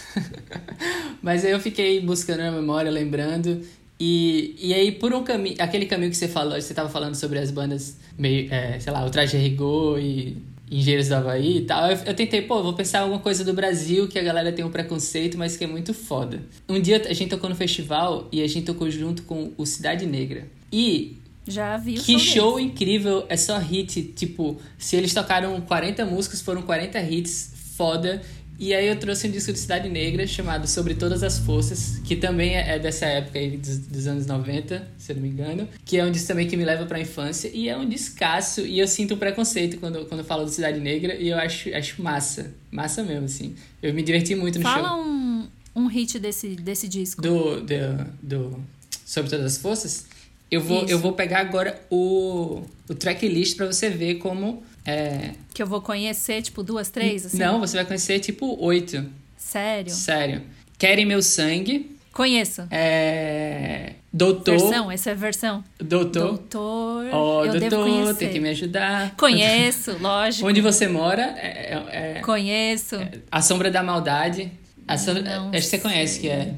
Mas 1.23 1.43
aí 1.43 1.49
eu 1.49 1.59
fiquei 1.59 1.99
buscando 2.01 2.43
na 2.43 2.51
memória, 2.51 2.91
lembrando. 2.91 3.65
E, 3.99 4.55
e 4.61 4.73
aí, 4.73 4.91
por 4.93 5.13
um 5.13 5.23
caminho, 5.23 5.57
aquele 5.59 5.85
caminho 5.85 6.09
que 6.09 6.17
você 6.17 6.27
falou, 6.27 6.59
você 6.59 6.73
tava 6.73 6.87
falando 6.87 7.15
sobre 7.15 7.37
as 7.37 7.51
bandas 7.51 7.97
meio, 8.17 8.51
é, 8.53 8.79
sei 8.79 8.93
lá, 8.93 9.05
o 9.05 9.09
Traje 9.09 9.37
Rigor 9.37 9.99
e 9.99 10.37
Engenheiros 10.71 11.09
do 11.09 11.15
Havaí 11.15 11.57
e 11.57 11.61
tal, 11.61 11.91
eu, 11.91 11.97
eu, 12.05 12.13
tentei, 12.13 12.43
pô, 12.43 12.61
vou 12.61 12.73
pensar 12.73 13.01
alguma 13.01 13.19
coisa 13.19 13.43
do 13.43 13.53
Brasil 13.53 14.07
que 14.07 14.17
a 14.17 14.23
galera 14.23 14.51
tem 14.51 14.63
um 14.63 14.69
preconceito, 14.69 15.37
mas 15.37 15.57
que 15.57 15.63
é 15.63 15.67
muito 15.67 15.93
foda. 15.93 16.41
Um 16.67 16.79
dia 16.79 17.01
a 17.09 17.13
gente 17.13 17.29
tocou 17.29 17.49
no 17.49 17.55
festival 17.55 18.27
e 18.31 18.41
a 18.41 18.47
gente 18.47 18.65
tocou 18.65 18.89
junto 18.89 19.23
com 19.23 19.51
o 19.57 19.65
Cidade 19.65 20.05
Negra. 20.05 20.47
E 20.71 21.17
já 21.47 21.75
vi 21.75 21.97
o 21.97 22.03
Que 22.03 22.19
show, 22.19 22.59
incrível, 22.59 23.25
é 23.27 23.35
só 23.35 23.57
hit. 23.57 24.03
Tipo, 24.15 24.61
se 24.77 24.95
eles 24.95 25.13
tocaram 25.13 25.59
40 25.59 26.05
músicas, 26.05 26.41
foram 26.41 26.61
40 26.61 27.01
hits, 27.01 27.51
foda. 27.75 28.21
E 28.59 28.73
aí 28.73 28.87
eu 28.87 28.99
trouxe 28.99 29.25
um 29.25 29.31
disco 29.31 29.53
de 29.53 29.57
Cidade 29.57 29.87
Negra 29.87 30.27
chamado 30.27 30.67
Sobre 30.67 30.93
Todas 30.93 31.23
as 31.23 31.39
Forças, 31.39 32.01
que 32.03 32.17
também 32.17 32.57
é 32.57 32.77
dessa 32.77 33.05
época 33.05 33.39
aí 33.39 33.55
dos, 33.55 33.77
dos 33.77 34.05
anos 34.05 34.25
90, 34.25 34.85
se 34.97 35.13
eu 35.13 35.15
não 35.15 35.23
me 35.23 35.29
engano. 35.29 35.65
Que 35.85 35.97
é 35.97 36.03
um 36.03 36.11
disco 36.11 36.27
também 36.27 36.45
que 36.45 36.57
me 36.57 36.65
leva 36.65 36.85
pra 36.85 36.99
infância. 36.99 37.49
E 37.53 37.69
é 37.69 37.77
um 37.77 37.87
descasso. 37.87 38.59
E 38.61 38.77
eu 38.77 38.87
sinto 38.87 39.13
um 39.13 39.17
preconceito 39.17 39.77
quando, 39.79 40.05
quando 40.07 40.19
eu 40.19 40.25
falo 40.25 40.43
de 40.43 40.51
Cidade 40.51 40.77
Negra. 40.81 41.15
E 41.15 41.29
eu 41.29 41.37
acho, 41.37 41.73
acho 41.73 42.03
massa. 42.03 42.53
Massa 42.69 43.01
mesmo, 43.01 43.25
assim. 43.25 43.55
Eu 43.81 43.93
me 43.93 44.03
diverti 44.03 44.35
muito 44.35 44.59
no 44.59 44.63
Fala 44.63 44.89
show. 44.89 44.89
Fala 44.89 45.01
um, 45.01 45.47
um 45.75 45.87
hit 45.87 46.19
desse, 46.19 46.49
desse 46.49 46.89
disco. 46.89 47.21
Do, 47.21 47.61
do, 47.61 48.05
do 48.21 48.59
Sobre 49.05 49.31
Todas 49.31 49.45
as 49.45 49.57
Forças? 49.57 50.05
Eu 50.51 50.61
vou, 50.61 50.85
eu 50.85 50.97
vou 50.97 51.13
pegar 51.13 51.39
agora 51.39 51.79
o, 51.91 52.63
o 52.89 52.95
tracklist 52.95 53.55
para 53.55 53.67
você 53.67 53.89
ver 53.89 54.15
como. 54.15 54.63
É... 54.85 55.31
Que 55.53 55.61
eu 55.61 55.67
vou 55.67 55.81
conhecer, 55.81 56.41
tipo, 56.41 56.63
duas, 56.63 56.89
três? 56.89 57.25
Assim? 57.25 57.37
Não, 57.37 57.59
você 57.59 57.77
vai 57.77 57.85
conhecer, 57.85 58.19
tipo, 58.19 58.57
oito. 58.63 59.05
Sério? 59.37 59.91
Sério. 59.91 60.41
Querem 60.77 61.05
Meu 61.05 61.21
Sangue. 61.21 61.97
Conheço. 62.13 62.67
É. 62.71 63.93
Doutor. 64.11 64.59
Versão, 64.59 64.91
essa 64.91 65.11
é 65.11 65.13
a 65.13 65.15
versão. 65.15 65.63
Doutor. 65.79 66.27
Doutor. 66.27 67.09
Ó, 67.11 67.41
oh, 67.41 67.45
eu 67.45 67.59
doutor, 67.59 68.15
tem 68.15 68.29
que 68.29 68.39
me 68.39 68.49
ajudar. 68.49 69.15
Conheço, 69.15 69.95
lógico. 70.01 70.47
Onde 70.47 70.61
você 70.61 70.87
mora? 70.87 71.35
É, 71.37 71.73
é, 71.91 72.17
é 72.17 72.21
Conheço. 72.21 72.95
É, 72.95 73.11
a 73.31 73.41
Sombra 73.41 73.69
da 73.69 73.83
Maldade. 73.83 74.51
A 74.87 74.97
sombra, 74.97 75.23
acho 75.23 75.51
que 75.51 75.61
você 75.61 75.77
conhece, 75.77 76.19
que 76.19 76.27
é. 76.27 76.55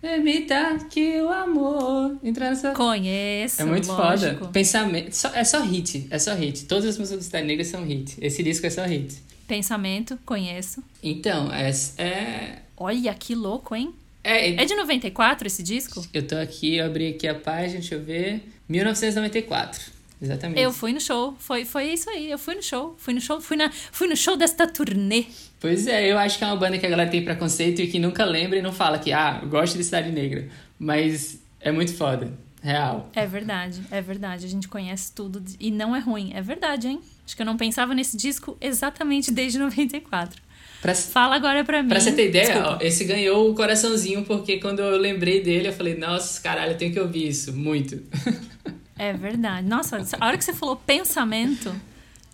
Permita 0.00 0.78
que 0.88 1.20
o 1.20 1.28
amor 1.28 2.18
entre 2.24 2.44
nessa... 2.48 2.72
Conheço, 2.72 3.60
É 3.60 3.64
muito 3.64 3.88
lógico. 3.88 4.38
foda. 4.38 4.50
Pensamento... 4.50 5.12
Só, 5.14 5.28
é 5.34 5.44
só 5.44 5.60
hit, 5.62 6.06
é 6.10 6.18
só 6.18 6.34
hit. 6.34 6.64
Todas 6.64 6.86
as 6.86 6.98
músicas 6.98 7.20
do 7.20 7.24
Cidade 7.24 7.46
Negra 7.46 7.64
são 7.64 7.84
hit. 7.84 8.16
Esse 8.20 8.42
disco 8.42 8.66
é 8.66 8.70
só 8.70 8.84
hit. 8.84 9.16
Pensamento, 9.46 10.18
conheço. 10.24 10.82
Então, 11.02 11.52
é... 11.52 11.70
é... 11.98 12.58
Olha, 12.76 13.12
que 13.14 13.34
louco, 13.34 13.74
hein? 13.74 13.94
É, 14.22 14.62
é 14.62 14.64
de 14.64 14.74
94 14.74 15.46
esse 15.46 15.62
disco? 15.62 16.04
Eu 16.12 16.26
tô 16.26 16.36
aqui, 16.36 16.76
eu 16.76 16.86
abri 16.86 17.08
aqui 17.08 17.26
a 17.26 17.34
página, 17.34 17.80
deixa 17.80 17.94
eu 17.94 18.02
ver. 18.02 18.42
1994. 18.68 19.99
Exatamente. 20.20 20.60
Eu 20.60 20.72
fui 20.72 20.92
no 20.92 21.00
show, 21.00 21.34
foi, 21.38 21.64
foi 21.64 21.92
isso 21.92 22.10
aí, 22.10 22.30
eu 22.30 22.38
fui 22.38 22.54
no 22.54 22.62
show, 22.62 22.94
fui 22.98 23.14
no 23.14 23.20
show, 23.20 23.40
fui, 23.40 23.56
na, 23.56 23.70
fui 23.70 24.06
no 24.06 24.16
show 24.16 24.36
desta 24.36 24.66
turnê. 24.66 25.24
Pois 25.58 25.86
é, 25.86 26.10
eu 26.10 26.18
acho 26.18 26.36
que 26.36 26.44
é 26.44 26.46
uma 26.46 26.56
banda 26.56 26.78
que 26.78 26.86
a 26.86 26.90
galera 26.90 27.10
tem 27.10 27.24
preconceito 27.24 27.80
e 27.80 27.86
que 27.86 27.98
nunca 27.98 28.24
lembra 28.24 28.58
e 28.58 28.62
não 28.62 28.72
fala 28.72 28.98
que, 28.98 29.12
ah, 29.12 29.40
gosto 29.46 29.78
de 29.78 29.84
Cidade 29.84 30.10
Negra. 30.12 30.48
Mas 30.78 31.40
é 31.58 31.72
muito 31.72 31.94
foda, 31.94 32.32
real. 32.62 33.10
É 33.14 33.26
verdade, 33.26 33.80
é 33.90 34.02
verdade, 34.02 34.44
a 34.44 34.48
gente 34.48 34.68
conhece 34.68 35.12
tudo 35.12 35.42
e 35.58 35.70
não 35.70 35.96
é 35.96 36.00
ruim, 36.00 36.32
é 36.34 36.42
verdade, 36.42 36.88
hein? 36.88 37.00
Acho 37.24 37.34
que 37.34 37.42
eu 37.42 37.46
não 37.46 37.56
pensava 37.56 37.94
nesse 37.94 38.16
disco 38.16 38.56
exatamente 38.60 39.30
desde 39.30 39.58
94. 39.58 40.42
Pra, 40.82 40.94
Fala 40.94 41.36
agora 41.36 41.62
pra 41.62 41.82
mim. 41.82 41.88
Pra 41.90 42.00
você 42.00 42.12
ter 42.12 42.28
ideia, 42.28 42.62
ó, 42.66 42.78
esse 42.80 43.04
ganhou 43.04 43.50
o 43.50 43.54
coraçãozinho 43.54 44.24
porque 44.24 44.58
quando 44.58 44.80
eu 44.80 44.98
lembrei 44.98 45.42
dele, 45.42 45.68
eu 45.68 45.72
falei, 45.72 45.94
nossa, 45.94 46.40
caralho, 46.40 46.72
eu 46.72 46.78
tenho 46.78 46.92
que 46.92 47.00
ouvir 47.00 47.28
isso, 47.28 47.52
muito. 47.54 48.02
É 49.00 49.14
verdade. 49.14 49.66
Nossa, 49.66 49.96
a 50.20 50.26
hora 50.26 50.36
que 50.36 50.44
você 50.44 50.52
falou 50.52 50.76
pensamento, 50.76 51.74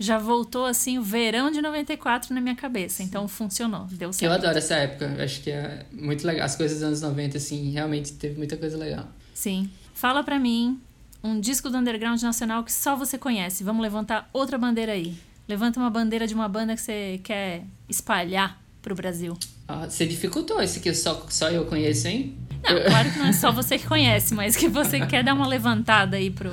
já 0.00 0.18
voltou 0.18 0.66
assim 0.66 0.98
o 0.98 1.02
verão 1.02 1.48
de 1.48 1.62
94 1.62 2.34
na 2.34 2.40
minha 2.40 2.56
cabeça. 2.56 3.04
Então 3.04 3.28
funcionou, 3.28 3.84
deu 3.84 4.12
certo. 4.12 4.28
Eu 4.28 4.32
adoro 4.36 4.58
essa 4.58 4.74
época. 4.74 5.22
Acho 5.22 5.40
que 5.42 5.52
é 5.52 5.86
muito 5.92 6.26
legal. 6.26 6.44
As 6.44 6.56
coisas 6.56 6.78
dos 6.78 6.86
anos 6.86 7.00
90, 7.02 7.36
assim, 7.36 7.70
realmente 7.70 8.14
teve 8.14 8.36
muita 8.36 8.56
coisa 8.56 8.76
legal. 8.76 9.06
Sim. 9.32 9.70
Fala 9.94 10.24
pra 10.24 10.40
mim 10.40 10.80
um 11.22 11.38
disco 11.38 11.70
do 11.70 11.78
underground 11.78 12.20
nacional 12.20 12.64
que 12.64 12.72
só 12.72 12.96
você 12.96 13.16
conhece. 13.16 13.62
Vamos 13.62 13.80
levantar 13.80 14.28
outra 14.32 14.58
bandeira 14.58 14.90
aí. 14.90 15.16
Levanta 15.46 15.78
uma 15.78 15.88
bandeira 15.88 16.26
de 16.26 16.34
uma 16.34 16.48
banda 16.48 16.74
que 16.74 16.80
você 16.80 17.20
quer 17.22 17.62
espalhar 17.88 18.60
pro 18.82 18.96
Brasil. 18.96 19.38
Ah, 19.68 19.88
você 19.88 20.04
dificultou 20.04 20.60
esse 20.60 20.80
que 20.80 20.92
só, 20.92 21.24
só 21.30 21.48
eu 21.48 21.64
conheço, 21.66 22.08
hein? 22.08 22.36
Não, 22.68 22.82
claro 22.82 23.10
que 23.10 23.18
não 23.18 23.26
é 23.26 23.32
só 23.32 23.52
você 23.52 23.78
que 23.78 23.86
conhece, 23.86 24.34
mas 24.34 24.56
que 24.56 24.68
você 24.68 25.04
quer 25.06 25.22
dar 25.22 25.34
uma 25.34 25.46
levantada 25.46 26.16
aí 26.16 26.30
pro, 26.30 26.50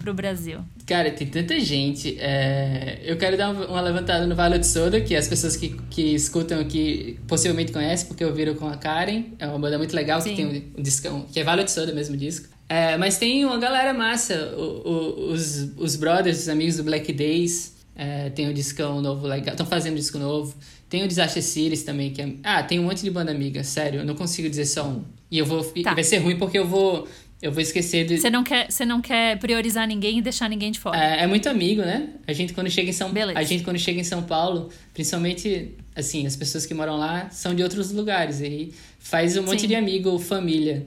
pro 0.00 0.14
Brasil. 0.14 0.60
Cara, 0.86 1.10
tem 1.10 1.26
tanta 1.26 1.58
gente. 1.58 2.16
É... 2.20 3.00
Eu 3.04 3.16
quero 3.16 3.36
dar 3.36 3.50
uma 3.50 3.80
levantada 3.80 4.26
no 4.26 4.34
Violet 4.36 4.64
Soda, 4.64 5.00
que 5.00 5.16
as 5.16 5.26
pessoas 5.26 5.56
que, 5.56 5.70
que 5.90 6.14
escutam 6.14 6.60
aqui 6.60 7.18
possivelmente 7.26 7.72
conhecem, 7.72 8.06
porque 8.06 8.24
ouviram 8.24 8.54
com 8.54 8.68
a 8.68 8.76
Karen. 8.76 9.24
É 9.38 9.46
uma 9.46 9.58
banda 9.58 9.78
muito 9.78 9.94
legal, 9.94 10.20
Sim. 10.20 10.30
que 10.30 10.36
tem 10.36 10.46
um, 10.46 10.80
um 10.80 10.82
discão, 10.82 11.26
que 11.32 11.40
é 11.40 11.42
Violet 11.42 11.70
Soda 11.70 11.92
mesmo 11.92 12.16
disco. 12.16 12.48
É, 12.68 12.96
mas 12.96 13.16
tem 13.16 13.44
uma 13.44 13.58
galera 13.58 13.92
massa, 13.94 14.54
o, 14.56 14.60
o, 14.60 15.32
os, 15.32 15.70
os 15.76 15.96
brothers, 15.96 16.40
os 16.40 16.48
amigos 16.48 16.76
do 16.76 16.84
Black 16.84 17.12
Days, 17.12 17.75
é, 17.96 18.30
tem 18.30 18.48
um 18.48 18.52
discão 18.52 19.00
novo 19.00 19.26
legal, 19.26 19.54
estão 19.54 19.66
fazendo 19.66 19.96
disco 19.96 20.18
novo. 20.18 20.54
Tem 20.88 21.02
o 21.02 21.08
Disaster 21.08 21.42
Cities 21.42 21.82
também, 21.82 22.12
que 22.12 22.22
é... 22.22 22.32
Ah, 22.44 22.62
tem 22.62 22.78
um 22.78 22.84
monte 22.84 23.02
de 23.02 23.10
banda 23.10 23.32
amiga, 23.32 23.64
sério, 23.64 24.00
eu 24.00 24.04
não 24.04 24.14
consigo 24.14 24.48
dizer 24.48 24.66
só 24.66 24.86
um. 24.86 25.02
E 25.30 25.38
eu 25.38 25.46
vou. 25.46 25.64
Tá. 25.82 25.94
Vai 25.94 26.04
ser 26.04 26.18
ruim 26.18 26.36
porque 26.36 26.58
eu 26.58 26.66
vou. 26.66 27.08
Eu 27.42 27.52
vou 27.52 27.60
esquecer 27.60 28.06
de. 28.06 28.18
Você 28.18 28.30
não 28.30 28.42
quer, 28.42 28.70
você 28.70 28.84
não 28.84 29.00
quer 29.00 29.38
priorizar 29.38 29.86
ninguém 29.86 30.18
e 30.18 30.22
deixar 30.22 30.48
ninguém 30.48 30.70
de 30.70 30.78
fora. 30.78 30.98
É, 30.98 31.24
é 31.24 31.26
muito 31.26 31.48
amigo, 31.48 31.82
né? 31.82 32.10
A 32.26 32.32
gente 32.32 32.54
quando 32.54 32.70
chega 32.70 32.88
em 32.88 32.92
São 32.92 33.12
Beleza. 33.12 33.38
A 33.38 33.42
gente 33.42 33.62
quando 33.62 33.78
chega 33.78 34.00
em 34.00 34.04
São 34.04 34.22
Paulo, 34.22 34.70
principalmente 34.94 35.74
assim, 35.94 36.26
as 36.26 36.36
pessoas 36.36 36.64
que 36.64 36.72
moram 36.72 36.96
lá 36.96 37.28
são 37.30 37.54
de 37.54 37.62
outros 37.62 37.90
lugares. 37.90 38.40
E 38.40 38.72
faz 38.98 39.36
um 39.36 39.42
monte 39.42 39.62
Sim. 39.62 39.68
de 39.68 39.74
amigo, 39.74 40.18
família. 40.18 40.86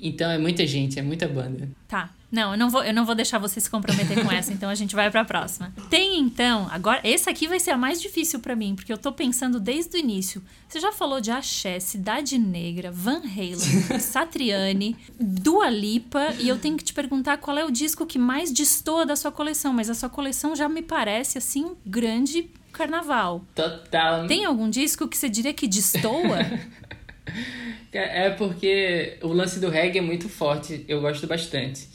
Então 0.00 0.30
é 0.30 0.38
muita 0.38 0.66
gente, 0.66 0.98
é 0.98 1.02
muita 1.02 1.28
banda. 1.28 1.68
Tá. 1.86 2.10
Não, 2.30 2.52
eu 2.52 2.58
não 2.58 2.70
vou, 2.70 2.84
eu 2.84 2.94
não 2.94 3.04
vou 3.04 3.14
deixar 3.14 3.38
você 3.38 3.60
se 3.60 3.68
comprometer 3.68 4.24
com 4.24 4.30
essa, 4.30 4.52
então 4.52 4.70
a 4.70 4.74
gente 4.74 4.94
vai 4.94 5.10
para 5.10 5.22
a 5.22 5.24
próxima. 5.24 5.72
Tem 5.88 6.18
então, 6.18 6.68
agora 6.70 7.00
esse 7.02 7.28
aqui 7.28 7.48
vai 7.48 7.58
ser 7.58 7.72
a 7.72 7.76
mais 7.76 8.00
difícil 8.00 8.38
para 8.38 8.54
mim, 8.54 8.76
porque 8.76 8.92
eu 8.92 8.98
tô 8.98 9.10
pensando 9.10 9.58
desde 9.58 9.96
o 9.96 9.98
início. 9.98 10.42
Você 10.68 10.78
já 10.78 10.92
falou 10.92 11.20
de 11.20 11.32
Axé, 11.32 11.80
Cidade 11.80 12.38
Negra, 12.38 12.92
Van 12.92 13.22
Halen, 13.24 13.58
Satriani, 13.98 14.96
Dua 15.18 15.68
Lipa, 15.68 16.34
e 16.38 16.48
eu 16.48 16.58
tenho 16.58 16.76
que 16.76 16.84
te 16.84 16.94
perguntar 16.94 17.38
qual 17.38 17.58
é 17.58 17.64
o 17.64 17.70
disco 17.70 18.06
que 18.06 18.18
mais 18.18 18.52
destoa 18.52 19.04
da 19.04 19.16
sua 19.16 19.32
coleção, 19.32 19.72
mas 19.72 19.90
a 19.90 19.94
sua 19.94 20.08
coleção 20.08 20.54
já 20.54 20.68
me 20.68 20.82
parece 20.82 21.36
assim 21.36 21.64
um 21.64 21.76
grande 21.84 22.48
carnaval. 22.72 23.44
Total. 23.54 24.28
Tem 24.28 24.44
algum 24.44 24.70
disco 24.70 25.08
que 25.08 25.16
você 25.16 25.28
diria 25.28 25.52
que 25.52 25.66
destoa? 25.66 26.38
é 27.92 28.30
porque 28.30 29.18
o 29.22 29.28
lance 29.28 29.58
do 29.58 29.68
reggae 29.68 29.98
é 29.98 30.02
muito 30.02 30.28
forte, 30.28 30.84
eu 30.86 31.00
gosto 31.00 31.26
bastante. 31.26 31.88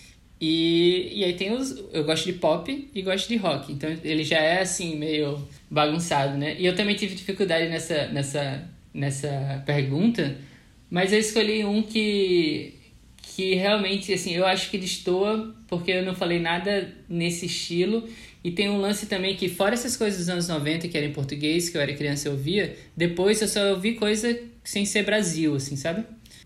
E, 0.48 1.10
e 1.12 1.24
aí 1.24 1.34
tem 1.34 1.52
os. 1.52 1.84
Eu 1.92 2.04
gosto 2.04 2.26
de 2.26 2.34
pop 2.34 2.90
e 2.94 3.02
gosto 3.02 3.28
de 3.28 3.36
rock. 3.36 3.74
Então 3.74 3.90
ele 4.04 4.24
já 4.24 4.38
é 4.38 4.62
assim, 4.62 4.96
meio 4.96 5.40
bagunçado, 5.72 6.38
né? 6.38 6.56
E 6.60 6.68
eu 6.68 6.76
também 6.76 6.96
tive 6.96 7.16
dificuldade 7.16 7.68
nessa, 7.68 8.06
nessa, 8.10 8.64
nessa 8.94 9.64
pergunta, 9.66 10.38
mas 10.88 11.12
eu 11.12 11.18
escolhi 11.18 11.66
um 11.66 11.82
que, 11.82 12.76
que 13.24 13.56
realmente, 13.56 14.14
assim, 14.14 14.36
eu 14.36 14.46
acho 14.46 14.70
que 14.70 14.78
destoa, 14.78 15.52
porque 15.68 15.90
eu 15.90 16.06
não 16.06 16.14
falei 16.14 16.38
nada 16.38 16.94
nesse 17.10 17.48
estilo. 17.48 18.08
E 18.44 18.52
tem 18.52 18.70
um 18.70 18.78
lance 18.78 19.08
também 19.08 19.36
que, 19.36 19.50
fora 19.50 19.74
essas 19.74 19.98
coisas 19.98 20.20
dos 20.20 20.30
anos 20.30 20.48
90, 20.48 20.88
que 20.88 20.96
era 20.96 21.08
em 21.08 21.12
português, 21.12 21.70
que 21.70 21.78
eu 21.78 21.82
era 21.82 21.92
criança 21.96 22.28
e 22.28 22.32
ouvia, 22.32 22.78
depois 22.96 23.42
eu 23.42 23.48
só 23.48 23.72
ouvi 23.72 23.96
coisa 23.96 24.40
sem 24.64 24.86
ser 24.86 25.02
Brasil, 25.06 25.56
assim, 25.56 25.76
sabe? 25.76 26.04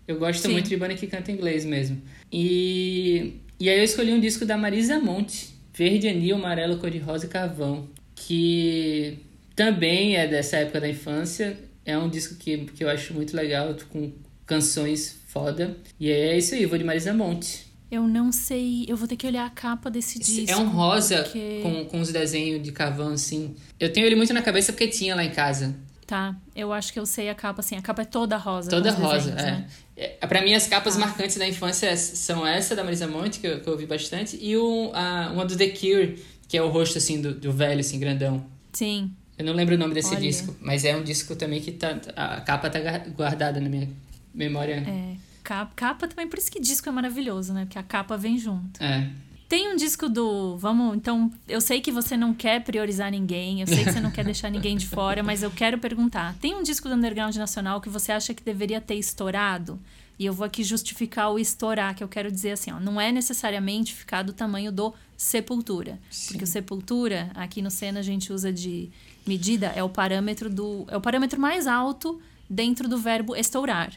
Eu 0.08 0.18
gosto 0.18 0.40
Sim. 0.40 0.52
muito 0.52 0.70
de 0.70 0.76
banda 0.78 0.94
que 0.94 1.06
canta 1.06 1.30
inglês 1.30 1.66
mesmo. 1.66 2.00
E 2.32 3.34
e 3.60 3.68
aí 3.68 3.78
eu 3.78 3.84
escolhi 3.84 4.12
um 4.12 4.18
disco 4.18 4.46
da 4.46 4.56
Marisa 4.56 4.98
Monte, 4.98 5.54
Verde, 5.74 6.08
Anil, 6.08 6.36
Amarelo, 6.36 6.78
Cor-de-Rosa 6.78 7.26
e 7.26 7.28
Carvão, 7.28 7.88
que 8.14 9.18
também 9.54 10.16
é 10.16 10.26
dessa 10.26 10.56
época 10.56 10.80
da 10.80 10.88
infância. 10.88 11.58
É 11.84 11.96
um 11.98 12.08
disco 12.08 12.36
que, 12.36 12.64
que 12.64 12.82
eu 12.82 12.88
acho 12.88 13.12
muito 13.12 13.36
legal, 13.36 13.76
com 13.90 14.12
canções 14.46 15.20
foda. 15.26 15.76
E 15.98 16.10
é 16.10 16.36
isso 16.36 16.54
aí, 16.54 16.62
eu 16.62 16.68
vou 16.68 16.78
de 16.78 16.84
Marisa 16.84 17.12
Monte. 17.12 17.70
Eu 17.90 18.06
não 18.06 18.30
sei, 18.30 18.86
eu 18.88 18.96
vou 18.96 19.08
ter 19.08 19.16
que 19.16 19.26
olhar 19.26 19.44
a 19.44 19.50
capa 19.50 19.90
desse 19.90 20.18
disco. 20.18 20.50
É 20.50 20.56
um 20.56 20.68
rosa 20.68 21.24
porque... 21.24 21.60
com, 21.62 21.84
com 21.86 22.00
os 22.00 22.12
desenhos 22.12 22.62
de 22.62 22.70
carvão, 22.70 23.12
assim. 23.12 23.54
Eu 23.78 23.92
tenho 23.92 24.06
ele 24.06 24.14
muito 24.14 24.32
na 24.32 24.42
cabeça 24.42 24.72
porque 24.72 24.86
tinha 24.86 25.14
lá 25.14 25.24
em 25.24 25.30
casa. 25.30 25.74
Tá, 26.10 26.34
eu 26.56 26.72
acho 26.72 26.92
que 26.92 26.98
eu 26.98 27.06
sei 27.06 27.30
a 27.30 27.36
capa, 27.36 27.60
assim. 27.60 27.76
A 27.76 27.82
capa 27.82 28.02
é 28.02 28.04
toda 28.04 28.36
rosa. 28.36 28.68
Toda 28.68 28.90
rosa, 28.90 29.30
desenhos, 29.30 29.42
é. 29.42 29.50
Né? 29.52 29.66
é. 29.96 30.26
Pra 30.26 30.42
mim, 30.42 30.52
as 30.54 30.66
capas 30.66 30.96
ah. 30.96 30.98
marcantes 30.98 31.36
da 31.36 31.46
infância 31.46 31.96
são 31.96 32.44
essa 32.44 32.74
da 32.74 32.82
Marisa 32.82 33.06
Monte, 33.06 33.38
que 33.38 33.46
eu, 33.46 33.60
que 33.60 33.68
eu 33.68 33.74
ouvi 33.74 33.86
bastante, 33.86 34.36
e 34.42 34.56
o, 34.56 34.90
a, 34.92 35.30
uma 35.32 35.44
do 35.44 35.56
The 35.56 35.68
Cure, 35.68 36.20
que 36.48 36.58
é 36.58 36.62
o 36.64 36.68
rosto, 36.68 36.98
assim, 36.98 37.20
do, 37.20 37.32
do 37.32 37.52
velho, 37.52 37.78
assim, 37.78 38.00
grandão. 38.00 38.44
Sim. 38.72 39.12
Eu 39.38 39.44
não 39.44 39.52
lembro 39.52 39.76
o 39.76 39.78
nome 39.78 39.94
desse 39.94 40.10
Olha. 40.10 40.20
disco, 40.20 40.56
mas 40.60 40.84
é 40.84 40.96
um 40.96 41.04
disco 41.04 41.36
também 41.36 41.60
que 41.60 41.70
tá. 41.70 41.96
A 42.16 42.40
capa 42.40 42.68
tá 42.68 42.80
guardada 43.14 43.60
na 43.60 43.68
minha 43.68 43.88
memória. 44.34 44.82
É. 44.84 45.14
Capa, 45.44 45.72
capa 45.76 46.08
também, 46.08 46.26
por 46.26 46.40
isso 46.40 46.50
que 46.50 46.58
disco 46.58 46.88
é 46.88 46.92
maravilhoso, 46.92 47.52
né? 47.52 47.66
Porque 47.66 47.78
a 47.78 47.84
capa 47.84 48.16
vem 48.16 48.36
junto. 48.36 48.82
É. 48.82 49.08
Tem 49.50 49.66
um 49.66 49.74
disco 49.74 50.08
do. 50.08 50.56
Vamos, 50.58 50.96
então. 50.96 51.28
Eu 51.48 51.60
sei 51.60 51.80
que 51.80 51.90
você 51.90 52.16
não 52.16 52.32
quer 52.32 52.62
priorizar 52.62 53.10
ninguém, 53.10 53.60
eu 53.60 53.66
sei 53.66 53.82
que 53.82 53.90
você 53.90 53.98
não 53.98 54.12
quer 54.12 54.24
deixar 54.24 54.48
ninguém 54.48 54.76
de 54.76 54.86
fora, 54.86 55.24
mas 55.24 55.42
eu 55.42 55.50
quero 55.50 55.76
perguntar: 55.76 56.36
tem 56.40 56.54
um 56.54 56.62
disco 56.62 56.88
do 56.88 56.94
Underground 56.94 57.34
Nacional 57.34 57.80
que 57.80 57.88
você 57.88 58.12
acha 58.12 58.32
que 58.32 58.44
deveria 58.44 58.80
ter 58.80 58.94
estourado? 58.94 59.76
E 60.16 60.24
eu 60.24 60.32
vou 60.32 60.46
aqui 60.46 60.62
justificar 60.62 61.32
o 61.32 61.38
estourar, 61.38 61.96
que 61.96 62.04
eu 62.04 62.06
quero 62.06 62.30
dizer 62.30 62.52
assim, 62.52 62.70
ó, 62.70 62.78
não 62.78 63.00
é 63.00 63.10
necessariamente 63.10 63.92
ficar 63.92 64.22
do 64.22 64.32
tamanho 64.32 64.70
do 64.70 64.94
Sepultura. 65.16 65.98
Sim. 66.10 66.28
Porque 66.28 66.44
o 66.44 66.46
Sepultura, 66.46 67.32
aqui 67.34 67.60
no 67.60 67.72
Sena 67.72 67.98
a 67.98 68.02
gente 68.04 68.32
usa 68.32 68.52
de 68.52 68.88
medida, 69.26 69.72
é 69.74 69.82
o 69.82 69.88
parâmetro 69.88 70.48
do. 70.48 70.84
É 70.86 70.96
o 70.96 71.00
parâmetro 71.00 71.40
mais 71.40 71.66
alto 71.66 72.22
dentro 72.48 72.88
do 72.88 72.98
verbo 72.98 73.34
estourar. 73.34 73.92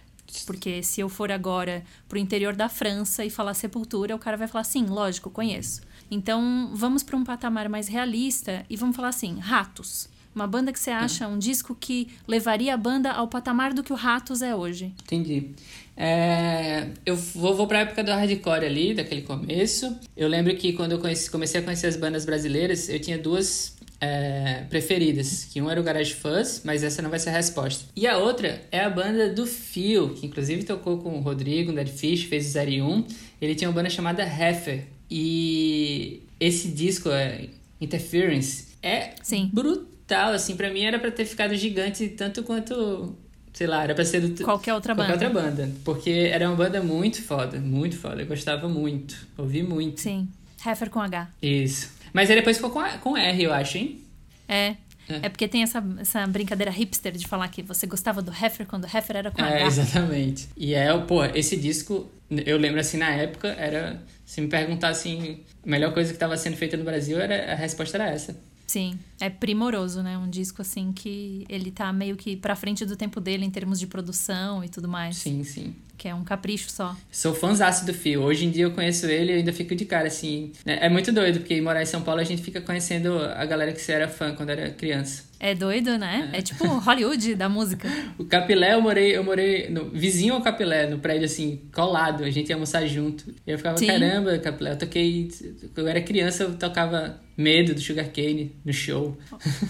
Porque 0.45 0.81
se 0.83 1.01
eu 1.01 1.09
for 1.09 1.31
agora 1.31 1.83
pro 2.07 2.17
interior 2.17 2.55
da 2.55 2.69
França 2.69 3.23
e 3.23 3.29
falar 3.29 3.53
sepultura, 3.53 4.15
o 4.15 4.19
cara 4.19 4.37
vai 4.37 4.47
falar 4.47 4.63
sim, 4.63 4.85
lógico, 4.85 5.29
conheço. 5.29 5.81
Então, 6.09 6.71
vamos 6.73 7.03
para 7.03 7.17
um 7.17 7.23
patamar 7.23 7.69
mais 7.69 7.87
realista 7.87 8.65
e 8.69 8.75
vamos 8.75 8.95
falar 8.95 9.09
assim, 9.09 9.39
Ratos. 9.39 10.09
Uma 10.35 10.47
banda 10.47 10.73
que 10.73 10.79
você 10.79 10.89
acha, 10.89 11.27
um 11.27 11.37
disco 11.37 11.75
que 11.79 12.07
levaria 12.27 12.73
a 12.73 12.77
banda 12.77 13.11
ao 13.11 13.27
patamar 13.27 13.71
do 13.71 13.83
que 13.83 13.93
o 13.93 13.95
Ratos 13.95 14.41
é 14.41 14.55
hoje. 14.55 14.91
Entendi. 15.03 15.51
É, 15.95 16.87
eu 17.05 17.15
vou, 17.15 17.55
vou 17.55 17.67
pra 17.67 17.81
época 17.81 18.03
do 18.03 18.09
hardcore 18.09 18.65
ali, 18.65 18.95
daquele 18.95 19.21
começo. 19.21 19.95
Eu 20.17 20.27
lembro 20.27 20.55
que 20.55 20.73
quando 20.73 20.93
eu 20.93 20.99
conheci, 20.99 21.29
comecei 21.29 21.61
a 21.61 21.63
conhecer 21.63 21.85
as 21.85 21.95
bandas 21.95 22.25
brasileiras, 22.25 22.89
eu 22.89 22.99
tinha 22.99 23.17
duas 23.17 23.75
é, 24.03 24.65
preferidas. 24.69 25.45
Que 25.45 25.61
um 25.61 25.69
era 25.69 25.79
o 25.79 25.83
Garage 25.83 26.13
Fuzz, 26.13 26.61
mas 26.65 26.83
essa 26.83 27.01
não 27.01 27.09
vai 27.09 27.19
ser 27.19 27.29
a 27.29 27.33
resposta. 27.33 27.85
E 27.95 28.05
a 28.05 28.17
outra 28.17 28.61
é 28.71 28.81
a 28.81 28.89
banda 28.89 29.29
do 29.29 29.45
Phil, 29.45 30.09
que 30.09 30.25
inclusive 30.27 30.63
tocou 30.63 30.97
com 30.97 31.17
o 31.17 31.21
Rodrigo, 31.21 31.71
o 31.71 31.75
Dead 31.75 31.87
Fish, 31.87 32.23
fez 32.25 32.53
o 32.53 32.59
01. 32.59 33.05
Ele 33.41 33.55
tinha 33.55 33.69
uma 33.69 33.75
banda 33.75 33.89
chamada 33.89 34.23
Heffer. 34.23 34.85
E 35.09 36.23
esse 36.39 36.67
disco, 36.69 37.09
é, 37.09 37.47
Interference, 37.79 38.67
é 38.81 39.11
Sim. 39.21 39.49
brutal, 39.53 40.33
assim. 40.33 40.55
Pra 40.55 40.69
mim 40.69 40.81
era 40.81 40.99
pra 40.99 41.11
ter 41.11 41.25
ficado 41.25 41.55
gigante 41.55 42.09
tanto 42.09 42.43
quanto... 42.43 43.15
Sei 43.53 43.67
lá, 43.67 43.83
era 43.83 43.93
pra 43.93 44.03
ser 44.03 44.19
do... 44.21 44.43
Qualquer 44.43 44.73
outra 44.73 44.95
Qualquer 44.95 45.29
banda. 45.29 45.39
outra 45.39 45.41
banda. 45.41 45.71
Porque 45.85 46.09
era 46.09 46.47
uma 46.49 46.55
banda 46.55 46.81
muito 46.81 47.21
foda, 47.21 47.59
muito 47.59 47.95
foda. 47.95 48.23
Eu 48.23 48.25
gostava 48.25 48.67
muito, 48.67 49.15
ouvi 49.37 49.61
muito. 49.61 50.01
Sim. 50.01 50.27
Heffer 50.65 50.89
com 50.89 50.99
H. 50.99 51.29
Isso. 51.39 51.91
Mas 52.13 52.29
aí 52.29 52.35
depois 52.35 52.55
ficou 52.57 52.71
com, 52.71 52.79
a- 52.79 52.97
com 52.99 53.17
R, 53.17 53.43
eu 53.43 53.51
acho, 53.53 53.77
hein? 53.77 53.99
É. 54.47 54.75
É. 55.09 55.15
É 55.23 55.29
porque 55.29 55.47
tem 55.49 55.63
essa, 55.63 55.83
essa 55.99 56.25
brincadeira 56.27 56.71
hipster 56.71 57.11
de 57.11 57.27
falar 57.27 57.49
que 57.49 57.61
você 57.61 57.85
gostava 57.85 58.21
do 58.21 58.31
Heffer 58.31 58.65
quando 58.65 58.85
o 58.85 58.87
Heffer 58.87 59.17
era 59.17 59.31
com 59.31 59.41
É, 59.43 59.63
H. 59.63 59.67
exatamente. 59.67 60.47
E 60.55 60.73
é, 60.73 60.97
pô, 60.99 61.25
esse 61.25 61.57
disco, 61.57 62.09
eu 62.31 62.57
lembro 62.57 62.79
assim, 62.79 62.95
na 62.97 63.09
época, 63.09 63.49
era. 63.49 64.01
Se 64.25 64.39
me 64.39 64.47
perguntar 64.47 64.87
assim, 64.89 65.41
a 65.65 65.69
melhor 65.69 65.93
coisa 65.93 66.09
que 66.11 66.15
estava 66.15 66.37
sendo 66.37 66.55
feita 66.55 66.77
no 66.77 66.85
Brasil, 66.85 67.19
era, 67.19 67.51
a 67.51 67.55
resposta 67.55 67.97
era 67.97 68.09
essa. 68.09 68.35
Sim, 68.65 68.97
é 69.19 69.29
primoroso, 69.29 70.01
né? 70.01 70.17
Um 70.17 70.29
disco 70.29 70.61
assim 70.61 70.93
que 70.93 71.45
ele 71.49 71.69
tá 71.69 71.91
meio 71.91 72.15
que 72.15 72.37
pra 72.37 72.55
frente 72.55 72.85
do 72.85 72.95
tempo 72.95 73.19
dele 73.19 73.43
em 73.45 73.51
termos 73.51 73.79
de 73.79 73.85
produção 73.87 74.63
e 74.63 74.69
tudo 74.69 74.87
mais. 74.87 75.17
Sim, 75.17 75.43
sim. 75.43 75.75
Que 76.03 76.09
é 76.09 76.13
um 76.13 76.25
capricho 76.25 76.69
só. 76.69 76.97
Sou 77.09 77.33
fãzaço 77.33 77.85
do 77.85 77.93
Phil. 77.93 78.21
Hoje 78.21 78.45
em 78.45 78.51
dia 78.51 78.65
eu 78.65 78.71
conheço 78.71 79.05
ele 79.05 79.31
e 79.31 79.35
ainda 79.35 79.53
fico 79.53 79.73
de 79.73 79.85
cara, 79.85 80.07
assim. 80.07 80.51
É 80.65 80.87
é 80.87 80.89
muito 80.89 81.13
doido, 81.13 81.39
porque 81.39 81.61
morar 81.61 81.81
em 81.81 81.85
São 81.85 82.01
Paulo 82.01 82.19
a 82.19 82.25
gente 82.25 82.41
fica 82.41 82.59
conhecendo 82.59 83.19
a 83.19 83.45
galera 83.45 83.71
que 83.71 83.79
você 83.79 83.93
era 83.93 84.09
fã 84.09 84.35
quando 84.35 84.49
era 84.49 84.69
criança. 84.71 85.23
É 85.39 85.55
doido, 85.55 85.97
né? 85.97 86.29
É 86.33 86.41
tipo 86.41 86.65
Hollywood 86.67 87.35
da 87.35 87.47
música. 87.47 87.87
O 88.19 88.25
Capilé, 88.25 88.73
eu 88.73 88.81
morei, 88.81 89.15
eu 89.15 89.23
morei 89.23 89.69
no, 89.69 89.89
vizinho 89.91 90.33
ao 90.33 90.41
Capilé, 90.41 90.87
no 90.87 90.99
prédio 90.99 91.23
assim, 91.23 91.61
colado. 91.73 92.25
A 92.25 92.29
gente 92.29 92.49
ia 92.49 92.55
almoçar 92.57 92.85
junto. 92.85 93.33
E 93.47 93.51
eu 93.51 93.57
ficava, 93.57 93.77
Sim. 93.77 93.87
caramba, 93.87 94.37
Capilé, 94.39 94.71
eu 94.71 94.77
toquei. 94.77 95.29
Quando 95.73 95.87
eu 95.87 95.87
era 95.87 96.01
criança, 96.01 96.43
eu 96.43 96.55
tocava 96.55 97.17
Medo 97.35 97.73
do 97.73 97.81
Sugarcane 97.81 98.55
no 98.63 98.71
show. 98.71 99.17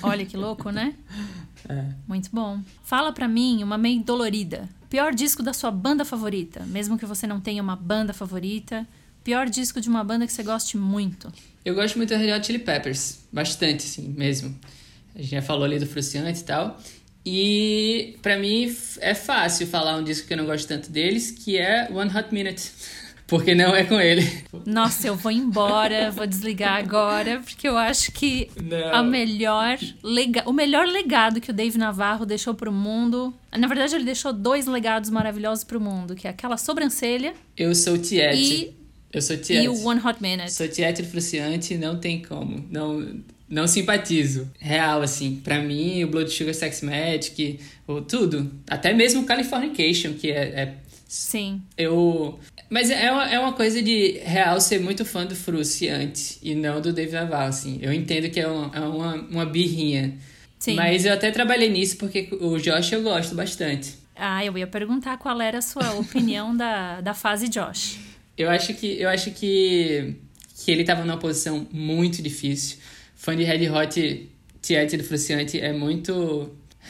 Olha 0.01 0.25
que 0.25 0.35
louco, 0.35 0.69
né? 0.69 0.95
É. 1.69 1.85
Muito 2.07 2.29
bom. 2.31 2.59
Fala 2.83 3.11
pra 3.11 3.27
mim 3.27 3.63
uma 3.63 3.77
meio 3.77 4.03
dolorida. 4.03 4.69
Pior 4.89 5.13
disco 5.13 5.41
da 5.41 5.53
sua 5.53 5.71
banda 5.71 6.05
favorita, 6.05 6.61
mesmo 6.67 6.97
que 6.97 7.05
você 7.05 7.25
não 7.25 7.39
tenha 7.39 7.63
uma 7.63 7.75
banda 7.75 8.13
favorita. 8.13 8.87
Pior 9.23 9.49
disco 9.49 9.79
de 9.79 9.89
uma 9.89 10.03
banda 10.03 10.27
que 10.27 10.33
você 10.33 10.43
goste 10.43 10.77
muito. 10.77 11.31
Eu 11.63 11.73
gosto 11.73 11.95
muito 11.95 12.09
do 12.13 12.19
Red 12.19 12.33
Hot 12.35 12.45
Chili 12.45 12.59
Peppers. 12.59 13.19
Bastante, 13.31 13.85
assim, 13.85 14.09
mesmo. 14.09 14.53
A 15.15 15.19
gente 15.19 15.31
já 15.31 15.41
falou 15.41 15.63
ali 15.63 15.79
do 15.79 15.85
Fruciante 15.85 16.41
e 16.41 16.43
tal. 16.43 16.79
E 17.25 18.17
pra 18.21 18.37
mim 18.37 18.75
é 18.99 19.15
fácil 19.15 19.65
falar 19.65 19.95
um 19.95 20.03
disco 20.03 20.27
que 20.27 20.33
eu 20.33 20.37
não 20.37 20.45
gosto 20.45 20.67
tanto 20.67 20.91
deles, 20.91 21.31
que 21.31 21.57
é 21.57 21.89
One 21.89 22.11
Hot 22.15 22.33
Minute. 22.33 22.69
Porque 23.33 23.55
não 23.55 23.75
é 23.75 23.83
com 23.83 23.99
ele. 23.99 24.21
Nossa, 24.63 25.07
eu 25.07 25.15
vou 25.15 25.31
embora, 25.31 26.11
vou 26.11 26.27
desligar 26.27 26.77
agora, 26.77 27.41
porque 27.43 27.67
eu 27.67 27.75
acho 27.75 28.11
que 28.11 28.47
Não. 28.61 28.93
a 28.93 29.01
melhor 29.01 29.79
lega... 30.03 30.43
o 30.45 30.53
melhor 30.53 30.85
legado 30.85 31.41
que 31.41 31.49
o 31.49 31.53
Dave 31.53 31.75
Navarro 31.75 32.27
deixou 32.27 32.53
pro 32.53 32.71
mundo. 32.71 33.33
Na 33.57 33.67
verdade, 33.67 33.95
ele 33.95 34.03
deixou 34.03 34.31
dois 34.31 34.67
legados 34.67 35.09
maravilhosos 35.09 35.63
pro 35.63 35.81
mundo, 35.81 36.13
que 36.13 36.27
é 36.27 36.29
aquela 36.29 36.57
sobrancelha 36.57 37.33
Eu 37.57 37.73
sou 37.73 37.97
Tiete. 37.97 38.37
e, 38.37 38.75
Eu 39.11 39.19
sou 39.19 39.35
Tiete. 39.35 39.65
e 39.65 39.67
o 39.67 39.83
One 39.83 39.99
Hot 39.99 40.21
Minute. 40.21 40.53
Sou 40.53 40.67
Tiete 40.67 41.01
do 41.01 41.07
Fruciante, 41.07 41.75
não 41.75 41.97
tem 41.97 42.21
como. 42.21 42.63
Não, 42.69 43.15
não 43.49 43.65
simpatizo. 43.65 44.47
Real, 44.59 45.01
assim. 45.01 45.41
Pra 45.43 45.59
mim, 45.59 46.03
o 46.03 46.07
Blood 46.07 46.29
Sugar 46.29 46.53
Sex 46.53 46.83
Magic, 46.83 47.59
o, 47.87 47.99
tudo. 47.99 48.51
Até 48.69 48.93
mesmo 48.93 49.23
o 49.23 49.25
Californication, 49.25 50.13
que 50.13 50.29
é, 50.29 50.43
é 50.43 50.73
Sim. 51.13 51.61
Eu. 51.77 52.39
Mas 52.73 52.89
é 52.89 53.11
uma, 53.11 53.29
é 53.29 53.39
uma 53.39 53.53
coisa 53.53 53.83
de 53.83 54.19
real 54.25 54.59
ser 54.59 54.79
muito 54.79 55.05
fã 55.05 55.27
do 55.27 55.35
Fruciante 55.35 56.39
e 56.41 56.55
não 56.55 56.81
do 56.81 56.91
Dave 56.91 57.11
Navarro, 57.11 57.49
assim. 57.49 57.77
Eu 57.79 57.93
entendo 57.93 58.31
que 58.31 58.39
é 58.39 58.47
uma, 58.47 58.75
é 58.75 58.79
uma, 58.79 59.13
uma 59.13 59.45
birrinha. 59.45 60.17
Sim. 60.57 60.73
Mas 60.73 61.05
eu 61.05 61.13
até 61.13 61.29
trabalhei 61.29 61.69
nisso 61.69 61.97
porque 61.97 62.29
o 62.41 62.57
Josh 62.57 62.93
eu 62.93 63.03
gosto 63.03 63.35
bastante. 63.35 63.93
Ah, 64.15 64.43
eu 64.43 64.57
ia 64.57 64.65
perguntar 64.65 65.19
qual 65.19 65.39
era 65.39 65.59
a 65.59 65.61
sua 65.61 65.93
opinião 65.93 66.57
da, 66.57 66.99
da 66.99 67.13
fase 67.13 67.47
Josh. 67.47 67.99
Eu 68.35 68.49
acho 68.49 68.73
que, 68.73 68.99
eu 68.99 69.07
acho 69.07 69.29
que, 69.29 70.15
que 70.57 70.71
ele 70.71 70.83
tava 70.83 71.05
numa 71.05 71.17
posição 71.17 71.67
muito 71.71 72.23
difícil. 72.23 72.79
Fã 73.13 73.35
de 73.35 73.43
Red 73.43 73.69
Hot 73.69 74.31
Tiete 74.63 74.97
do 74.97 75.03
Fruciante 75.03 75.59
é 75.59 75.71
muito. 75.71 76.49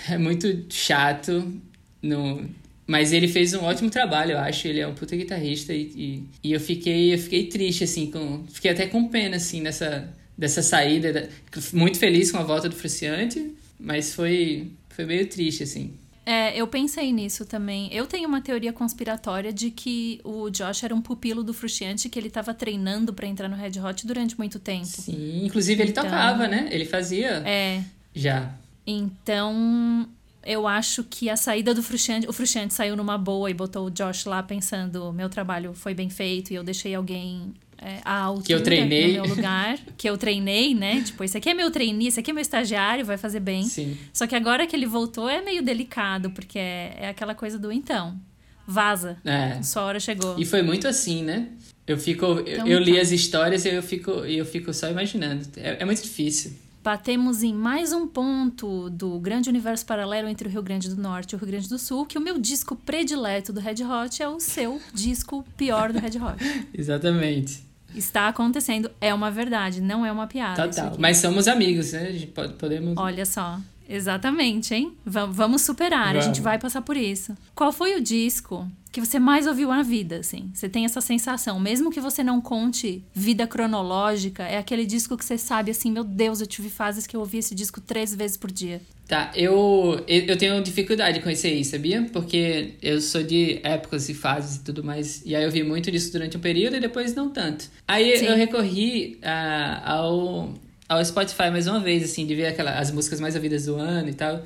É 0.10 0.18
muito 0.18 0.66
chato. 0.70 1.62
No, 2.02 2.50
mas 2.88 3.14
ele 3.14 3.28
fez 3.28 3.54
um 3.54 3.64
ótimo 3.64 3.90
trabalho, 3.90 4.32
eu 4.34 4.40
acho. 4.40 4.68
Ele 4.68 4.80
é 4.80 4.88
um 4.88 4.94
puta 4.94 5.16
guitarrista 5.16 5.74
e, 5.74 5.82
e, 5.96 6.24
e 6.50 6.54
eu 6.54 6.60
fiquei 6.60 7.14
eu 7.14 7.18
fiquei 7.18 7.48
triste, 7.48 7.84
assim, 7.84 8.10
com, 8.12 8.44
fiquei 8.52 8.72
até 8.72 8.88
com 8.88 9.08
pena, 9.08 9.38
assim, 9.38 9.62
nessa, 9.62 10.08
dessa 10.38 10.62
saída. 10.62 11.14
da- 11.14 11.28
muito 11.74 11.98
feliz 11.98 12.32
com 12.32 12.38
a 12.38 12.44
volta 12.44 12.68
do 12.70 12.76
Fruciante, 12.76 13.54
mas 13.80 14.14
foi, 14.14 14.72
foi 14.90 15.06
meio 15.06 15.28
triste, 15.28 15.64
assim. 15.64 15.94
É, 16.26 16.56
eu 16.58 16.66
pensei 16.68 17.12
nisso 17.12 17.46
também. 17.46 17.90
Eu 17.94 18.06
tenho 18.06 18.30
uma 18.30 18.40
teoria 18.40 18.72
conspiratória 18.72 19.52
de 19.52 19.70
que 19.70 20.22
o 20.24 20.50
Josh 20.50 20.84
era 20.84 20.96
um 20.96 21.02
pupilo 21.02 21.44
do 21.44 21.54
Frusciante 21.54 22.08
que 22.08 22.18
ele 22.18 22.30
tava 22.30 22.54
treinando 22.54 23.14
pra 23.14 23.28
entrar 23.28 23.50
no 23.50 23.58
Red 23.58 23.78
Hot 23.82 24.08
durante 24.08 24.38
muito 24.38 24.58
tempo. 24.58 24.86
Sim, 24.86 25.46
inclusive 25.46 25.82
ele 25.84 25.92
Então- 25.92 26.06
tocava, 26.06 26.48
né? 26.48 26.70
Ele 26.72 26.86
fazia 26.86 27.44
É, 27.46 27.84
já. 28.16 28.54
então 28.88 30.08
eu 30.46 30.68
acho 30.68 31.04
que 31.04 31.30
a 31.30 31.38
saída 31.38 31.74
do 31.74 31.82
Frusciante, 31.82 32.28
o 32.28 32.34
Frusciante 32.34 32.74
saiu 32.74 32.96
numa 32.96 33.18
boa 33.18 33.50
e 33.50 33.54
botou 33.54 33.88
o 33.88 33.92
Josh 33.92 34.26
lá 34.26 34.42
pensando, 34.44 35.12
meu 35.14 35.30
trabalho 35.30 35.74
foi 35.74 35.94
bem 35.94 36.10
feito 36.10 36.52
e 36.52 36.56
eu 36.56 36.64
deixei 36.64 36.94
alguém 36.96 37.54
é, 37.78 38.00
à 38.06 38.20
altura 38.22 38.46
Que 38.46 38.54
eu 38.54 38.64
treinei. 38.64 39.08
no 39.08 39.14
meu 39.14 39.36
lugar, 39.36 39.78
que 39.98 40.10
eu 40.10 40.18
treinei, 40.18 40.74
né? 40.74 41.02
Tipo, 41.02 41.24
esse 41.24 41.38
aqui 41.38 41.50
é 41.50 41.54
meu 41.54 41.70
trainee, 41.70 42.08
esse 42.08 42.20
aqui 42.20 42.32
é 42.32 42.34
meu 42.34 42.42
estagiário, 42.42 43.06
vai 43.06 43.18
fazer 43.18 43.40
bem. 43.40 43.64
Sim. 43.64 43.98
Só 44.14 44.26
que 44.26 44.36
agora 44.36 44.66
que 44.66 44.76
ele 44.76 44.86
voltou 44.86 45.30
é 45.30 45.42
meio 45.42 45.62
delicado, 45.62 46.30
porque 46.32 46.58
é, 46.60 46.96
é 47.00 47.08
aquela 47.10 47.36
coisa 47.36 47.60
do 47.60 47.72
então, 47.72 48.18
vaza. 48.66 49.18
É. 49.26 49.62
Sua 49.62 49.84
hora 49.84 50.00
chegou. 50.00 50.40
E 50.40 50.46
foi 50.46 50.62
muito 50.62 50.88
assim, 50.88 51.24
né? 51.24 51.50
Eu 51.86 51.98
fico. 51.98 52.26
Eu, 52.26 52.40
Então 52.48 52.68
eu 52.68 52.80
li 52.80 52.96
tá. 52.96 53.02
as 53.02 53.12
histórias 53.12 53.66
e 53.66 53.70
eu 53.70 53.84
fico, 53.84 54.12
eu 54.12 54.46
fico 54.46 54.74
só 54.74 54.90
imaginando. 54.90 55.46
É, 55.58 55.78
é 55.82 55.86
muito 55.86 56.02
difícil. 56.02 56.54
Batemos 56.84 57.42
em 57.44 57.54
mais 57.54 57.94
um 57.94 58.06
ponto 58.06 58.90
do 58.90 59.18
grande 59.20 59.50
universo 59.50 59.86
paralelo 59.86 60.28
entre 60.28 60.48
o 60.48 60.52
Rio 60.52 60.62
Grande 60.62 60.90
do 60.90 61.02
Norte 61.02 61.32
e 61.32 61.36
o 61.36 61.40
Rio 61.40 61.48
Grande 61.48 61.70
do 61.70 61.80
Sul, 61.80 62.06
que 62.06 62.18
o 62.18 62.22
meu 62.22 62.38
disco 62.38 62.76
predileto 62.76 63.54
do 63.54 63.62
Red 63.62 63.84
Hot 63.84 64.22
é 64.22 64.28
o 64.28 64.40
seu 64.40 64.82
disco 64.94 65.46
pior 65.56 65.94
do 65.94 66.00
Red 66.00 66.18
Hot. 66.20 66.44
Exatamente. 66.78 67.64
Está 67.96 68.28
acontecendo, 68.28 68.92
é 69.00 69.14
uma 69.14 69.32
verdade, 69.32 69.80
não 69.80 70.06
é 70.06 70.12
uma 70.12 70.28
piada. 70.28 70.68
Total. 70.68 70.96
Mas 71.00 71.18
somos 71.18 71.48
amigos, 71.48 71.94
né? 71.94 72.08
A 72.08 72.12
gente 72.12 72.28
pode, 72.28 72.54
podemos. 72.54 72.98
Olha 72.98 73.26
só. 73.26 73.60
Exatamente, 73.94 74.74
hein? 74.74 74.94
V 75.06 75.20
vamos 75.30 75.62
superar, 75.62 76.14
vamos. 76.14 76.24
a 76.24 76.28
gente 76.28 76.42
vai 76.42 76.58
passar 76.58 76.82
por 76.82 76.98
isso. 76.98 77.38
Qual 77.54 77.72
foi 77.72 77.96
o 77.96 78.02
disco 78.02 78.68
que 78.92 79.00
você 79.00 79.20
mais 79.20 79.46
ouviu 79.48 79.70
na 79.70 79.84
vida, 79.84 80.18
assim? 80.18 80.50
Você 80.54 80.68
tem 80.68 80.86
essa 80.86 81.02
sensação, 81.02 81.60
mesmo 81.60 81.92
que 81.92 82.00
você 82.00 82.24
não 82.24 82.42
conte 82.42 83.04
vida 83.14 83.46
cronológica, 83.46 84.44
é 84.44 84.58
aquele 84.58 84.86
disco 84.86 85.18
que 85.18 85.24
você 85.24 85.38
sabe 85.38 85.72
assim, 85.72 85.92
meu 85.92 86.04
Deus, 86.04 86.42
eu 86.42 86.48
tive 86.48 86.70
fases 86.70 87.06
que 87.06 87.16
eu 87.16 87.20
ouvi 87.20 87.38
esse 87.38 87.54
disco 87.54 87.80
três 87.80 88.14
vezes 88.14 88.36
por 88.36 88.52
dia. 88.52 88.82
Tá, 89.08 89.32
eu, 89.36 90.04
eu 90.08 90.38
tenho 90.38 90.64
dificuldade 90.64 91.20
com 91.20 91.30
isso 91.30 91.46
aí, 91.46 91.64
sabia? 91.64 92.08
Porque 92.12 92.76
eu 92.82 93.02
sou 93.02 93.22
de 93.22 93.60
épocas 93.62 94.10
e 94.10 94.14
fases 94.14 94.58
e 94.58 94.64
tudo 94.64 94.84
mais. 94.84 95.22
E 95.26 95.36
aí 95.36 95.44
eu 95.44 95.52
vi 95.52 95.62
muito 95.62 95.92
disso 95.92 96.12
durante 96.12 96.38
um 96.38 96.40
período 96.40 96.78
e 96.78 96.80
depois 96.80 97.14
não 97.14 97.30
tanto. 97.30 97.70
Aí 97.88 98.18
Sim. 98.18 98.26
eu 98.26 98.36
recorri 98.36 99.20
uh, 99.22 99.82
ao 99.84 100.54
ao 100.94 101.06
Spotify 101.06 101.50
mais 101.50 101.68
uma 101.68 101.80
vez, 101.80 102.04
assim, 102.04 102.26
de 102.26 102.36
ver 102.36 102.48
aquela, 102.48 102.78
as 102.78 102.92
músicas 102.92 103.20
mais 103.20 103.36
ouvidas 103.36 103.66
do 103.66 103.76
ano 103.76 104.10
e 104.10 104.14
tal, 104.14 104.44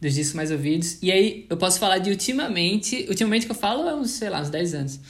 dos 0.00 0.14
discos 0.14 0.34
mais 0.34 0.50
ouvidos. 0.50 0.98
E 1.02 1.10
aí 1.12 1.46
eu 1.48 1.56
posso 1.56 1.78
falar 1.78 1.98
de 1.98 2.10
ultimamente, 2.10 3.06
ultimamente 3.08 3.46
que 3.46 3.52
eu 3.52 3.56
falo 3.56 3.88
é 3.88 3.94
uns, 3.94 4.10
sei 4.10 4.30
lá, 4.30 4.40
uns 4.40 4.50
10 4.50 4.74
anos. 4.74 5.00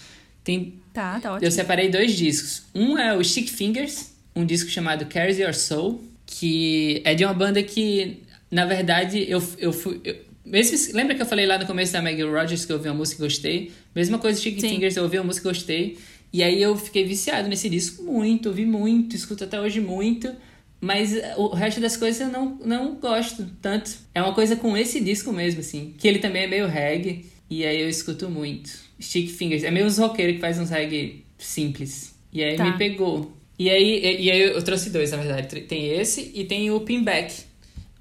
Tem, 0.43 0.75
tá, 0.93 1.21
tá 1.21 1.33
ótimo. 1.33 1.47
Eu 1.47 1.51
separei 1.51 1.89
dois 1.89 2.15
discos. 2.17 2.63
Um 2.75 2.99
é 2.99 3.17
o 3.17 3.23
Stick 3.23 3.49
Fingers, 3.49 4.13
um 4.35 4.45
disco 4.45 4.71
chamado 4.71 5.07
Carries 5.07 5.39
Your 5.39 5.55
Soul, 5.55 6.03
que 6.27 7.03
é 7.05 7.15
de 7.15 7.25
uma 7.25 7.35
banda 7.35 7.63
que, 7.63 8.23
na 8.51 8.65
verdade, 8.65 9.25
eu, 9.29 9.43
eu 9.59 9.73
fui. 9.73 10.01
Eu, 10.05 10.17
mesmo, 10.45 10.97
lembra 10.97 11.15
que 11.15 11.23
eu 11.23 11.27
falei 11.27 11.47
lá 11.47 11.59
no 11.59 11.67
começo 11.67 11.93
da 11.93 12.03
Maggie 12.03 12.23
Rogers 12.23 12.65
que 12.65 12.73
eu 12.73 12.77
ouvi 12.77 12.89
uma 12.89 12.95
música 12.97 13.23
e 13.23 13.25
gostei? 13.25 13.73
Mesma 13.95 14.19
coisa, 14.19 14.41
Sim. 14.41 14.59
Fingers, 14.59 14.97
eu 14.97 15.05
ouvi 15.05 15.19
uma 15.19 15.25
música 15.25 15.49
e 15.49 15.53
gostei. 15.53 15.99
E 16.33 16.43
aí 16.43 16.63
eu 16.63 16.77
fiquei 16.77 17.05
viciado 17.05 17.49
nesse 17.49 17.69
disco 17.69 18.03
muito, 18.03 18.49
ouvi 18.49 18.65
muito, 18.65 19.17
escuto 19.17 19.45
até 19.45 19.61
hoje 19.61 19.81
muito. 19.81 20.33
Mas 20.81 21.13
o 21.37 21.49
resto 21.49 21.81
das 21.81 21.97
coisas 21.97 22.21
eu 22.21 22.29
não, 22.29 22.59
não 22.65 22.95
gosto 22.95 23.47
tanto. 23.61 23.91
É 24.15 24.23
uma 24.23 24.33
coisa 24.33 24.57
com 24.57 24.77
esse 24.77 24.99
disco 25.01 25.33
mesmo, 25.33 25.61
assim. 25.61 25.95
Que 25.99 26.09
ele 26.09 26.19
também 26.19 26.45
é 26.45 26.47
meio 26.47 26.67
reggae. 26.67 27.27
E 27.51 27.67
aí 27.67 27.83
eu 27.83 27.89
escuto 27.89 28.31
muito. 28.31 28.71
Stick 29.01 29.29
Fingers. 29.29 29.63
É 29.63 29.71
meio 29.71 29.87
os 29.87 29.99
roqueiros 29.99 30.37
que 30.37 30.41
faz 30.41 30.59
uns 30.59 30.71
reggae 30.71 31.25
simples. 31.37 32.15
E 32.33 32.43
aí 32.43 32.57
tá. 32.57 32.65
me 32.65 32.79
pegou. 32.79 33.37
E 33.59 33.69
aí, 33.69 34.23
e 34.23 34.31
aí 34.31 34.41
eu 34.41 34.63
trouxe 34.63 34.89
dois, 34.89 35.11
na 35.11 35.19
verdade. 35.19 35.61
Tem 35.63 35.91
esse 35.91 36.33
e 36.35 36.45
tem 36.45 36.71
o 36.71 36.81
Pinback. 36.81 37.43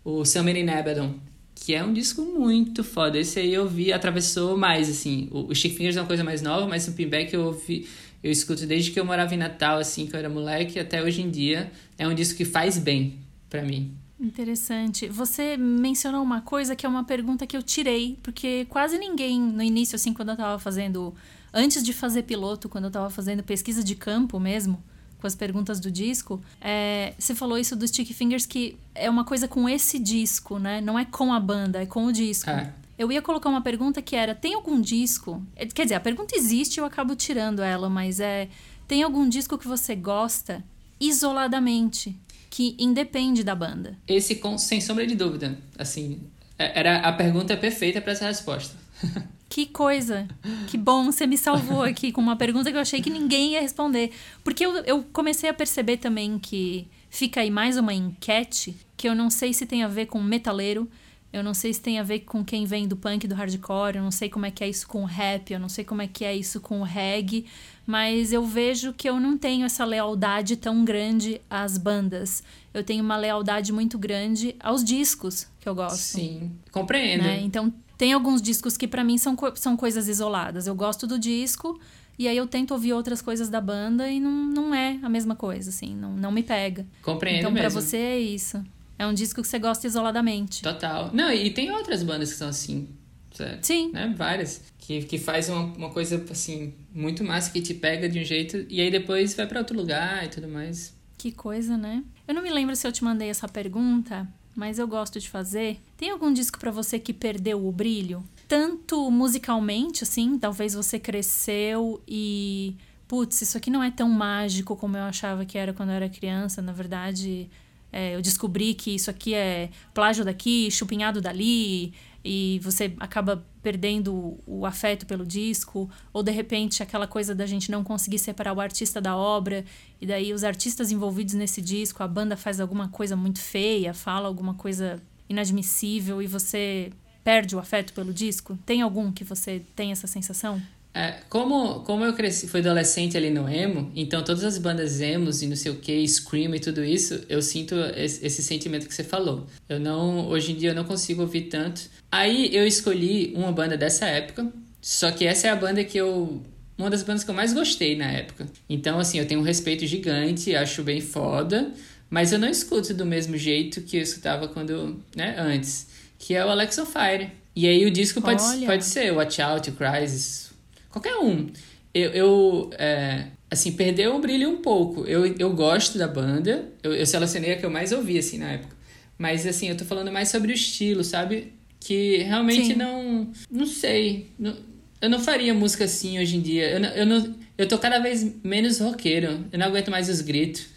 O 0.06 0.24
Summer 0.24 0.56
in 0.56 0.70
Abaddon. 0.70 1.16
Que 1.54 1.76
é 1.76 1.84
um 1.84 1.92
disco 1.92 2.22
muito 2.22 2.82
foda. 2.82 3.20
Esse 3.20 3.40
aí 3.40 3.54
eu 3.54 3.68
vi, 3.68 3.92
atravessou 3.92 4.56
mais, 4.56 4.90
assim. 4.90 5.28
O, 5.32 5.48
o 5.48 5.56
Stick 5.56 5.76
Fingers 5.76 5.98
é 5.98 6.02
uma 6.02 6.08
coisa 6.08 6.24
mais 6.24 6.42
nova, 6.42 6.66
mas 6.66 6.88
o 6.88 6.94
Pinback 6.94 7.34
eu 7.34 7.44
ouvi 7.44 7.86
eu 8.24 8.32
escuto 8.32 8.66
desde 8.66 8.92
que 8.92 9.00
eu 9.00 9.06
morava 9.06 9.34
em 9.34 9.38
Natal, 9.38 9.80
assim, 9.80 10.06
que 10.06 10.16
eu 10.16 10.20
era 10.20 10.30
moleque, 10.30 10.80
até 10.80 11.02
hoje 11.02 11.22
em 11.22 11.30
dia. 11.30 11.72
É 11.98 12.08
um 12.08 12.14
disco 12.14 12.38
que 12.38 12.46
faz 12.46 12.78
bem 12.78 13.20
para 13.50 13.62
mim. 13.64 13.94
Interessante. 14.20 15.08
Você 15.08 15.56
mencionou 15.56 16.22
uma 16.22 16.42
coisa 16.42 16.76
que 16.76 16.86
é 16.86 16.90
uma 16.90 17.06
pergunta 17.06 17.48
que 17.48 17.56
eu 17.56 17.64
tirei, 17.64 18.18
porque 18.22 18.66
quase 18.70 18.98
ninguém 18.98 19.40
no 19.40 19.64
início, 19.64 19.96
assim, 19.96 20.14
quando 20.14 20.30
eu 20.30 20.38
tava 20.38 20.60
fazendo. 20.60 21.14
Antes 21.52 21.82
de 21.82 21.94
fazer 21.94 22.24
piloto, 22.24 22.70
quando 22.70 22.86
eu 22.86 22.92
tava 22.92 23.10
fazendo 23.10 23.42
pesquisa 23.42 23.84
de 23.84 23.96
campo 23.96 24.40
mesmo, 24.40 24.84
com 25.20 25.26
as 25.26 25.36
perguntas 25.36 25.80
do 25.80 25.90
disco, 25.90 26.42
é, 26.62 27.14
você 27.18 27.34
falou 27.34 27.58
isso 27.58 27.76
do 27.76 27.88
Stick 27.88 28.14
Fingers, 28.14 28.46
que 28.46 28.78
é 28.94 29.10
uma 29.10 29.24
coisa 29.24 29.48
com 29.48 29.68
esse 29.68 29.98
disco, 29.98 30.60
né? 30.60 30.80
Não 30.80 30.98
é 30.98 31.06
com 31.06 31.34
a 31.34 31.40
banda, 31.40 31.82
é 31.82 31.86
com 31.86 32.06
o 32.06 32.12
disco. 32.12 32.50
É. 32.50 32.74
Eu 33.00 33.10
ia 33.10 33.22
colocar 33.22 33.48
uma 33.48 33.62
pergunta 33.62 34.02
que 34.02 34.14
era: 34.14 34.36
tem 34.36 34.54
algum 34.54 34.82
disco? 34.82 35.42
É, 35.56 35.66
quer 35.66 35.84
dizer, 35.84 35.96
a 35.96 36.02
pergunta 36.02 36.36
existe, 36.36 36.82
eu 36.82 36.86
acabo 36.86 37.16
tirando 37.16 37.62
ela, 37.62 37.90
mas 37.90 38.20
é: 38.20 38.50
tem 38.86 39.02
algum 39.02 39.30
disco 39.30 39.58
que 39.58 39.66
você 39.66 39.96
gosta 39.96 40.62
isoladamente, 41.00 42.20
que 42.50 42.76
independe 42.78 43.42
da 43.42 43.56
banda? 43.56 43.98
Esse, 44.06 44.36
com, 44.36 44.58
sem 44.58 44.82
sombra 44.82 45.08
de 45.08 45.16
dúvida. 45.16 45.58
Assim, 45.78 46.20
é, 46.58 46.78
era 46.78 46.98
a 46.98 47.14
pergunta 47.14 47.56
perfeita 47.56 48.02
para 48.02 48.12
essa 48.12 48.28
resposta. 48.28 48.76
Que 49.50 49.66
coisa! 49.66 50.28
Que 50.68 50.78
bom, 50.78 51.06
você 51.06 51.26
me 51.26 51.36
salvou 51.36 51.82
aqui 51.82 52.12
com 52.12 52.22
uma 52.22 52.36
pergunta 52.36 52.70
que 52.70 52.78
eu 52.78 52.82
achei 52.82 53.02
que 53.02 53.10
ninguém 53.10 53.54
ia 53.54 53.62
responder. 53.62 54.12
Porque 54.44 54.64
eu, 54.64 54.76
eu 54.86 55.04
comecei 55.12 55.50
a 55.50 55.54
perceber 55.56 55.98
também 55.98 56.38
que 56.38 56.88
fica 57.10 57.42
aí 57.42 57.50
mais 57.50 57.76
uma 57.76 57.92
enquete 57.92 58.78
que 58.96 59.10
eu 59.10 59.16
não 59.16 59.32
sei 59.32 59.52
se 59.52 59.66
tem 59.66 59.82
a 59.82 59.88
ver 59.88 60.06
com 60.06 60.22
metaleiro, 60.22 60.88
eu 61.32 61.44
não 61.44 61.54
sei 61.54 61.72
se 61.74 61.80
tem 61.80 62.00
a 62.00 62.04
ver 62.04 62.22
com 62.22 62.44
quem 62.44 62.66
vem 62.66 62.88
do 62.88 62.96
punk 62.96 63.28
do 63.28 63.36
hardcore, 63.36 63.98
eu 63.98 64.04
não 64.04 64.12
sei 64.12 64.30
como 64.30 64.46
é 64.46 64.52
que 64.52 64.64
é 64.64 64.70
isso 64.70 64.88
com 64.88 65.04
o 65.04 65.06
rap, 65.06 65.54
eu 65.54 65.60
não 65.60 65.70
sei 65.70 65.86
como 65.86 66.02
é 66.02 66.08
que 66.08 66.26
é 66.26 66.36
isso 66.36 66.60
com 66.60 66.82
o 66.82 66.84
reggae, 66.84 67.46
mas 67.86 68.34
eu 68.34 68.44
vejo 68.46 68.94
que 68.94 69.08
eu 69.08 69.20
não 69.20 69.38
tenho 69.38 69.66
essa 69.66 69.86
lealdade 69.86 70.56
tão 70.56 70.84
grande 70.84 71.40
às 71.50 71.78
bandas. 71.78 72.44
Eu 72.74 72.84
tenho 72.84 73.04
uma 73.04 73.18
lealdade 73.18 73.72
muito 73.72 73.98
grande 73.98 74.56
aos 74.60 74.84
discos 74.84 75.48
que 75.60 75.70
eu 75.70 75.76
gosto. 75.76 75.98
Sim, 75.98 76.52
compreendo. 76.72 77.24
Né? 77.24 77.42
Então, 77.42 77.72
tem 77.98 78.14
alguns 78.14 78.42
discos 78.42 78.76
que 78.76 78.88
para 78.88 79.04
mim 79.04 79.18
são, 79.18 79.38
são 79.56 79.78
coisas 79.78 80.08
isoladas. 80.08 80.66
Eu 80.66 80.74
gosto 80.74 81.06
do 81.06 81.20
disco, 81.20 81.80
e 82.18 82.28
aí 82.28 82.36
eu 82.36 82.48
tento 82.48 82.72
ouvir 82.72 82.94
outras 82.94 83.22
coisas 83.22 83.50
da 83.50 83.62
banda 83.62 84.10
e 84.10 84.20
não, 84.20 84.32
não 84.32 84.76
é 84.76 85.00
a 85.02 85.10
mesma 85.10 85.36
coisa, 85.36 85.70
assim, 85.70 85.96
não, 85.96 86.14
não 86.14 86.32
me 86.32 86.44
pega. 86.44 86.88
Compreendo 87.04 87.40
então, 87.40 87.54
pra 87.54 87.70
você 87.70 87.98
é 87.98 88.20
isso. 88.20 88.64
É 89.00 89.08
um 89.08 89.14
disco 89.14 89.42
que 89.42 89.48
você 89.48 89.58
gosta 89.58 89.88
isoladamente. 89.88 90.62
Total. 90.62 91.10
Não, 91.14 91.32
e 91.32 91.50
tem 91.52 91.72
outras 91.72 92.04
bandas 92.04 92.34
que 92.34 92.38
são 92.38 92.50
assim. 92.50 92.90
Certo? 93.32 93.64
Sim. 93.64 93.92
Né? 93.94 94.14
Várias. 94.18 94.62
Que, 94.78 95.04
que 95.04 95.18
faz 95.18 95.48
uma, 95.48 95.62
uma 95.62 95.90
coisa, 95.90 96.22
assim, 96.30 96.74
muito 96.94 97.24
massa, 97.24 97.50
que 97.50 97.62
te 97.62 97.74
pega 97.74 98.10
de 98.10 98.20
um 98.20 98.24
jeito 98.26 98.66
e 98.68 98.82
aí 98.82 98.92
depois 98.92 99.34
vai 99.34 99.48
para 99.48 99.60
outro 99.60 99.78
lugar 99.78 100.26
e 100.26 100.28
tudo 100.28 100.50
mais. 100.50 100.94
Que 101.18 101.32
coisa, 101.32 101.78
né? 101.78 102.04
Eu 102.28 102.34
não 102.34 102.42
me 102.42 102.50
lembro 102.50 102.76
se 102.76 102.86
eu 102.86 102.92
te 102.92 103.02
mandei 103.02 103.30
essa 103.30 103.48
pergunta, 103.48 104.28
mas 104.54 104.80
eu 104.80 104.88
gosto 104.88 105.18
de 105.18 105.30
fazer. 105.30 105.80
Tem 105.96 106.10
algum 106.10 106.34
disco 106.34 106.60
para 106.60 106.72
você 106.72 107.00
que 107.00 107.14
perdeu 107.14 107.66
o 107.66 107.72
brilho? 107.72 108.22
Tanto 108.50 109.10
musicalmente, 109.10 110.04
assim, 110.04 110.38
talvez 110.38 110.74
você 110.74 111.00
cresceu 111.00 112.02
e. 112.06 112.76
Putz, 113.08 113.42
isso 113.42 113.58
aqui 113.58 113.72
não 113.72 113.82
é 113.82 113.90
tão 113.90 114.10
mágico 114.10 114.76
como 114.76 114.96
eu 114.96 115.04
achava 115.04 115.46
que 115.46 115.58
era 115.58 115.74
quando 115.74 115.90
eu 115.90 115.96
era 115.96 116.10
criança. 116.10 116.62
Na 116.62 116.72
verdade, 116.72 117.50
é, 117.92 118.16
eu 118.16 118.22
descobri 118.22 118.74
que 118.74 118.92
isso 118.92 119.10
aqui 119.10 119.34
é 119.34 119.70
plágio 119.94 120.24
daqui, 120.24 120.70
chupinhado 120.72 121.22
dali, 121.22 121.94
e 122.24 122.60
você 122.62 122.94
acaba 123.00 123.46
perdendo 123.64 124.38
o 124.46 124.66
afeto 124.66 125.06
pelo 125.06 125.26
disco, 125.26 125.90
ou 126.14 126.22
de 126.22 126.32
repente 126.32 126.84
aquela 126.84 127.08
coisa 127.08 127.34
da 127.34 127.46
gente 127.46 127.72
não 127.72 127.84
conseguir 127.84 128.20
separar 128.20 128.54
o 128.54 128.60
artista 128.60 129.00
da 129.02 129.16
obra, 129.16 129.66
e 130.02 130.06
daí 130.06 130.34
os 130.34 130.44
artistas 130.44 130.92
envolvidos 130.92 131.34
nesse 131.34 131.62
disco, 131.62 132.04
a 132.04 132.08
banda 132.08 132.36
faz 132.38 132.60
alguma 132.60 132.88
coisa 132.90 133.16
muito 133.16 133.40
feia, 133.40 133.94
fala 133.94 134.28
alguma 134.28 134.54
coisa 134.54 135.02
inadmissível 135.30 136.22
e 136.22 136.28
você 136.28 136.92
perde 137.24 137.56
o 137.56 137.60
afeto 137.60 137.94
pelo 137.94 138.14
disco? 138.14 138.58
Tem 138.66 138.82
algum 138.82 139.12
que 139.12 139.24
você 139.24 139.62
tem 139.76 139.92
essa 139.92 140.08
sensação? 140.08 140.62
É, 141.00 141.22
como, 141.30 141.80
como 141.86 142.04
eu 142.04 142.12
cresci, 142.12 142.46
fui 142.46 142.60
adolescente 142.60 143.16
ali 143.16 143.30
no 143.30 143.48
emo, 143.48 143.90
então 143.96 144.22
todas 144.22 144.44
as 144.44 144.58
bandas 144.58 145.00
emos 145.00 145.42
e 145.42 145.48
não 145.48 145.56
sei 145.56 145.72
o 145.72 145.76
que, 145.76 146.06
Scream 146.06 146.54
e 146.54 146.60
tudo 146.60 146.84
isso, 146.84 147.24
eu 147.30 147.42
sinto 147.42 147.74
esse, 147.96 148.26
esse, 148.26 148.44
sentimento 148.44 148.86
que 148.86 148.94
você 148.94 149.06
falou. 149.06 149.48
Eu 149.70 149.80
não, 149.80 150.28
hoje 150.28 150.52
em 150.52 150.56
dia 150.56 150.72
eu 150.72 150.76
não 150.76 150.84
consigo 150.84 151.22
ouvir 151.22 151.44
tanto. 151.44 151.84
Aí 152.12 152.54
eu 152.54 152.68
escolhi 152.68 153.32
uma 153.34 153.50
banda 153.50 153.78
dessa 153.78 154.08
época, 154.08 154.52
só 154.82 155.10
que 155.10 155.26
essa 155.26 155.48
é 155.48 155.52
a 155.52 155.56
banda 155.56 155.86
que 155.86 155.98
eu 155.98 156.44
uma 156.78 156.90
das 156.90 157.02
bandas 157.02 157.24
que 157.24 157.30
eu 157.30 157.36
mais 157.36 157.54
gostei 157.54 157.96
na 157.96 158.12
época. 158.12 158.46
Então 158.70 159.00
assim, 159.00 159.20
eu 159.20 159.26
tenho 159.26 159.40
um 159.40 159.44
respeito 159.44 159.88
gigante, 159.88 160.54
acho 160.54 160.84
bem 160.84 161.00
foda, 161.00 161.72
mas 162.10 162.34
eu 162.34 162.40
não 162.40 162.50
escuto 162.50 162.94
do 162.94 163.06
mesmo 163.06 163.38
jeito 163.38 163.84
que 163.84 163.96
eu 163.96 164.02
escutava 164.02 164.50
quando, 164.50 165.02
né, 165.16 165.34
antes, 165.38 165.88
que 166.18 166.36
é 166.36 166.44
o 166.44 166.50
Alex 166.50 166.78
on 166.78 166.86
Fire. 166.86 167.32
E 167.56 167.66
aí 167.68 167.86
o 167.86 167.92
disco 167.92 168.22
pode, 168.22 168.44
pode 168.66 168.84
ser 168.84 169.14
Watch 169.14 169.42
Out, 169.42 169.72
Crisis, 169.72 170.49
Qualquer 170.90 171.18
um. 171.18 171.48
Eu, 171.94 172.12
eu 172.12 172.70
é, 172.74 173.28
assim, 173.50 173.72
perdeu 173.72 174.16
o 174.16 174.20
brilho 174.20 174.50
um 174.50 174.58
pouco. 174.58 175.06
Eu, 175.06 175.26
eu 175.38 175.54
gosto 175.54 175.98
da 175.98 176.08
banda. 176.08 176.70
Eu, 176.84 176.94
eu 176.94 177.06
selecionei 177.06 177.54
a 177.54 177.58
que 177.58 177.66
eu 177.66 177.70
mais 177.70 177.92
ouvi, 177.92 178.18
assim, 178.18 178.38
na 178.38 178.52
época. 178.52 178.76
Mas, 179.18 179.46
assim, 179.46 179.70
eu 179.70 179.76
tô 179.76 179.86
falando 179.86 180.12
mais 180.12 180.30
sobre 180.30 180.52
o 180.52 180.56
estilo, 180.56 181.04
sabe? 181.04 181.54
Que 181.80 182.18
realmente 182.18 182.68
Sim. 182.68 182.76
não... 182.76 183.32
Não 183.50 183.66
sei. 183.66 184.30
Não, 184.38 184.56
eu 185.02 185.10
não 185.10 185.20
faria 185.20 185.54
música 185.54 185.86
assim 185.86 186.20
hoje 186.20 186.38
em 186.38 186.42
dia. 186.42 186.70
Eu, 186.70 186.80
não, 186.80 186.90
eu, 186.90 187.06
não, 187.06 187.36
eu 187.58 187.68
tô 187.68 187.78
cada 187.78 188.00
vez 188.00 188.26
menos 188.44 188.80
roqueiro. 188.80 189.46
Eu 189.52 189.60
não 189.60 189.66
aguento 189.66 189.90
mais 189.90 190.10
os 190.10 190.22
gritos. 190.22 190.68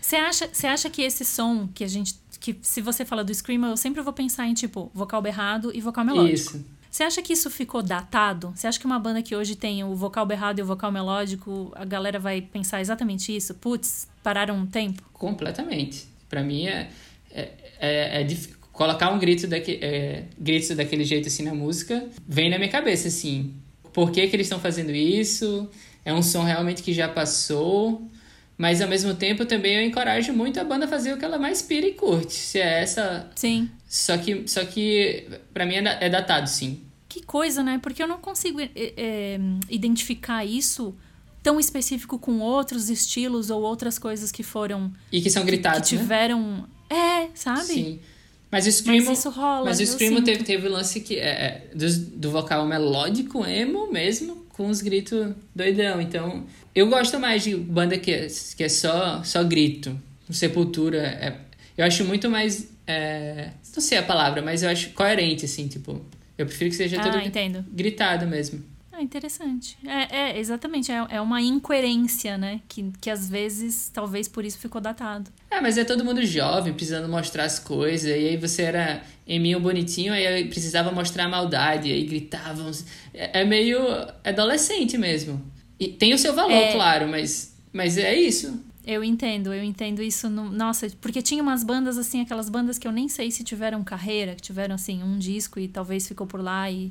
Você 0.00 0.16
acha, 0.16 0.48
você 0.50 0.66
acha 0.66 0.88
que 0.88 1.02
esse 1.02 1.24
som 1.24 1.68
que 1.74 1.84
a 1.84 1.88
gente... 1.88 2.14
Que 2.40 2.56
se 2.62 2.80
você 2.80 3.04
fala 3.04 3.24
do 3.24 3.34
Screamer, 3.34 3.70
eu 3.70 3.76
sempre 3.76 4.00
vou 4.00 4.12
pensar 4.12 4.46
em, 4.46 4.54
tipo, 4.54 4.90
vocal 4.94 5.20
berrado 5.20 5.70
e 5.74 5.80
vocal 5.80 6.04
melódico. 6.04 6.34
Isso. 6.34 6.64
Você 6.98 7.04
acha 7.04 7.22
que 7.22 7.32
isso 7.32 7.48
ficou 7.48 7.80
datado? 7.80 8.52
Você 8.56 8.66
acha 8.66 8.76
que 8.76 8.84
uma 8.84 8.98
banda 8.98 9.22
que 9.22 9.36
hoje 9.36 9.54
tem 9.54 9.84
o 9.84 9.94
vocal 9.94 10.26
berrado 10.26 10.58
e 10.58 10.64
o 10.64 10.66
vocal 10.66 10.90
melódico, 10.90 11.70
a 11.76 11.84
galera 11.84 12.18
vai 12.18 12.42
pensar 12.42 12.80
exatamente 12.80 13.36
isso? 13.36 13.54
Putz, 13.54 14.08
pararam 14.20 14.56
um 14.56 14.66
tempo? 14.66 15.00
Completamente. 15.12 16.08
Para 16.28 16.42
mim 16.42 16.66
é, 16.66 16.90
é, 17.30 17.50
é, 17.78 18.22
é 18.22 18.26
colocar 18.72 19.12
um 19.12 19.18
grito, 19.20 19.46
daque, 19.46 19.78
é, 19.80 20.24
grito 20.36 20.74
daquele 20.74 21.04
jeito 21.04 21.28
assim 21.28 21.44
na 21.44 21.54
música, 21.54 22.04
vem 22.26 22.50
na 22.50 22.58
minha 22.58 22.68
cabeça 22.68 23.06
assim. 23.06 23.54
Por 23.92 24.10
que, 24.10 24.26
que 24.26 24.34
eles 24.34 24.46
estão 24.46 24.58
fazendo 24.58 24.90
isso? 24.90 25.70
É 26.04 26.12
um 26.12 26.20
som 26.20 26.42
realmente 26.42 26.82
que 26.82 26.92
já 26.92 27.08
passou. 27.08 28.10
Mas 28.56 28.82
ao 28.82 28.88
mesmo 28.88 29.14
tempo 29.14 29.46
também 29.46 29.76
eu 29.76 29.82
encorajo 29.82 30.32
muito 30.32 30.58
a 30.58 30.64
banda 30.64 30.86
a 30.86 30.88
fazer 30.88 31.12
o 31.12 31.16
que 31.16 31.24
ela 31.24 31.38
mais 31.38 31.62
pira 31.62 31.86
e 31.86 31.94
curte. 31.94 32.32
Se 32.32 32.58
é 32.58 32.82
essa. 32.82 33.30
Sim. 33.36 33.70
Só 33.86 34.18
que, 34.18 34.48
só 34.48 34.64
que 34.64 35.28
para 35.54 35.64
mim 35.64 35.76
é, 35.76 35.98
é 36.00 36.08
datado, 36.08 36.48
sim. 36.48 36.87
Que 37.08 37.22
coisa, 37.22 37.62
né? 37.62 37.78
Porque 37.82 38.02
eu 38.02 38.06
não 38.06 38.18
consigo 38.18 38.60
é, 38.60 38.70
é, 38.74 39.40
identificar 39.70 40.44
isso 40.44 40.94
tão 41.42 41.58
específico 41.58 42.18
com 42.18 42.40
outros 42.40 42.90
estilos 42.90 43.48
ou 43.48 43.62
outras 43.62 43.98
coisas 43.98 44.30
que 44.30 44.42
foram. 44.42 44.92
E 45.10 45.20
que 45.20 45.30
são 45.30 45.44
gritados. 45.44 45.88
Que, 45.88 45.96
que 45.96 45.96
né? 45.96 46.02
tiveram. 46.02 46.68
Né? 46.90 47.26
É, 47.26 47.28
sabe? 47.34 47.64
Sim. 47.64 48.00
Mas 48.50 48.66
o 48.66 48.72
Screamo, 48.72 49.06
mas 49.06 49.18
isso 49.18 49.30
rola, 49.30 49.64
mas 49.66 49.80
o 49.80 49.86
Screamo 49.86 50.22
teve, 50.22 50.42
teve 50.42 50.66
o 50.68 50.70
lance 50.70 51.00
que 51.00 51.16
é, 51.16 51.28
é, 51.28 51.70
do, 51.74 51.86
do 52.16 52.30
vocal 52.30 52.66
melódico, 52.66 53.44
emo 53.44 53.92
mesmo, 53.92 54.46
com 54.50 54.68
os 54.68 54.80
gritos 54.80 55.34
doidão. 55.54 56.00
Então, 56.00 56.46
eu 56.74 56.88
gosto 56.88 57.20
mais 57.20 57.44
de 57.44 57.54
banda 57.54 57.98
que 57.98 58.10
é, 58.10 58.26
que 58.56 58.64
é 58.64 58.68
só, 58.68 59.22
só 59.22 59.44
grito. 59.44 59.98
Sepultura, 60.30 60.98
é, 60.98 61.36
eu 61.76 61.84
acho 61.84 62.04
muito 62.04 62.30
mais. 62.30 62.68
É, 62.86 63.50
não 63.74 63.82
sei 63.82 63.98
a 63.98 64.02
palavra, 64.02 64.40
mas 64.40 64.62
eu 64.62 64.70
acho 64.70 64.90
coerente, 64.90 65.44
assim, 65.44 65.68
tipo. 65.68 66.00
Eu 66.38 66.46
prefiro 66.46 66.70
que 66.70 66.76
seja 66.76 67.00
ah, 67.00 67.02
tudo 67.02 67.18
entendo. 67.18 67.64
gritado 67.68 68.26
mesmo. 68.26 68.64
Ah, 68.98 69.02
interessante. 69.02 69.76
É, 69.86 70.16
é 70.16 70.38
exatamente. 70.38 70.90
É, 70.90 71.06
é 71.10 71.20
uma 71.20 71.40
incoerência, 71.40 72.38
né? 72.38 72.60
Que, 72.68 72.92
que 73.00 73.08
às 73.08 73.28
vezes, 73.28 73.90
talvez 73.92 74.26
por 74.26 74.44
isso 74.44 74.58
ficou 74.58 74.80
datado. 74.80 75.30
É, 75.50 75.60
mas 75.60 75.78
é 75.78 75.84
todo 75.84 76.04
mundo 76.04 76.24
jovem, 76.24 76.72
precisando 76.72 77.08
mostrar 77.08 77.44
as 77.44 77.60
coisas. 77.60 78.10
E 78.10 78.12
aí 78.12 78.36
você 78.36 78.62
era 78.62 79.02
eminho 79.26 79.60
bonitinho, 79.60 80.12
aí 80.12 80.44
precisava 80.48 80.90
mostrar 80.90 81.24
a 81.24 81.28
maldade. 81.28 81.92
Aí 81.92 82.04
gritavam. 82.04 82.70
É, 83.14 83.40
é 83.40 83.44
meio 83.44 83.80
adolescente 84.24 84.98
mesmo. 84.98 85.40
E 85.78 85.88
tem 85.88 86.12
o 86.12 86.18
seu 86.18 86.34
valor, 86.34 86.52
é... 86.52 86.72
claro, 86.72 87.06
mas, 87.08 87.56
mas 87.72 87.96
é 87.98 88.14
isso. 88.16 88.64
Eu 88.88 89.04
entendo, 89.04 89.52
eu 89.52 89.62
entendo 89.62 90.02
isso. 90.02 90.30
No... 90.30 90.50
Nossa, 90.50 90.88
porque 90.98 91.20
tinha 91.20 91.42
umas 91.42 91.62
bandas 91.62 91.98
assim, 91.98 92.22
aquelas 92.22 92.48
bandas 92.48 92.78
que 92.78 92.88
eu 92.88 92.92
nem 92.92 93.06
sei 93.06 93.30
se 93.30 93.44
tiveram 93.44 93.84
carreira, 93.84 94.34
que 94.34 94.40
tiveram 94.40 94.74
assim 94.74 95.02
um 95.02 95.18
disco 95.18 95.60
e 95.60 95.68
talvez 95.68 96.08
ficou 96.08 96.26
por 96.26 96.40
lá 96.40 96.70
e 96.70 96.90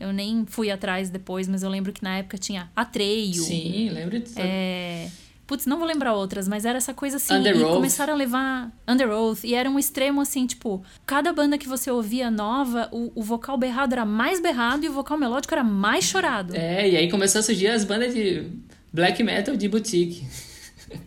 eu 0.00 0.12
nem 0.12 0.44
fui 0.44 0.72
atrás 0.72 1.08
depois, 1.08 1.46
mas 1.46 1.62
eu 1.62 1.70
lembro 1.70 1.92
que 1.92 2.02
na 2.02 2.18
época 2.18 2.36
tinha 2.36 2.68
Atreio. 2.74 3.44
Sim, 3.44 3.90
lembro 3.90 4.18
disso. 4.18 4.34
É... 4.38 5.08
Putz, 5.46 5.66
não 5.66 5.78
vou 5.78 5.86
lembrar 5.86 6.14
outras, 6.14 6.48
mas 6.48 6.64
era 6.64 6.78
essa 6.78 6.92
coisa 6.92 7.18
assim. 7.18 7.32
Under 7.32 7.54
e 7.54 7.62
Oath. 7.62 7.74
começaram 7.74 8.14
a 8.14 8.16
levar 8.16 8.72
Under 8.88 9.08
Oath. 9.08 9.44
E 9.44 9.54
era 9.54 9.70
um 9.70 9.78
extremo 9.78 10.20
assim, 10.20 10.48
tipo, 10.48 10.82
cada 11.06 11.32
banda 11.32 11.56
que 11.56 11.68
você 11.68 11.88
ouvia 11.88 12.28
nova, 12.28 12.88
o, 12.90 13.12
o 13.14 13.22
vocal 13.22 13.56
berrado 13.56 13.92
era 13.92 14.04
mais 14.04 14.40
berrado 14.40 14.84
e 14.84 14.88
o 14.88 14.92
vocal 14.92 15.16
melódico 15.16 15.54
era 15.54 15.62
mais 15.62 16.04
chorado. 16.06 16.56
É, 16.56 16.90
e 16.90 16.96
aí 16.96 17.08
começou 17.08 17.38
a 17.38 17.42
surgir 17.42 17.68
as 17.68 17.84
bandas 17.84 18.12
de 18.12 18.50
black 18.92 19.22
metal 19.22 19.54
de 19.54 19.68
boutique. 19.68 20.26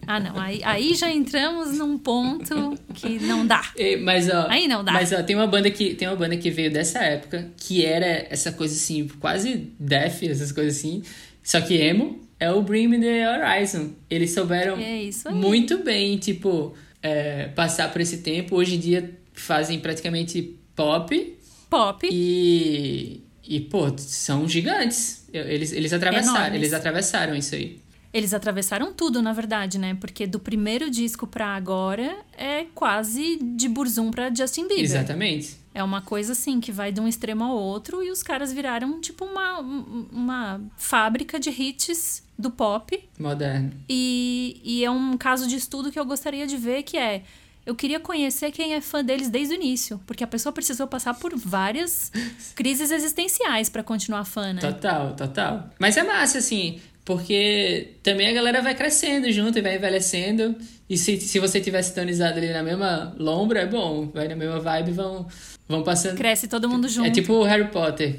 Ah, 0.07 0.19
não. 0.19 0.39
Aí, 0.39 0.61
aí 0.63 0.93
já 0.93 1.11
entramos 1.11 1.77
num 1.77 1.97
ponto 1.97 2.77
que 2.93 3.19
não 3.19 3.45
dá. 3.45 3.61
Mas, 4.01 4.29
ó. 4.29 4.47
Aí 4.49 4.67
não 4.67 4.83
dá. 4.83 4.91
Mas, 4.91 5.11
ó, 5.11 5.21
tem 5.23 5.35
uma 5.35 5.47
banda 5.47 5.69
que, 5.69 5.95
tem 5.95 6.07
uma 6.07 6.17
banda 6.17 6.35
que 6.37 6.49
veio 6.49 6.71
dessa 6.71 6.99
época, 6.99 7.51
que 7.57 7.85
era 7.85 8.27
essa 8.29 8.51
coisa 8.51 8.73
assim, 8.73 9.07
quase 9.19 9.71
death, 9.79 10.23
essas 10.23 10.51
coisas 10.51 10.77
assim. 10.77 11.03
Só 11.43 11.61
que 11.61 11.75
emo 11.75 12.19
é 12.39 12.51
o 12.51 12.61
Bring 12.61 12.87
Me 12.87 12.99
The 12.99 13.27
Horizon. 13.29 13.91
Eles 14.09 14.31
souberam 14.31 14.77
é 14.77 15.31
muito 15.31 15.83
bem, 15.83 16.17
tipo, 16.17 16.75
é, 17.01 17.47
passar 17.49 17.91
por 17.91 18.01
esse 18.01 18.19
tempo. 18.19 18.55
Hoje 18.55 18.75
em 18.75 18.79
dia 18.79 19.17
fazem 19.33 19.79
praticamente 19.79 20.57
pop. 20.75 21.37
Pop. 21.69 22.07
E. 22.11 23.21
E, 23.43 23.59
pô, 23.61 23.91
são 23.97 24.47
gigantes. 24.47 25.27
Eles, 25.33 25.71
eles 25.71 25.91
atravessaram, 25.91 26.37
Enormes. 26.37 26.55
eles 26.55 26.73
atravessaram 26.73 27.35
isso 27.35 27.55
aí. 27.55 27.79
Eles 28.11 28.33
atravessaram 28.33 28.91
tudo, 28.91 29.21
na 29.21 29.33
verdade, 29.33 29.77
né? 29.77 29.95
Porque 29.99 30.25
do 30.25 30.39
primeiro 30.39 30.89
disco 30.89 31.27
pra 31.27 31.55
agora 31.55 32.17
é 32.37 32.65
quase 32.73 33.37
de 33.37 33.69
Burzum 33.69 34.09
pra 34.09 34.33
Justin 34.33 34.67
Bieber. 34.67 34.83
Exatamente. 34.83 35.57
É 35.73 35.83
uma 35.83 36.01
coisa 36.01 36.31
assim 36.31 36.59
que 36.59 36.71
vai 36.71 36.91
de 36.91 36.99
um 36.99 37.07
extremo 37.07 37.43
ao 37.43 37.55
outro 37.55 38.03
e 38.03 38.09
os 38.09 38.23
caras 38.23 38.51
viraram 38.51 38.99
tipo 38.99 39.23
uma, 39.25 39.59
uma 39.59 40.61
fábrica 40.75 41.39
de 41.39 41.49
hits 41.49 42.23
do 42.37 42.49
pop. 42.49 42.99
Moderno. 43.19 43.71
E, 43.87 44.59
e 44.63 44.83
é 44.83 44.89
um 44.89 45.15
caso 45.15 45.47
de 45.47 45.55
estudo 45.55 45.91
que 45.91 45.99
eu 45.99 46.05
gostaria 46.05 46.47
de 46.47 46.57
ver 46.57 46.83
que 46.83 46.97
é 46.97 47.23
eu 47.65 47.75
queria 47.75 47.99
conhecer 47.99 48.51
quem 48.51 48.73
é 48.73 48.81
fã 48.81 49.03
deles 49.03 49.29
desde 49.29 49.53
o 49.53 49.55
início, 49.55 50.01
porque 50.07 50.23
a 50.23 50.27
pessoa 50.27 50.51
precisou 50.51 50.87
passar 50.87 51.13
por 51.13 51.37
várias 51.37 52.11
crises 52.55 52.89
existenciais 52.89 53.69
para 53.69 53.83
continuar 53.83 54.25
fã, 54.25 54.53
né? 54.53 54.61
Total, 54.61 55.15
total. 55.15 55.69
Mas 55.77 55.95
é 55.95 56.01
massa, 56.01 56.39
assim, 56.39 56.81
porque 57.09 57.95
também 58.03 58.27
a 58.27 58.31
galera 58.31 58.61
vai 58.61 58.75
crescendo 58.75 59.31
junto 59.31 59.57
e 59.57 59.63
vai 59.63 59.77
envelhecendo. 59.77 60.55
E 60.87 60.95
se, 60.95 61.19
se 61.19 61.39
você 61.39 61.59
tiver 61.59 61.81
sintonizado 61.81 62.37
ali 62.37 62.53
na 62.53 62.61
mesma 62.61 63.15
lombra, 63.17 63.61
é 63.61 63.65
bom. 63.65 64.11
Vai 64.13 64.27
na 64.27 64.35
mesma 64.35 64.59
vibe, 64.59 64.91
vão, 64.91 65.27
vão 65.67 65.81
passando. 65.81 66.17
Cresce 66.17 66.47
todo 66.47 66.69
mundo 66.69 66.87
junto. 66.87 67.07
É 67.07 67.09
tipo 67.09 67.33
o 67.33 67.41
Harry 67.41 67.67
Potter. 67.69 68.15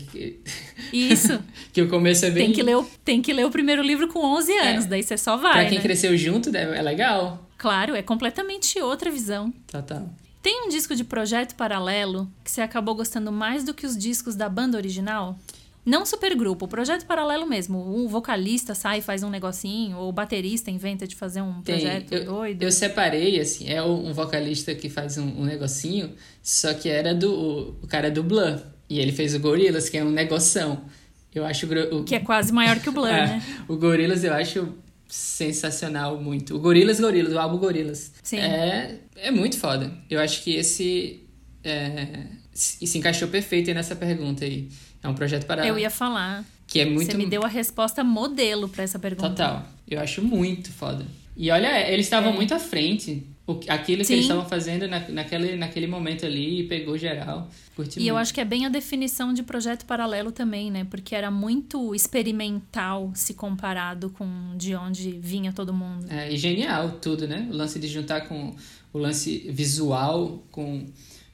Isso. 0.93 1.41
que 1.73 1.83
o 1.83 1.89
começo 1.89 2.27
é 2.27 2.33
bem. 2.33 2.47
Tem 2.47 2.53
que 2.53 2.65
ler 2.65 2.79
o, 2.79 2.85
tem 3.05 3.23
que 3.23 3.33
ler 3.33 3.47
o 3.47 3.51
primeiro 3.53 3.81
livro 3.81 4.09
com 4.09 4.25
11 4.25 4.51
é. 4.51 4.71
anos, 4.73 4.87
é. 4.87 4.89
daí 4.89 5.05
você 5.05 5.17
só 5.17 5.37
vai. 5.37 5.53
Pra 5.53 5.65
quem 5.67 5.79
né? 5.79 5.85
cresceu 5.85 6.17
junto, 6.17 6.51
é 6.57 6.83
legal. 6.83 7.49
Claro, 7.59 7.95
é 7.95 8.03
completamente 8.03 8.81
outra 8.81 9.09
visão. 9.09 9.55
Total. 9.71 10.11
Tem 10.43 10.67
um 10.67 10.69
disco 10.69 10.97
de 10.97 11.05
projeto 11.05 11.55
paralelo 11.55 12.29
que 12.43 12.51
você 12.51 12.61
acabou 12.61 12.97
gostando 12.97 13.31
mais 13.31 13.63
do 13.63 13.73
que 13.73 13.87
os 13.87 13.97
discos 13.97 14.35
da 14.35 14.49
banda 14.49 14.77
original? 14.77 15.39
Não 15.85 16.05
supergrupo, 16.05 16.69
projeto 16.69 17.07
paralelo 17.07 17.47
mesmo. 17.47 17.79
O 17.79 18.09
vocalista 18.09 18.75
sai 18.75 18.99
e 18.99 19.03
faz 19.03 19.23
um 19.23 19.31
negocinho, 19.31 19.97
ou 19.97 20.11
o 20.11 20.13
baterista 20.13 20.71
inventa 20.71 21.07
de 21.07 21.17
fazer 21.17 21.41
um 21.41 21.63
projeto 21.63 22.13
eu, 22.13 22.25
doido. 22.25 22.63
Eu 22.63 22.71
separei, 22.71 23.41
assim, 23.41 23.69
é 23.69 23.83
um 23.83 24.13
vocalista 24.13 24.75
que 24.75 24.89
faz 24.89 25.17
um, 25.17 25.41
um 25.41 25.45
negocinho, 25.45 26.13
só 26.43 26.75
que 26.75 26.89
era 26.89 27.15
do. 27.15 27.33
O, 27.33 27.69
o 27.83 27.87
cara 27.87 28.09
é 28.09 28.11
do 28.11 28.23
Blur. 28.23 28.61
E 28.89 28.99
ele 28.99 29.13
fez 29.13 29.35
o 29.35 29.39
Gorillaz, 29.39 29.89
que 29.89 29.97
é 29.97 30.05
um 30.05 30.11
negoção. 30.11 30.85
Eu 31.33 31.47
acho 31.47 31.67
o, 31.95 32.03
Que 32.03 32.17
é 32.17 32.21
quase 32.21 32.53
maior 32.53 32.81
que 32.81 32.89
o 32.89 32.93
Blur, 32.93 33.07
é, 33.09 33.27
né? 33.27 33.43
O 33.69 33.77
Gorillaz 33.77 34.25
eu 34.25 34.35
acho 34.35 34.75
sensacional 35.09 36.21
muito. 36.21 36.57
O 36.57 36.59
Gorillaz 36.59 37.01
Gorillaz, 37.01 37.35
o 37.35 37.39
álbum 37.39 37.59
Gorillaz. 37.59 38.13
Sim. 38.23 38.39
É, 38.39 38.99
é 39.17 39.31
muito 39.31 39.59
foda. 39.59 39.93
Eu 40.11 40.21
acho 40.21 40.43
que 40.43 40.57
esse. 40.57 41.25
É, 41.63 42.27
se, 42.53 42.85
se 42.87 42.99
encaixou 42.99 43.29
perfeito 43.29 43.73
nessa 43.73 43.95
pergunta 43.95 44.45
aí. 44.45 44.69
É 45.03 45.09
um 45.09 45.15
projeto 45.15 45.47
para. 45.47 45.67
Eu 45.67 45.79
ia 45.79 45.91
falar. 45.91 46.45
Que 46.67 46.81
é 46.81 46.85
muito. 46.85 47.11
Você 47.11 47.17
me 47.17 47.27
deu 47.27 47.43
a 47.43 47.49
resposta 47.49 48.05
modelo 48.05 48.69
para 48.69 48.85
essa 48.85 48.99
pergunta. 48.99 49.31
Total. 49.31 49.67
Eu 49.89 50.01
acho 50.01 50.23
muito 50.23 50.71
foda. 50.71 51.05
E 51.37 51.51
olha, 51.51 51.91
eles 51.91 52.07
estavam 52.07 52.33
é. 52.33 52.35
muito 52.35 52.55
à 52.55 52.59
frente. 52.59 53.27
O, 53.47 53.59
aquilo 53.67 54.05
Sim. 54.05 54.09
que 54.09 54.13
eles 54.13 54.25
estavam 54.27 54.47
fazendo 54.49 54.87
na, 54.87 55.09
naquele, 55.09 55.57
naquele 55.57 55.87
momento 55.87 56.25
ali 56.27 56.65
pegou 56.65 56.97
geral. 56.97 57.51
Curti 57.75 57.97
e 57.97 58.01
muito. 58.01 58.09
eu 58.09 58.17
acho 58.17 58.33
que 58.33 58.41
é 58.41 58.45
bem 58.45 58.67
a 58.67 58.69
definição 58.69 59.33
de 59.33 59.43
projeto 59.43 59.85
paralelo 59.87 60.31
também, 60.31 60.71
né? 60.71 60.87
Porque 60.89 61.15
era 61.15 61.31
muito 61.31 61.95
experimental 61.95 63.11
se 63.15 63.35
comparado 63.35 64.11
com 64.11 64.55
de 64.57 64.75
onde 64.75 65.13
vinha 65.13 65.53
todo 65.53 65.73
mundo. 65.73 66.07
É, 66.09 66.33
e 66.33 66.37
genial 66.37 66.99
tudo, 67.01 67.27
né? 67.27 67.49
O 67.51 67.57
lance 67.57 67.79
de 67.79 67.89
juntar 67.89 68.29
com 68.29 68.55
o 68.93 68.99
lance 68.99 69.51
visual 69.51 70.45
com. 70.51 70.87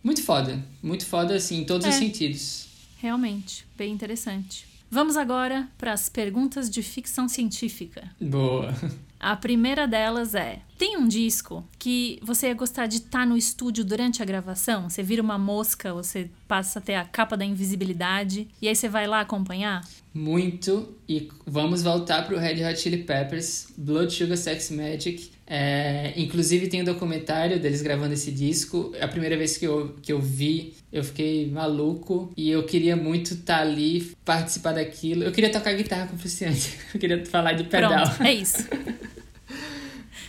Muito 0.02 0.22
foda. 0.22 0.64
Muito 0.80 1.04
foda, 1.04 1.34
assim, 1.34 1.62
em 1.62 1.64
todos 1.64 1.84
é. 1.84 1.90
os 1.90 1.96
sentidos. 1.96 2.65
Realmente, 2.96 3.66
bem 3.76 3.92
interessante. 3.92 4.66
Vamos 4.90 5.16
agora 5.16 5.68
para 5.76 5.92
as 5.92 6.08
perguntas 6.08 6.70
de 6.70 6.82
ficção 6.82 7.28
científica. 7.28 8.10
Boa. 8.20 8.72
A 9.18 9.34
primeira 9.34 9.86
delas 9.86 10.34
é: 10.34 10.60
tem 10.78 10.96
um 10.96 11.08
disco 11.08 11.66
que 11.78 12.18
você 12.22 12.48
ia 12.48 12.54
gostar 12.54 12.86
de 12.86 12.98
estar 12.98 13.20
tá 13.20 13.26
no 13.26 13.36
estúdio 13.36 13.84
durante 13.84 14.22
a 14.22 14.24
gravação? 14.24 14.88
Você 14.88 15.02
vira 15.02 15.22
uma 15.22 15.38
mosca, 15.38 15.92
você 15.92 16.30
passa 16.46 16.78
a 16.78 16.82
ter 16.82 16.94
a 16.94 17.04
capa 17.04 17.36
da 17.36 17.44
invisibilidade 17.44 18.46
e 18.60 18.68
aí 18.68 18.76
você 18.76 18.88
vai 18.88 19.06
lá 19.06 19.20
acompanhar? 19.20 19.82
Muito. 20.12 20.94
E 21.08 21.28
vamos 21.46 21.82
voltar 21.82 22.26
pro 22.26 22.38
Red 22.38 22.64
Hot 22.64 22.78
Chili 22.78 23.04
Peppers, 23.04 23.68
Blood 23.76 24.12
Sugar 24.12 24.36
Sex 24.36 24.70
Magic. 24.70 25.30
É, 25.46 26.12
inclusive 26.16 26.66
tem 26.66 26.82
um 26.82 26.84
documentário 26.84 27.60
deles 27.60 27.80
gravando 27.80 28.14
esse 28.14 28.32
disco. 28.32 28.92
É 28.94 29.04
a 29.04 29.08
primeira 29.08 29.36
vez 29.36 29.56
que 29.56 29.64
eu, 29.64 29.94
que 30.02 30.12
eu 30.12 30.20
vi, 30.20 30.74
eu 30.92 31.04
fiquei 31.04 31.48
maluco. 31.50 32.32
E 32.36 32.50
eu 32.50 32.64
queria 32.64 32.96
muito 32.96 33.34
estar 33.34 33.58
tá 33.58 33.62
ali, 33.62 34.12
participar 34.24 34.72
daquilo. 34.72 35.22
Eu 35.22 35.32
queria 35.32 35.50
tocar 35.50 35.72
guitarra 35.74 36.06
com 36.06 36.16
o 36.16 36.18
Luciane. 36.22 36.56
Eu 36.92 37.00
queria 37.00 37.26
falar 37.26 37.52
de 37.52 37.64
pedal. 37.64 37.90
Pronto, 37.90 38.22
é 38.22 38.32
isso. 38.34 38.66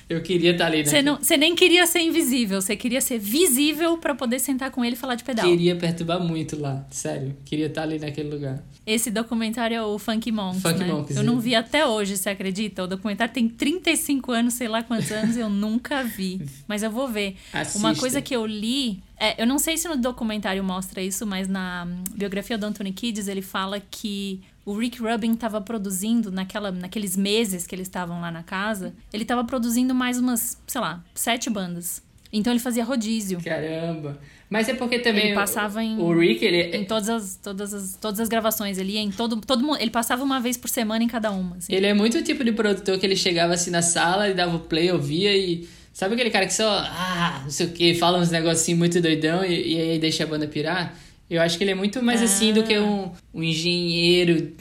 Eu 0.09 0.21
queria 0.21 0.51
estar 0.51 0.65
tá 0.65 0.71
ali, 0.71 0.77
né? 0.77 0.85
Você, 0.85 1.01
não, 1.01 1.17
você 1.17 1.35
nem 1.35 1.53
queria 1.53 1.85
ser 1.85 1.99
invisível, 1.99 2.61
você 2.61 2.77
queria 2.77 3.01
ser 3.01 3.19
visível 3.19 3.97
para 3.97 4.15
poder 4.15 4.39
sentar 4.39 4.71
com 4.71 4.85
ele 4.85 4.95
e 4.95 4.97
falar 4.97 5.15
de 5.15 5.23
pedal. 5.23 5.45
Queria 5.45 5.75
perturbar 5.75 6.19
muito 6.19 6.57
lá, 6.57 6.87
sério. 6.89 7.35
Queria 7.43 7.65
estar 7.65 7.81
tá 7.81 7.87
ali 7.87 7.99
naquele 7.99 8.29
lugar. 8.29 8.63
Esse 8.87 9.11
documentário 9.11 9.75
é 9.75 9.83
o 9.83 9.99
Funky 9.99 10.31
Monks, 10.31 10.61
Funky 10.61 10.79
né? 10.79 10.85
Monks, 10.85 11.17
eu 11.17 11.23
não 11.23 11.41
vi 11.41 11.53
até 11.53 11.85
hoje, 11.85 12.15
você 12.15 12.29
acredita? 12.29 12.85
O 12.85 12.87
documentário 12.87 13.33
tem 13.33 13.49
35 13.49 14.31
anos, 14.31 14.53
sei 14.53 14.69
lá 14.69 14.81
quantos 14.81 15.11
anos, 15.11 15.35
eu 15.35 15.49
nunca 15.49 16.05
vi. 16.05 16.41
Mas 16.65 16.83
eu 16.83 16.89
vou 16.89 17.05
ver. 17.05 17.35
Assista. 17.51 17.77
Uma 17.77 17.93
coisa 17.93 18.21
que 18.21 18.33
eu 18.33 18.45
li... 18.45 19.03
É, 19.19 19.41
eu 19.41 19.45
não 19.45 19.59
sei 19.59 19.75
se 19.75 19.89
no 19.89 19.97
documentário 19.97 20.63
mostra 20.63 21.01
isso, 21.01 21.25
mas 21.25 21.47
na 21.47 21.85
hum, 21.85 22.03
biografia 22.13 22.55
do 22.55 22.67
Anthony 22.67 22.93
Kiedis, 22.93 23.27
ele 23.27 23.41
fala 23.41 23.81
que 23.81 24.41
o 24.63 24.77
Rick 24.77 25.01
Rubin 25.01 25.33
estava 25.33 25.59
produzindo, 25.59 26.31
naquela, 26.31 26.71
naqueles 26.71 27.17
meses 27.17 27.65
que 27.65 27.73
eles 27.73 27.87
estavam 27.87 28.21
lá 28.21 28.29
na 28.29 28.43
casa, 28.43 28.93
ele 29.11 29.23
estava 29.23 29.43
produzindo 29.43 29.95
mais 29.95 30.19
umas, 30.19 30.61
sei 30.67 30.79
lá, 30.79 31.03
sete 31.15 31.49
bandas. 31.49 32.03
Então 32.31 32.53
ele 32.53 32.59
fazia 32.59 32.83
rodízio. 32.83 33.41
Caramba. 33.41 34.19
Mas 34.49 34.69
é 34.69 34.73
porque 34.73 34.99
também 34.99 35.25
Ele 35.27 35.35
passava 35.35 35.83
em- 35.83 35.97
o 35.99 36.17
Rick, 36.17 36.43
ele 36.45 36.77
Em 36.77 36.85
todas 36.85 37.09
as, 37.09 37.35
todas 37.35 37.73
as, 37.73 37.97
todas 37.99 38.19
as 38.21 38.29
gravações. 38.29 38.77
Ele 38.77 38.93
ia 38.93 39.01
em 39.01 39.11
todo, 39.11 39.35
todo 39.41 39.61
mundo. 39.61 39.77
Ele 39.81 39.91
passava 39.91 40.23
uma 40.23 40.39
vez 40.39 40.55
por 40.55 40.69
semana 40.69 41.03
em 41.03 41.07
cada 41.07 41.31
uma. 41.31 41.57
assim. 41.57 41.73
Ele 41.73 41.85
é 41.85 41.93
muito 41.93 42.17
o 42.17 42.23
tipo 42.23 42.43
de 42.43 42.53
produtor 42.53 42.97
que 42.97 43.05
ele 43.05 43.15
chegava 43.15 43.53
assim 43.53 43.69
na 43.71 43.81
sala 43.81 44.29
e 44.29 44.33
dava 44.33 44.55
o 44.55 44.59
play, 44.59 44.91
ouvia 44.91 45.35
e. 45.35 45.67
Sabe 45.91 46.13
aquele 46.13 46.29
cara 46.29 46.45
que 46.45 46.53
só. 46.53 46.69
Ah, 46.69 47.41
não 47.43 47.49
sei 47.49 47.65
o 47.65 47.71
que, 47.71 47.93
fala 47.95 48.19
uns 48.19 48.29
negocinhos 48.31 48.77
muito 48.79 49.01
doidão 49.01 49.43
e, 49.43 49.73
e 49.73 49.81
aí 49.81 49.99
deixa 49.99 50.23
a 50.23 50.27
banda 50.27 50.47
pirar? 50.47 50.95
Eu 51.29 51.41
acho 51.41 51.57
que 51.57 51.63
ele 51.63 51.71
é 51.71 51.75
muito 51.75 52.01
mais 52.01 52.21
assim 52.21 52.53
do 52.53 52.63
que 52.63 52.77
um, 52.79 53.11
um 53.33 53.43
engenheiro, 53.43 54.53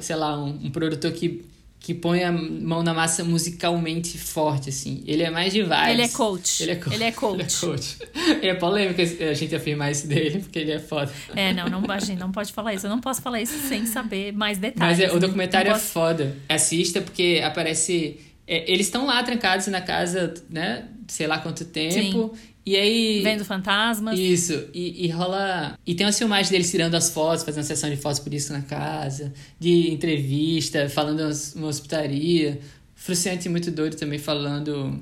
sei 0.00 0.14
lá, 0.16 0.38
um, 0.38 0.60
um 0.66 0.70
produtor 0.70 1.10
que, 1.10 1.44
que 1.84 1.92
põe 1.92 2.24
a 2.24 2.32
mão 2.32 2.82
na 2.82 2.94
massa 2.94 3.22
musicalmente 3.22 4.16
forte, 4.16 4.70
assim. 4.70 5.04
Ele 5.06 5.22
é 5.22 5.28
mais 5.28 5.52
de 5.52 5.62
vibes. 5.62 5.88
Ele 5.90 6.00
é 6.02 6.08
coach. 6.08 6.62
Ele 6.62 6.72
é 6.72 6.76
coach. 6.76 6.94
Ele 6.94 7.04
é 7.04 7.12
coach. 7.12 7.34
Ele 7.34 7.42
é 7.42 7.60
coach. 7.60 7.96
Ele 8.40 8.46
é 8.48 8.54
polêmico 8.54 9.02
a 9.02 9.34
gente 9.34 9.54
afirmar 9.54 9.90
isso 9.92 10.06
dele, 10.06 10.38
porque 10.38 10.58
ele 10.60 10.72
é 10.72 10.78
foda. 10.78 11.12
É, 11.36 11.52
não, 11.52 11.68
não, 11.68 11.84
a 11.90 11.98
gente 12.00 12.18
não 12.18 12.32
pode 12.32 12.54
falar 12.54 12.72
isso. 12.72 12.86
Eu 12.86 12.90
não 12.90 13.00
posso 13.02 13.20
falar 13.20 13.42
isso 13.42 13.68
sem 13.68 13.84
saber 13.84 14.32
mais 14.32 14.56
detalhes. 14.56 14.98
Mas 14.98 15.10
é, 15.10 15.14
o 15.14 15.20
documentário 15.20 15.68
Não 15.70 15.76
é 15.76 15.78
posso- 15.78 15.92
foda. 15.92 16.34
Assista 16.48 17.02
porque 17.02 17.42
aparece. 17.44 18.18
é, 18.46 18.64
eles 18.72 18.86
estão 18.86 19.04
lá 19.04 19.22
trancados 19.22 19.66
na 19.66 19.82
casa, 19.82 20.32
né? 20.48 20.86
Sei 21.06 21.26
lá 21.26 21.36
quanto 21.38 21.66
tempo. 21.66 22.34
E 22.66 22.76
aí. 22.76 23.20
Vendo 23.22 23.44
fantasmas. 23.44 24.18
Isso, 24.18 24.68
e, 24.72 25.04
e 25.04 25.08
rola. 25.10 25.78
E 25.86 25.94
tem 25.94 26.06
uma 26.06 26.12
filmagem 26.12 26.50
deles 26.50 26.70
tirando 26.70 26.94
as 26.94 27.10
fotos, 27.10 27.44
fazendo 27.44 27.58
uma 27.62 27.66
sessão 27.66 27.90
de 27.90 27.96
fotos 27.96 28.20
por 28.20 28.32
isso 28.32 28.52
na 28.52 28.62
casa, 28.62 29.32
de 29.60 29.90
entrevista, 29.90 30.88
falando 30.88 31.20
umas- 31.20 31.54
uma 31.54 31.66
hospitaria. 31.68 32.58
Fruciante 32.94 33.48
muito 33.50 33.70
doido 33.70 33.96
também 33.96 34.18
falando. 34.18 34.98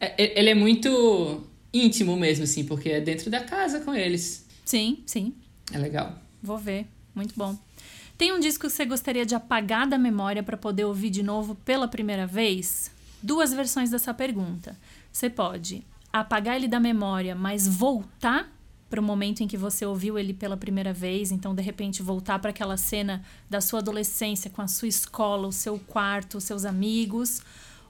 É- 0.00 0.22
é- 0.24 0.38
Ele 0.38 0.50
é 0.50 0.54
muito 0.54 1.42
íntimo 1.74 2.16
mesmo, 2.16 2.44
assim, 2.44 2.64
porque 2.64 2.90
é 2.90 3.00
dentro 3.00 3.28
da 3.30 3.40
casa 3.40 3.80
com 3.80 3.92
eles. 3.94 4.46
Sim, 4.64 4.98
sim. 5.04 5.34
É 5.72 5.78
legal. 5.78 6.16
Vou 6.40 6.58
ver. 6.58 6.86
Muito 7.14 7.34
bom. 7.36 7.58
Tem 8.16 8.32
um 8.32 8.38
disco 8.38 8.66
que 8.66 8.72
você 8.72 8.84
gostaria 8.84 9.26
de 9.26 9.34
apagar 9.34 9.88
da 9.88 9.98
memória 9.98 10.42
para 10.44 10.56
poder 10.56 10.84
ouvir 10.84 11.10
de 11.10 11.22
novo 11.22 11.56
pela 11.64 11.88
primeira 11.88 12.26
vez? 12.26 12.90
Duas 13.22 13.52
versões 13.52 13.90
dessa 13.90 14.14
pergunta. 14.14 14.76
Você 15.12 15.28
pode 15.28 15.82
apagar 16.20 16.56
ele 16.56 16.68
da 16.68 16.80
memória, 16.80 17.34
mas 17.34 17.66
voltar 17.66 18.52
para 18.88 19.00
o 19.00 19.02
momento 19.02 19.42
em 19.42 19.46
que 19.46 19.56
você 19.56 19.84
ouviu 19.84 20.18
ele 20.18 20.32
pela 20.32 20.56
primeira 20.56 20.92
vez, 20.92 21.30
então 21.30 21.54
de 21.54 21.62
repente 21.62 22.02
voltar 22.02 22.38
para 22.38 22.50
aquela 22.50 22.76
cena 22.76 23.22
da 23.48 23.60
sua 23.60 23.80
adolescência 23.80 24.50
com 24.50 24.62
a 24.62 24.68
sua 24.68 24.88
escola, 24.88 25.46
o 25.46 25.52
seu 25.52 25.78
quarto, 25.78 26.38
os 26.38 26.44
seus 26.44 26.64
amigos, 26.64 27.42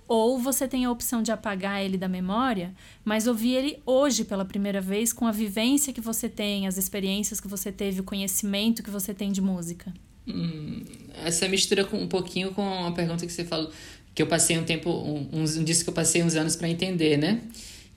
ou 0.08 0.38
você 0.38 0.66
tem 0.66 0.86
a 0.86 0.90
opção 0.90 1.22
de 1.22 1.30
apagar 1.30 1.84
ele 1.84 1.98
da 1.98 2.08
memória, 2.08 2.74
mas 3.04 3.26
ouvir 3.26 3.52
ele 3.52 3.78
hoje 3.84 4.24
pela 4.24 4.44
primeira 4.44 4.80
vez 4.80 5.12
com 5.12 5.26
a 5.26 5.30
vivência 5.30 5.92
que 5.92 6.00
você 6.00 6.28
tem, 6.28 6.66
as 6.66 6.78
experiências 6.78 7.40
que 7.40 7.46
você 7.46 7.70
teve, 7.70 8.00
o 8.00 8.04
conhecimento 8.04 8.82
que 8.82 8.90
você 8.90 9.12
tem 9.12 9.30
de 9.30 9.42
música. 9.42 9.92
Hum, 10.26 10.82
essa 11.24 11.46
mistura 11.46 11.84
com 11.84 11.98
um 11.98 12.08
pouquinho 12.08 12.52
com 12.52 12.86
a 12.86 12.92
pergunta 12.92 13.24
que 13.26 13.32
você 13.32 13.44
falou, 13.44 13.70
que 14.14 14.22
eu 14.22 14.26
passei 14.26 14.58
um 14.58 14.64
tempo, 14.64 14.90
um, 14.90 15.28
um, 15.32 15.42
um 15.42 15.64
disco 15.64 15.84
que 15.84 15.90
eu 15.90 15.94
passei 15.94 16.22
uns 16.22 16.34
anos 16.34 16.56
pra 16.56 16.68
entender, 16.68 17.16
né? 17.16 17.42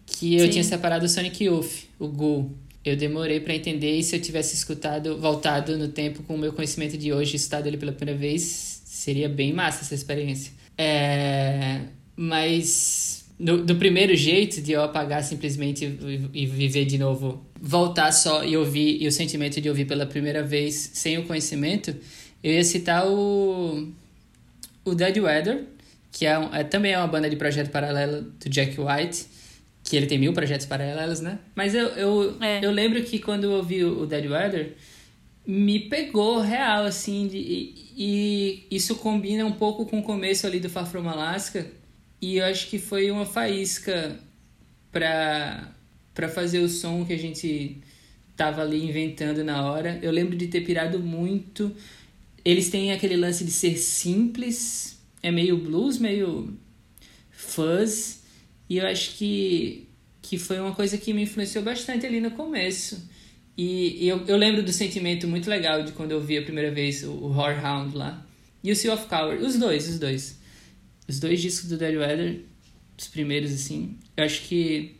Que 0.06 0.36
eu 0.36 0.46
Sim. 0.46 0.52
tinha 0.52 0.64
separado 0.64 1.06
o 1.06 1.10
Sonic 1.10 1.44
Youth, 1.44 1.72
o 2.00 2.08
Ghoul. 2.08 2.52
Eu 2.84 2.96
demorei 2.96 3.40
pra 3.40 3.56
entender 3.56 3.96
e 3.98 4.04
se 4.04 4.16
eu 4.16 4.20
tivesse 4.22 4.56
escutado, 4.56 5.18
voltado 5.18 5.78
no 5.78 5.88
tempo 5.88 6.24
com 6.24 6.34
o 6.36 6.38
meu 6.38 6.52
conhecimento 6.52 6.98
de 6.98 7.14
hoje, 7.14 7.36
escutado 7.36 7.68
ele 7.68 7.78
pela 7.78 7.92
primeira 7.92 8.20
vez, 8.20 8.82
seria 8.86 9.30
bem 9.30 9.54
massa 9.54 9.84
essa 9.84 9.94
experiência. 9.94 10.52
É, 10.78 11.82
mas 12.16 13.26
do, 13.40 13.64
do 13.64 13.76
primeiro 13.76 14.16
jeito 14.16 14.62
de 14.62 14.72
eu 14.72 14.82
apagar 14.84 15.24
simplesmente 15.24 15.86
e, 15.86 16.42
e 16.42 16.46
viver 16.48 16.86
de 16.86 16.98
novo, 16.98 17.46
voltar 17.60 18.12
só 18.12 18.44
e 18.44 18.58
ouvir, 18.58 19.02
e 19.02 19.08
o 19.08 19.12
sentimento 19.12 19.62
de 19.62 19.70
ouvir 19.70 19.86
pela 19.86 20.06
primeira 20.08 20.42
vez 20.44 20.92
sem 20.94 21.18
o 21.20 21.26
conhecimento, 21.26 21.96
eu 22.44 22.52
ia 22.52 22.64
citar 22.64 23.08
o, 23.08 23.88
o 24.84 24.96
Dead 24.96 25.18
Weather, 25.18 25.66
que 26.12 26.26
é, 26.26 26.38
um- 26.38 26.54
é 26.54 26.64
também 26.64 26.94
é 26.94 26.98
uma 26.98 27.08
banda 27.08 27.30
de 27.30 27.36
projeto 27.36 27.70
paralelo 27.70 28.24
do 28.24 28.50
Jack 28.50 28.76
White, 28.80 29.26
que 29.92 29.98
ele 29.98 30.06
tem 30.08 30.18
mil 30.18 30.32
projetos 30.32 30.66
paralelos, 30.66 31.20
né? 31.20 31.38
Mas 31.54 31.76
eu, 31.76 31.88
eu, 31.90 32.38
É. 32.40 32.66
eu 32.66 32.72
lembro 32.72 33.04
que 33.04 33.20
quando 33.20 33.44
eu 33.44 33.52
ouvi 33.52 33.84
o 33.84 34.06
Dead 34.06 34.26
Weather, 34.26 34.74
me 35.46 35.82
pegou 35.82 36.40
real, 36.40 36.86
assim, 36.86 37.28
de, 37.28 37.38
e, 37.38 37.76
e 37.98 38.64
isso 38.72 38.96
combina 38.96 39.46
um 39.46 39.52
pouco 39.52 39.86
com 39.86 40.00
o 40.00 40.02
começo 40.04 40.48
ali 40.48 40.62
do 40.62 40.70
Far 40.70 40.90
From 40.90 41.10
Alaska, 41.10 41.68
e 42.22 42.38
eu 42.38 42.46
acho 42.46 42.70
que 42.70 42.80
foi 42.80 43.12
uma 43.12 43.26
faísca 43.26 44.18
pra, 44.94 45.74
pra 46.14 46.30
fazer 46.30 46.60
o 46.60 46.70
som 46.70 47.04
que 47.04 47.12
a 47.12 47.20
gente 47.20 47.78
tava 48.38 48.62
ali 48.62 48.88
inventando 48.88 49.44
na 49.44 49.70
hora. 49.70 50.00
Eu 50.02 50.12
lembro 50.14 50.38
de 50.38 50.48
ter 50.48 50.62
pirado 50.62 51.00
muito. 51.00 51.70
Eles 52.46 52.70
têm 52.70 52.94
aquele 52.94 53.18
lance 53.18 53.44
de 53.44 53.52
ser 53.52 53.76
simples, 53.78 54.98
é 55.22 55.30
meio 55.32 55.58
blues, 55.58 55.98
meio 55.98 56.58
fuzz, 57.30 58.21
e 58.72 58.78
eu 58.78 58.88
acho 58.88 59.18
que, 59.18 59.86
que 60.22 60.38
foi 60.38 60.58
uma 60.58 60.74
coisa 60.74 60.98
que 60.98 61.14
me 61.14 61.24
influenciou 61.24 61.62
bastante 61.62 62.06
ali 62.06 62.22
no 62.22 62.32
começo. 62.32 63.06
E, 63.58 64.06
e 64.06 64.08
eu, 64.08 64.26
eu 64.26 64.38
lembro 64.38 64.64
do 64.64 64.72
sentimento 64.72 65.28
muito 65.28 65.50
legal 65.50 65.84
de 65.84 65.92
quando 65.92 66.12
eu 66.12 66.22
vi 66.22 66.38
a 66.38 66.42
primeira 66.42 66.72
vez 66.72 67.04
o, 67.04 67.12
o 67.12 67.34
Whorehound 67.36 67.98
lá. 67.98 68.26
E 68.64 68.72
o 68.72 68.76
Sea 68.76 68.94
of 68.94 69.08
Coward, 69.08 69.44
os 69.44 69.58
dois, 69.58 69.90
os 69.90 70.00
dois. 70.00 70.40
Os 71.06 71.20
dois 71.20 71.42
discos 71.42 71.68
do 71.68 71.78
Dead 71.78 71.98
Weather, 71.98 72.40
os 72.98 73.10
primeiros, 73.10 73.52
assim, 73.52 73.98
eu 74.16 74.24
acho 74.24 74.44
que 74.44 74.96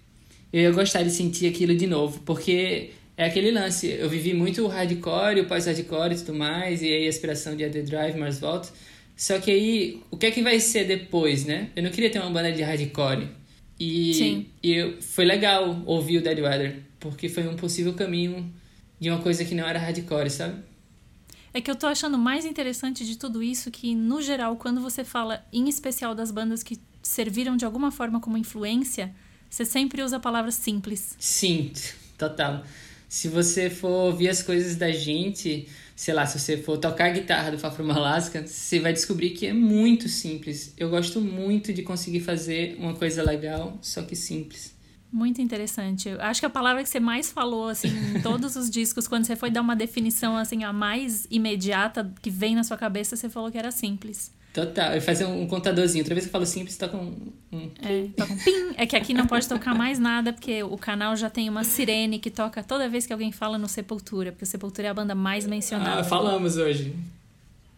eu 0.52 0.64
ia 0.64 0.72
gostar 0.72 1.04
de 1.04 1.12
sentir 1.12 1.48
aquilo 1.48 1.74
de 1.74 1.88
novo, 1.88 2.20
porque 2.26 2.90
é 3.16 3.24
aquele 3.24 3.52
lance. 3.52 3.88
Eu 3.88 4.10
vivi 4.10 4.34
muito 4.34 4.66
o 4.66 4.68
hardcore, 4.68 5.40
o 5.40 5.46
pós-hardcore 5.46 6.14
e 6.14 6.18
tudo 6.18 6.34
mais, 6.34 6.82
e 6.82 6.88
aí 6.88 7.06
a 7.06 7.08
inspiração 7.08 7.56
de 7.56 7.70
The 7.70 7.84
Drive, 7.84 8.18
Mars 8.18 8.38
Volta. 8.38 8.68
Só 9.16 9.40
que 9.40 9.50
aí, 9.50 10.02
o 10.12 10.18
que 10.18 10.26
é 10.26 10.32
que 10.32 10.42
vai 10.42 10.60
ser 10.60 10.84
depois, 10.84 11.46
né? 11.46 11.70
Eu 11.74 11.84
não 11.84 11.90
queria 11.90 12.10
ter 12.10 12.20
uma 12.20 12.32
banda 12.32 12.52
de 12.52 12.62
hardcore. 12.62 13.40
E, 13.84 14.14
Sim. 14.14 14.46
e 14.62 14.74
eu- 14.74 15.02
foi 15.02 15.26
legal 15.26 15.82
ouvir 15.88 16.20
o 16.20 16.22
Dead 16.22 16.38
Weather, 16.38 16.84
porque 17.00 17.28
foi 17.28 17.48
um 17.48 17.56
possível 17.56 17.94
caminho 17.94 18.54
de 19.00 19.10
uma 19.10 19.20
coisa 19.20 19.44
que 19.44 19.56
não 19.56 19.68
era 19.68 19.80
hardcore, 19.80 20.30
sabe? 20.30 20.62
É 21.52 21.60
que 21.60 21.72
eu 21.72 21.76
tô 21.76 21.88
achando 21.88 22.16
mais 22.16 22.46
interessante 22.46 23.04
de 23.04 23.18
tudo 23.18 23.42
isso 23.42 23.72
que, 23.72 23.96
no 23.96 24.22
geral, 24.22 24.56
quando 24.56 24.80
você 24.82 25.04
fala 25.04 25.44
em 25.52 25.68
especial 25.68 26.14
das 26.14 26.30
bandas 26.30 26.62
que 26.62 26.78
serviram 27.02 27.58
de 27.58 27.66
alguma 27.66 27.90
forma 27.92 28.20
como 28.20 28.38
influência, 28.38 29.16
você 29.50 29.66
sempre 29.66 30.04
usa 30.04 30.18
a 30.18 30.20
palavra 30.20 30.52
simples. 30.52 31.16
Sim, 31.18 31.72
total. 32.20 32.64
Se 33.10 33.28
você 33.30 33.68
for 33.68 33.90
ouvir 34.12 34.30
as 34.30 34.44
coisas 34.44 34.76
da 34.76 34.92
gente, 34.92 35.68
sei 36.02 36.16
lá, 36.16 36.26
se 36.26 36.40
você 36.40 36.58
for 36.58 36.80
tocar 36.80 37.06
a 37.06 37.10
guitarra 37.10 37.52
do 37.52 37.60
Far 37.60 37.72
From 37.72 37.92
Alaska, 37.92 38.44
você 38.44 38.80
vai 38.80 38.92
descobrir 38.92 39.30
que 39.30 39.46
é 39.46 39.54
muito 39.54 40.10
simples. 40.10 40.74
Eu 40.76 40.90
gosto 40.90 41.22
muito 41.22 41.72
de 41.72 41.84
conseguir 41.84 42.22
fazer 42.22 42.76
uma 42.80 42.96
coisa 42.96 43.22
legal, 43.22 43.78
só 43.84 44.02
que 44.02 44.16
simples. 44.16 44.76
Muito 45.12 45.40
interessante. 45.44 46.10
Eu 46.10 46.20
acho 46.20 46.40
que 46.40 46.46
a 46.48 46.50
palavra 46.50 46.82
que 46.82 46.90
você 46.90 47.00
mais 47.00 47.32
falou, 47.32 47.68
assim, 47.68 47.90
em 48.16 48.20
todos 48.24 48.56
os 48.56 48.68
discos, 48.68 49.08
quando 49.08 49.26
você 49.26 49.36
foi 49.36 49.52
dar 49.52 49.62
uma 49.62 49.76
definição, 49.76 50.36
assim, 50.36 50.64
a 50.64 50.74
mais 50.74 51.28
imediata 51.30 52.12
que 52.20 52.32
vem 52.32 52.56
na 52.56 52.64
sua 52.64 52.78
cabeça, 52.78 53.16
você 53.16 53.30
falou 53.30 53.52
que 53.52 53.58
era 53.60 53.70
simples. 53.70 54.32
Total. 54.54 54.94
Eu 54.94 55.02
fazer 55.02 55.26
um 55.26 55.48
contadorzinho. 55.48 56.02
Outra 56.04 56.14
vez 56.14 56.26
que 56.26 56.30
eu 56.30 56.32
falo 56.32 56.46
simples, 56.46 56.76
toca 56.78 56.98
um. 56.98 57.16
um... 57.52 57.72
É, 57.82 58.08
toca 58.18 58.34
um 58.34 58.38
pim. 58.38 58.52
É 58.78 58.86
que 58.86 58.96
aqui 58.96 59.14
não 59.14 59.26
pode 59.26 59.48
tocar 59.48 59.74
mais 59.74 59.98
nada, 59.98 60.34
porque 60.34 60.62
o 60.64 60.78
canal 60.78 61.16
já 61.16 61.30
tem 61.30 61.50
uma 61.50 61.64
sirene 61.64 62.20
que 62.20 62.30
toca 62.30 62.62
toda 62.62 62.90
vez 62.90 63.06
que 63.06 63.14
alguém 63.14 63.32
fala 63.32 63.58
no 63.58 63.70
Sepultura, 63.70 64.32
porque 64.32 64.44
o 64.44 64.48
Sepultura 64.48 64.88
é 64.88 64.92
a 64.92 64.94
banda 64.94 65.16
mais 65.16 65.48
mencionada. 65.48 66.02
Ah, 66.02 66.04
falamos 66.04 66.58
hoje. 66.58 66.94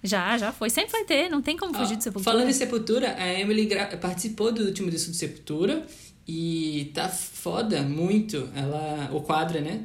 Já, 0.03 0.37
já 0.37 0.51
foi. 0.51 0.69
Sempre 0.69 0.91
vai 0.91 1.05
ter, 1.05 1.29
não 1.29 1.41
tem 1.41 1.55
como 1.55 1.73
fugir 1.73 1.93
Ah, 1.93 1.97
de 1.97 2.03
Sepultura. 2.03 2.31
Falando 2.33 2.49
em 2.49 2.53
Sepultura, 2.53 3.15
a 3.17 3.39
Emily 3.39 3.69
participou 4.01 4.51
do 4.51 4.63
último 4.63 4.89
disco 4.89 5.11
do 5.11 5.15
Sepultura 5.15 5.85
e 6.27 6.91
tá 6.93 7.07
foda 7.07 7.81
muito. 7.83 8.49
Ela. 8.55 9.09
O 9.13 9.21
quadro, 9.21 9.61
né? 9.61 9.81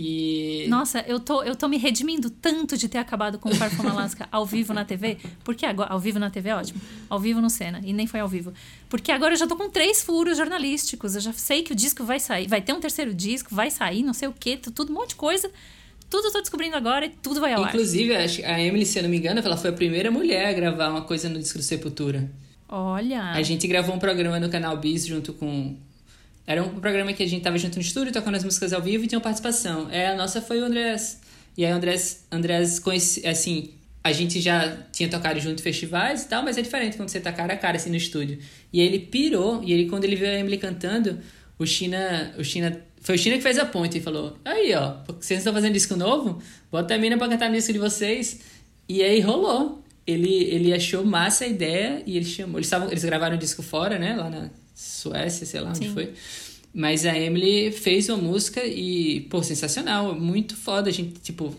E. 0.00 0.64
Nossa, 0.68 1.00
eu 1.08 1.18
tô, 1.18 1.42
eu 1.42 1.56
tô 1.56 1.66
me 1.66 1.76
redimindo 1.76 2.30
tanto 2.30 2.76
de 2.76 2.88
ter 2.88 2.98
acabado 2.98 3.36
com 3.36 3.48
o 3.48 3.54
Far 3.56 3.68
From 3.68 3.88
Alaska 3.90 4.28
ao 4.30 4.46
vivo 4.46 4.72
na 4.72 4.84
TV, 4.84 5.18
porque 5.42 5.66
agora. 5.66 5.90
Ao 5.90 5.98
vivo 5.98 6.20
na 6.20 6.30
TV 6.30 6.50
é 6.50 6.54
ótimo. 6.54 6.80
Ao 7.10 7.18
vivo 7.18 7.40
no 7.40 7.50
Cena, 7.50 7.80
e 7.82 7.92
nem 7.92 8.06
foi 8.06 8.20
ao 8.20 8.28
vivo. 8.28 8.52
Porque 8.88 9.10
agora 9.10 9.34
eu 9.34 9.36
já 9.36 9.48
tô 9.48 9.56
com 9.56 9.68
três 9.68 10.00
furos 10.00 10.36
jornalísticos. 10.36 11.16
Eu 11.16 11.20
já 11.20 11.32
sei 11.32 11.64
que 11.64 11.72
o 11.72 11.74
disco 11.74 12.04
vai 12.04 12.20
sair. 12.20 12.46
Vai 12.46 12.62
ter 12.62 12.72
um 12.72 12.78
terceiro 12.78 13.12
disco, 13.12 13.52
vai 13.52 13.72
sair, 13.72 14.04
não 14.04 14.14
sei 14.14 14.28
o 14.28 14.32
quê, 14.32 14.56
tudo 14.56 14.92
um 14.92 14.94
monte 14.94 15.10
de 15.10 15.16
coisa. 15.16 15.50
tudo 16.08 16.30
tô 16.30 16.40
descobrindo 16.40 16.76
agora 16.76 17.06
e 17.06 17.08
tudo 17.08 17.40
vai 17.40 17.52
ao 17.52 17.64
Inclusive, 17.64 18.14
ar. 18.14 18.54
a 18.54 18.62
Emily, 18.62 18.86
se 18.86 19.00
eu 19.00 19.02
não 19.02 19.10
me 19.10 19.16
engano, 19.18 19.40
ela 19.40 19.56
foi 19.56 19.70
a 19.70 19.72
primeira 19.72 20.12
mulher 20.12 20.46
a 20.46 20.52
gravar 20.52 20.90
uma 20.90 21.02
coisa 21.02 21.28
no 21.28 21.40
disco 21.40 21.58
do 21.58 21.64
Sepultura. 21.64 22.30
Olha! 22.68 23.32
A 23.32 23.42
gente 23.42 23.66
gravou 23.66 23.96
um 23.96 23.98
programa 23.98 24.38
no 24.38 24.48
canal 24.48 24.76
Bis 24.76 25.04
junto 25.04 25.32
com. 25.32 25.76
Era 26.48 26.62
um 26.62 26.80
programa 26.80 27.12
que 27.12 27.22
a 27.22 27.26
gente 27.26 27.42
tava 27.42 27.58
junto 27.58 27.74
no 27.74 27.82
estúdio, 27.82 28.10
tocando 28.10 28.36
as 28.36 28.42
músicas 28.42 28.72
ao 28.72 28.80
vivo 28.80 29.04
e 29.04 29.06
tinha 29.06 29.20
participação. 29.20 29.90
É, 29.90 30.06
a 30.06 30.16
nossa 30.16 30.40
foi 30.40 30.62
o 30.62 30.64
Andrés. 30.64 31.20
E 31.54 31.62
aí 31.62 31.70
o 31.70 31.76
Andrés, 31.76 32.24
Andrés 32.32 32.78
conheci, 32.78 33.26
assim, 33.26 33.74
a 34.02 34.12
gente 34.12 34.40
já 34.40 34.78
tinha 34.90 35.10
tocado 35.10 35.38
junto 35.40 35.60
em 35.60 35.62
festivais 35.62 36.22
e 36.22 36.28
tal, 36.28 36.42
mas 36.42 36.56
é 36.56 36.62
diferente 36.62 36.96
quando 36.96 37.10
você 37.10 37.20
tá 37.20 37.30
cara 37.34 37.52
a 37.52 37.56
cara 37.58 37.76
assim 37.76 37.90
no 37.90 37.96
estúdio. 37.96 38.38
E 38.72 38.80
ele 38.80 38.98
pirou, 38.98 39.62
e 39.62 39.74
ele 39.74 39.90
quando 39.90 40.04
ele 40.04 40.16
viu 40.16 40.26
a 40.26 40.32
Emily 40.32 40.56
cantando, 40.56 41.18
o 41.58 41.66
China, 41.66 42.32
o 42.38 42.42
China 42.42 42.80
foi 42.98 43.16
o 43.16 43.18
China 43.18 43.36
que 43.36 43.42
fez 43.42 43.58
a 43.58 43.66
ponte 43.66 43.98
e 43.98 44.00
falou: 44.00 44.38
Aí, 44.42 44.74
ó, 44.74 44.94
vocês 45.20 45.40
estão 45.40 45.52
fazendo 45.52 45.74
disco 45.74 45.96
novo? 45.96 46.42
Bota 46.72 46.94
a 46.94 46.98
mina 46.98 47.18
pra 47.18 47.28
cantar 47.28 47.50
no 47.50 47.56
disco 47.56 47.74
de 47.74 47.78
vocês. 47.78 48.40
E 48.88 49.02
aí 49.02 49.20
rolou. 49.20 49.84
Ele, 50.06 50.44
ele 50.44 50.72
achou 50.72 51.04
massa 51.04 51.44
a 51.44 51.46
ideia 51.46 52.02
e 52.06 52.16
ele 52.16 52.24
chamou. 52.24 52.58
Eles, 52.58 52.70
tavam, 52.70 52.90
eles 52.90 53.04
gravaram 53.04 53.36
o 53.36 53.38
disco 53.38 53.62
fora, 53.62 53.98
né? 53.98 54.16
Lá 54.16 54.30
na 54.30 54.50
Suécia, 54.78 55.44
sei 55.44 55.60
lá 55.60 55.70
onde 55.70 55.88
Sim. 55.88 55.92
foi. 55.92 56.14
Mas 56.72 57.04
a 57.04 57.18
Emily 57.18 57.72
fez 57.72 58.08
uma 58.08 58.18
música 58.18 58.64
e, 58.64 59.22
pô, 59.22 59.42
sensacional, 59.42 60.14
muito 60.14 60.54
foda. 60.56 60.88
A 60.88 60.92
gente, 60.92 61.18
tipo, 61.18 61.52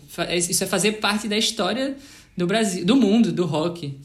isso 0.48 0.64
é 0.64 0.66
fazer 0.66 0.92
parte 0.92 1.28
da 1.28 1.36
história 1.36 1.98
do 2.34 2.46
Brasil, 2.46 2.82
do 2.82 2.96
mundo, 2.96 3.30
do 3.30 3.44
rock. 3.44 4.00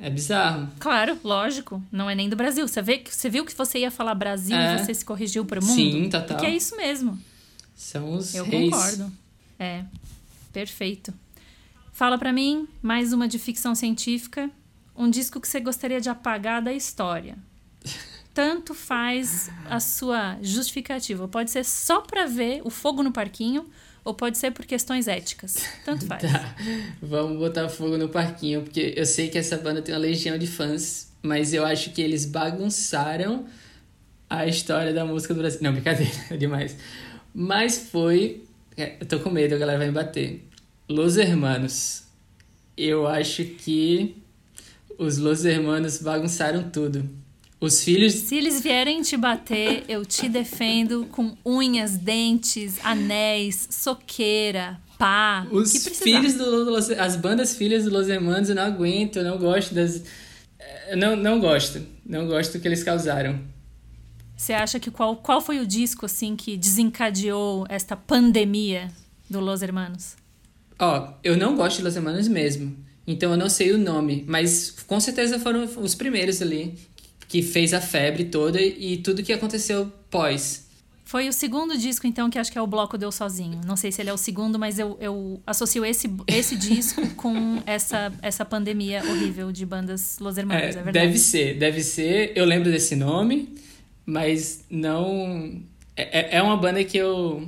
É 0.00 0.10
bizarro. 0.10 0.68
Claro, 0.80 1.16
lógico. 1.22 1.80
Não 1.92 2.10
é 2.10 2.14
nem 2.16 2.28
do 2.28 2.34
Brasil. 2.34 2.66
Você, 2.66 2.82
vê, 2.82 3.04
você 3.08 3.30
viu 3.30 3.44
que 3.44 3.54
você 3.54 3.78
ia 3.78 3.90
falar 3.90 4.16
Brasil 4.16 4.56
é. 4.56 4.74
e 4.74 4.78
você 4.84 4.92
se 4.92 5.04
corrigiu 5.04 5.44
para 5.44 5.60
o 5.60 5.64
mundo? 5.64 5.76
Sim, 5.76 6.08
total. 6.10 6.36
Porque 6.36 6.46
é 6.46 6.56
isso 6.56 6.76
mesmo. 6.76 7.16
São 7.76 8.14
os 8.14 8.34
Eu 8.34 8.44
reis. 8.44 8.70
concordo. 8.70 9.12
É, 9.60 9.84
perfeito. 10.52 11.14
Fala 11.92 12.18
para 12.18 12.32
mim, 12.32 12.66
mais 12.82 13.12
uma 13.12 13.28
de 13.28 13.38
ficção 13.38 13.76
científica. 13.76 14.50
Um 14.96 15.08
disco 15.08 15.40
que 15.40 15.46
você 15.46 15.60
gostaria 15.60 16.00
de 16.00 16.08
apagar 16.08 16.60
da 16.60 16.72
história. 16.72 17.38
Tanto 18.36 18.74
faz 18.74 19.50
a 19.64 19.80
sua 19.80 20.36
justificativa. 20.42 21.26
Pode 21.26 21.50
ser 21.50 21.64
só 21.64 22.02
para 22.02 22.26
ver 22.26 22.60
o 22.64 22.68
fogo 22.68 23.02
no 23.02 23.10
parquinho 23.10 23.64
ou 24.04 24.12
pode 24.12 24.36
ser 24.36 24.50
por 24.50 24.66
questões 24.66 25.08
éticas. 25.08 25.56
Tanto 25.86 26.04
faz. 26.06 26.20
tá. 26.20 26.54
Vamos 27.00 27.38
botar 27.38 27.66
fogo 27.70 27.96
no 27.96 28.10
parquinho, 28.10 28.60
porque 28.60 28.92
eu 28.94 29.06
sei 29.06 29.30
que 29.30 29.38
essa 29.38 29.56
banda 29.56 29.80
tem 29.80 29.94
uma 29.94 30.00
legião 30.02 30.36
de 30.36 30.46
fãs, 30.46 31.10
mas 31.22 31.54
eu 31.54 31.64
acho 31.64 31.92
que 31.92 32.02
eles 32.02 32.26
bagunçaram 32.26 33.46
a 34.28 34.46
história 34.46 34.92
da 34.92 35.06
música 35.06 35.32
do 35.32 35.40
Brasil. 35.40 35.60
Não, 35.62 35.72
brincadeira, 35.72 36.12
é 36.30 36.36
demais. 36.36 36.76
Mas 37.34 37.88
foi. 37.88 38.44
É, 38.76 38.96
eu 39.00 39.06
tô 39.06 39.18
com 39.18 39.30
medo, 39.30 39.54
a 39.54 39.58
galera 39.58 39.78
vai 39.78 39.86
me 39.86 39.94
bater. 39.94 40.46
Los 40.90 41.16
Hermanos. 41.16 42.02
Eu 42.76 43.06
acho 43.06 43.46
que 43.46 44.14
os 44.98 45.16
Los 45.16 45.46
Hermanos 45.46 46.02
bagunçaram 46.02 46.68
tudo. 46.68 47.24
Os 47.58 47.82
filhos. 47.82 48.12
Se 48.12 48.36
eles 48.36 48.60
vierem 48.60 49.00
te 49.00 49.16
bater, 49.16 49.84
eu 49.88 50.04
te 50.04 50.28
defendo 50.28 51.06
com 51.10 51.36
unhas, 51.44 51.96
dentes, 51.96 52.78
anéis, 52.84 53.66
soqueira, 53.70 54.78
pá. 54.98 55.46
Os 55.50 55.86
filhos 55.86 56.34
do 56.34 56.76
as 56.76 57.16
bandas 57.16 57.56
filhas 57.56 57.84
do 57.84 57.90
Los 57.90 58.08
Hermanos 58.08 58.50
eu 58.50 58.54
não 58.54 58.62
aguento, 58.62 59.16
eu 59.16 59.24
não 59.24 59.38
gosto 59.38 59.74
das. 59.74 60.02
Eu 60.90 60.96
não, 60.98 61.16
não 61.16 61.40
gosto. 61.40 61.80
Não 62.04 62.26
gosto 62.26 62.52
do 62.52 62.60
que 62.60 62.68
eles 62.68 62.84
causaram. 62.84 63.40
Você 64.36 64.52
acha 64.52 64.78
que 64.78 64.90
qual, 64.90 65.16
qual 65.16 65.40
foi 65.40 65.58
o 65.58 65.66
disco 65.66 66.04
assim 66.04 66.36
que 66.36 66.58
desencadeou 66.58 67.64
esta 67.70 67.96
pandemia 67.96 68.88
do 69.30 69.40
Los 69.40 69.62
Hermanos? 69.62 70.14
Ó, 70.78 71.14
eu 71.24 71.38
não 71.38 71.56
gosto 71.56 71.78
de 71.78 71.84
Los 71.84 71.96
Hermanos 71.96 72.28
mesmo. 72.28 72.76
Então 73.06 73.30
eu 73.30 73.36
não 73.36 73.48
sei 73.48 73.72
o 73.72 73.78
nome, 73.78 74.24
mas 74.28 74.70
com 74.86 75.00
certeza 75.00 75.38
foram 75.38 75.64
os 75.64 75.94
primeiros 75.94 76.42
ali 76.42 76.74
que 77.36 77.42
fez 77.42 77.74
a 77.74 77.82
febre 77.82 78.24
toda 78.24 78.58
e 78.58 78.96
tudo 78.96 79.22
que 79.22 79.30
aconteceu 79.30 79.92
pós. 80.10 80.66
Foi 81.04 81.28
o 81.28 81.32
segundo 81.34 81.76
disco, 81.76 82.06
então, 82.06 82.30
que 82.30 82.38
acho 82.38 82.50
que 82.50 82.56
é 82.56 82.62
o 82.62 82.66
Bloco 82.66 82.96
Deu 82.96 83.12
Sozinho. 83.12 83.60
Não 83.66 83.76
sei 83.76 83.92
se 83.92 84.00
ele 84.00 84.08
é 84.08 84.12
o 84.12 84.16
segundo, 84.16 84.58
mas 84.58 84.78
eu, 84.78 84.96
eu 84.98 85.38
associo 85.46 85.84
esse, 85.84 86.10
esse 86.26 86.56
disco 86.56 87.06
com 87.10 87.62
essa, 87.66 88.10
essa 88.22 88.42
pandemia 88.42 89.02
horrível 89.04 89.52
de 89.52 89.66
bandas 89.66 90.18
Los 90.18 90.38
Hermanos, 90.38 90.76
é, 90.76 90.78
é 90.78 90.82
verdade? 90.82 90.92
Deve 90.92 91.18
ser, 91.18 91.58
deve 91.58 91.82
ser. 91.82 92.32
Eu 92.34 92.46
lembro 92.46 92.70
desse 92.70 92.96
nome, 92.96 93.54
mas 94.06 94.64
não... 94.70 95.60
É, 95.94 96.20
é, 96.20 96.38
é 96.38 96.42
uma 96.42 96.56
banda 96.56 96.82
que 96.84 96.96
eu, 96.96 97.46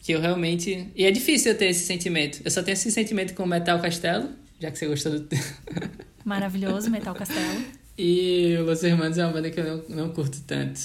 que 0.00 0.12
eu 0.12 0.20
realmente... 0.20 0.88
E 0.94 1.04
é 1.04 1.10
difícil 1.10 1.50
eu 1.50 1.58
ter 1.58 1.66
esse 1.66 1.84
sentimento. 1.84 2.40
Eu 2.44 2.52
só 2.52 2.62
tenho 2.62 2.74
esse 2.74 2.90
sentimento 2.92 3.34
com 3.34 3.44
Metal 3.44 3.80
Castelo, 3.80 4.28
já 4.60 4.70
que 4.70 4.78
você 4.78 4.86
gostou 4.86 5.18
do... 5.18 5.28
Maravilhoso, 6.24 6.88
Metal 6.88 7.14
Castelo. 7.16 7.83
E 7.96 8.56
Los 8.58 8.82
Hermanos 8.82 9.18
é 9.18 9.24
uma 9.24 9.32
banda 9.32 9.50
que 9.50 9.60
eu 9.60 9.64
não, 9.64 9.96
não 9.96 10.08
curto 10.10 10.40
tanto. 10.46 10.80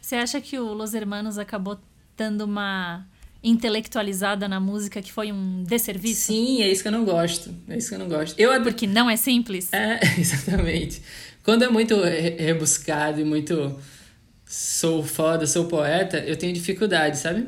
Você 0.00 0.16
acha 0.16 0.40
que 0.40 0.58
o 0.58 0.72
Los 0.72 0.94
Hermanos 0.94 1.38
acabou 1.38 1.78
dando 2.16 2.42
uma 2.42 3.06
intelectualizada 3.42 4.48
na 4.48 4.58
música 4.58 5.02
que 5.02 5.12
foi 5.12 5.32
um 5.32 5.64
desserviço? 5.64 6.26
Sim, 6.26 6.62
é 6.62 6.70
isso 6.70 6.82
que 6.82 6.88
eu 6.88 6.92
não 6.92 7.04
gosto. 7.04 7.54
É 7.68 7.76
isso 7.76 7.90
que 7.90 7.94
eu 7.94 7.98
não 7.98 8.08
gosto. 8.08 8.38
Eu 8.38 8.62
Porque 8.62 8.86
não 8.86 9.10
é 9.10 9.16
simples? 9.16 9.72
É, 9.72 10.00
exatamente. 10.18 11.02
Quando 11.42 11.62
é 11.62 11.68
muito 11.68 12.00
rebuscado 12.00 13.20
e 13.20 13.24
muito 13.24 13.78
sou 14.46 15.02
foda, 15.02 15.46
sou 15.46 15.66
poeta, 15.66 16.18
eu 16.18 16.36
tenho 16.36 16.54
dificuldade, 16.54 17.18
sabe? 17.18 17.46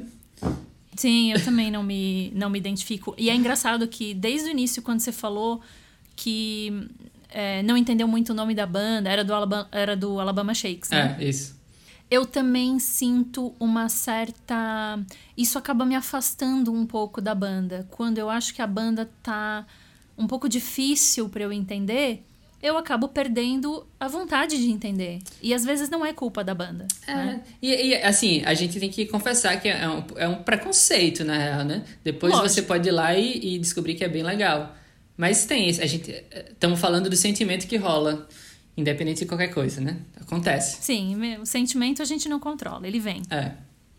Sim, 0.97 1.33
eu 1.33 1.43
também 1.43 1.71
não 1.71 1.83
me, 1.83 2.33
não 2.35 2.51
me 2.51 2.59
identifico. 2.59 3.15
E 3.17 3.31
é 3.31 3.35
engraçado 3.35 3.87
que 3.87 4.13
desde 4.13 4.49
o 4.49 4.51
início, 4.51 4.83
quando 4.83 5.01
você 5.01 5.13
falou 5.13 5.61
que 6.15 6.89
é, 7.37 7.63
não 7.63 7.77
entendeu 7.77 8.09
muito 8.09 8.31
o 8.31 8.35
nome 8.35 8.55
da 8.55 8.65
banda, 8.65 9.11
era 9.11 9.23
do 9.23 9.35
Alabama, 9.35 9.69
era 9.71 9.95
do 9.95 10.19
Alabama 10.19 10.55
Shakes, 10.55 10.89
né? 10.89 11.19
É, 11.21 11.25
isso. 11.25 11.55
Eu 12.11 12.25
também 12.25 12.79
sinto 12.79 13.55
uma 13.61 13.91
certa. 13.91 14.99
Isso 15.37 15.59
acaba 15.59 15.85
me 15.85 15.95
afastando 15.95 16.73
um 16.73 16.87
pouco 16.87 17.21
da 17.21 17.35
banda. 17.35 17.87
Quando 17.91 18.17
eu 18.17 18.31
acho 18.31 18.55
que 18.55 18.63
a 18.63 18.67
banda 18.67 19.11
tá 19.23 19.67
um 20.17 20.27
pouco 20.27 20.49
difícil 20.49 21.29
para 21.29 21.43
eu 21.43 21.53
entender, 21.53 22.23
eu 22.63 22.79
acabo 22.79 23.07
perdendo 23.07 23.87
a 24.01 24.09
vontade 24.09 24.57
de 24.57 24.71
entender. 24.71 25.19
E 25.43 25.53
às 25.53 25.63
vezes 25.63 25.91
não 25.91 26.07
é 26.07 26.15
culpa 26.15 26.43
da 26.43 26.55
banda. 26.55 26.87
É. 27.07 27.15
Né? 27.15 27.43
E, 27.61 27.89
e, 27.89 27.97
assim, 27.97 28.43
a 28.47 28.55
gente 28.55 28.81
tem 28.81 28.89
que 28.89 29.05
confessar 29.05 29.61
que 29.61 29.69
é 29.69 29.87
um, 29.87 30.05
é 30.17 30.27
um 30.27 30.43
preconceito, 30.43 31.23
na 31.23 31.37
real, 31.37 31.65
né? 31.65 31.85
Depois 32.03 32.33
Lógico. 32.33 32.49
você 32.49 32.63
pode 32.63 32.89
ir 32.89 32.93
lá 32.93 33.15
e, 33.15 33.57
e 33.57 33.59
descobrir 33.59 33.95
que 33.95 34.05
é 34.05 34.09
bem 34.09 34.23
legal. 34.23 34.75
Mas 35.17 35.47
tem 35.47 35.69
a 35.69 35.87
gente 35.87 36.11
estamos 36.51 36.79
falando 36.79 37.09
do 37.09 37.17
sentimento 37.17 37.67
que 37.67 37.77
rola, 37.77 38.29
independente 38.77 39.21
de 39.21 39.27
qualquer 39.27 39.49
coisa, 39.49 39.81
né? 39.81 39.99
Acontece. 40.21 40.83
Sim, 40.83 41.37
o 41.41 41.47
sentimento 41.47 42.03
a 42.03 42.05
gente 42.05 42.29
não 42.29 42.39
controla, 42.39 42.87
ele 42.87 43.01
vem. 43.01 43.23
É. 43.31 43.53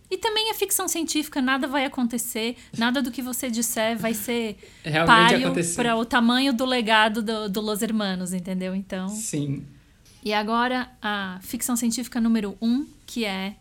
E 0.09 0.17
também 0.17 0.49
é 0.49 0.53
ficção 0.53 0.87
científica, 0.87 1.41
nada 1.41 1.67
vai 1.67 1.83
acontecer, 1.83 2.55
nada 2.77 3.01
do 3.01 3.11
que 3.11 3.21
você 3.21 3.49
disser 3.49 3.97
vai 3.97 4.13
ser 4.13 4.57
Realmente 4.83 5.75
para 5.75 5.97
o 5.97 6.05
tamanho 6.05 6.53
do 6.53 6.65
legado 6.65 7.21
do, 7.21 7.49
do 7.49 7.59
Los 7.59 7.81
Hermanos, 7.81 8.31
entendeu? 8.31 8.73
Então. 8.73 9.09
Sim. 9.09 9.65
E 10.23 10.33
agora 10.33 10.89
a 11.01 11.39
ficção 11.41 11.75
científica 11.75 12.21
número 12.21 12.57
um, 12.61 12.85
que 13.05 13.25
é 13.25 13.55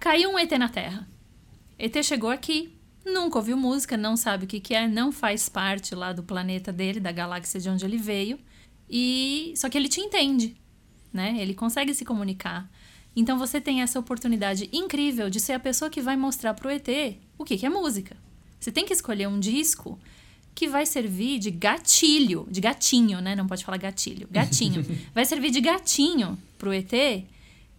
Caiu 0.00 0.30
um 0.30 0.38
ET 0.38 0.50
na 0.52 0.68
Terra. 0.68 1.08
ET 1.78 2.02
chegou 2.02 2.30
aqui, 2.30 2.72
nunca 3.12 3.38
ouviu 3.38 3.56
música, 3.56 3.96
não 3.96 4.16
sabe 4.16 4.44
o 4.44 4.48
que, 4.48 4.60
que 4.60 4.74
é, 4.74 4.86
não 4.86 5.10
faz 5.10 5.48
parte 5.48 5.94
lá 5.94 6.12
do 6.12 6.22
planeta 6.22 6.72
dele, 6.72 7.00
da 7.00 7.12
galáxia 7.12 7.60
de 7.60 7.68
onde 7.68 7.84
ele 7.84 7.98
veio. 7.98 8.38
E 8.88 9.52
só 9.56 9.68
que 9.68 9.76
ele 9.76 9.88
te 9.88 10.00
entende, 10.00 10.56
né? 11.12 11.36
Ele 11.38 11.54
consegue 11.54 11.92
se 11.94 12.04
comunicar. 12.04 12.70
Então 13.14 13.38
você 13.38 13.60
tem 13.60 13.82
essa 13.82 13.98
oportunidade 13.98 14.68
incrível 14.72 15.28
de 15.28 15.40
ser 15.40 15.52
a 15.52 15.60
pessoa 15.60 15.90
que 15.90 16.00
vai 16.00 16.16
mostrar 16.16 16.54
pro 16.54 16.70
ET 16.70 16.88
o 17.36 17.44
que, 17.44 17.58
que 17.58 17.66
é 17.66 17.68
música. 17.68 18.16
Você 18.58 18.72
tem 18.72 18.84
que 18.84 18.92
escolher 18.92 19.28
um 19.28 19.38
disco 19.38 19.98
que 20.54 20.68
vai 20.68 20.84
servir 20.86 21.38
de 21.38 21.50
gatilho, 21.50 22.46
de 22.50 22.60
gatinho, 22.60 23.20
né? 23.20 23.36
Não 23.36 23.46
pode 23.46 23.64
falar 23.64 23.78
gatilho, 23.78 24.26
gatinho. 24.30 24.84
vai 25.14 25.24
servir 25.24 25.50
de 25.50 25.60
gatinho 25.60 26.38
pro 26.58 26.72
ET 26.72 26.92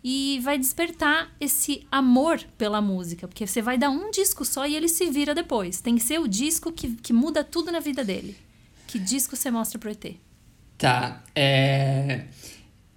e 0.04 0.39
vai 0.43 0.58
despertar 0.58 1.36
esse 1.39 1.86
amor 1.91 2.39
pela 2.58 2.82
música, 2.82 3.28
porque 3.28 3.45
você 3.45 3.62
vai 3.62 3.78
dar 3.78 3.89
um 3.89 4.10
disco 4.12 4.45
só 4.45 4.66
e 4.66 4.76
ele 4.76 4.88
se 4.88 5.10
vira 5.10 5.36
depois. 5.36 5.82
Tem 5.82 5.95
que 5.95 6.04
ser 6.04 6.20
o 6.20 6.28
disco 6.28 6.72
que, 6.72 6.95
que 6.95 7.12
muda 7.12 7.43
tudo 7.43 7.72
na 7.72 7.80
vida 7.80 8.04
dele. 8.04 8.36
Que 8.88 8.97
disco 8.97 9.36
você 9.36 9.52
mostra 9.52 9.78
pro 9.78 9.91
ET? 9.91 10.16
Tá. 10.78 11.22
É... 11.36 12.26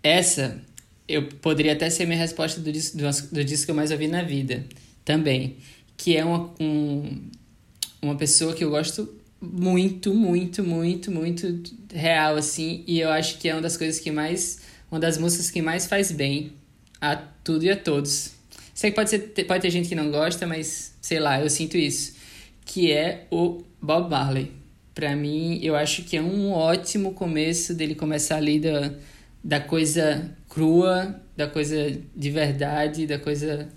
Essa 0.03 0.63
eu 1.09 1.27
poderia 1.27 1.73
até 1.73 1.91
ser 1.91 2.07
minha 2.07 2.19
resposta 2.19 2.61
do 2.61 2.71
disco, 2.71 2.97
do, 2.97 3.05
do 3.33 3.45
disco 3.45 3.67
que 3.67 3.71
eu 3.73 3.77
mais 3.77 3.91
ouvi 3.91 4.07
na 4.07 4.23
vida 4.23 4.65
também. 5.05 5.57
Que 5.97 6.17
é 6.17 6.25
uma, 6.25 6.55
um, 6.61 7.21
uma 8.01 8.15
pessoa 8.15 8.55
que 8.55 8.63
eu 8.63 8.71
gosto 8.71 9.13
muito, 9.41 10.15
muito, 10.15 10.63
muito, 10.63 11.11
muito 11.11 11.63
real, 11.93 12.37
assim. 12.37 12.85
E 12.87 13.01
eu 13.01 13.11
acho 13.11 13.39
que 13.39 13.49
é 13.49 13.55
uma 13.55 13.61
das 13.61 13.77
coisas 13.77 13.99
que 13.99 14.11
mais. 14.13 14.61
Uma 14.89 15.01
das 15.01 15.19
músicas 15.19 15.51
que 15.51 15.63
mais 15.63 15.87
faz 15.87 16.13
bem 16.13 16.53
a 17.03 17.17
tudo 17.17 17.65
e 17.65 17.71
a 17.71 17.77
todos. 17.77 18.31
Sei 18.73 18.91
que 18.91 18.95
pode, 18.95 19.11
ser, 19.11 19.19
pode 19.47 19.61
ter 19.61 19.71
gente 19.71 19.89
que 19.89 19.95
não 19.97 20.11
gosta, 20.13 20.47
mas 20.47 20.95
sei 21.01 21.19
lá, 21.19 21.41
eu 21.41 21.51
sinto 21.51 21.77
isso. 21.77 22.15
que 22.65 22.93
é 22.93 23.27
o 23.29 23.65
Bob 23.83 24.09
Marley. 24.09 24.53
Para 24.95 25.17
mim, 25.17 25.59
eu 25.63 25.75
acho 25.75 26.05
que 26.05 26.17
é 26.17 26.23
um 26.23 26.53
ótimo 26.53 27.13
começo 27.13 27.75
dele 27.75 27.97
começar 27.97 28.37
ali 28.37 28.61
da, 28.61 28.93
da 29.43 29.59
coisa 29.59 30.31
crua, 30.49 31.21
da 31.37 31.49
coisa 31.49 31.99
de 32.15 32.31
verdade, 32.31 33.07
da 33.07 33.19
coisa. 33.19 33.69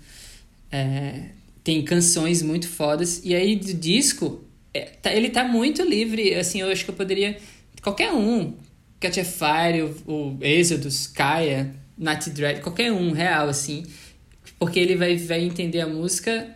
É, 0.70 1.30
tem 1.64 1.82
canções 1.82 2.42
muito 2.42 2.68
fodas. 2.68 3.22
E 3.24 3.34
aí, 3.34 3.56
do 3.56 3.74
disco, 3.74 4.44
é, 4.72 4.82
tá, 4.82 5.12
ele 5.12 5.30
tá 5.30 5.42
muito 5.42 5.82
livre. 5.82 6.34
Assim, 6.34 6.60
eu 6.60 6.68
acho 6.70 6.84
que 6.84 6.90
eu 6.90 6.94
poderia. 6.94 7.36
Qualquer 7.82 8.12
um. 8.12 8.54
Catch 9.00 9.18
a 9.18 9.24
Fire, 9.24 9.82
o, 9.82 10.12
o 10.12 10.38
Exodus, 10.40 11.06
Kaya, 11.08 11.74
Nat 11.96 12.28
Dread, 12.28 12.60
qualquer 12.60 12.92
um, 12.92 13.12
real, 13.12 13.48
assim. 13.48 13.84
Porque 14.58 14.78
ele 14.78 14.96
vai, 14.96 15.16
vai 15.16 15.42
entender 15.42 15.80
a 15.80 15.86
música 15.86 16.48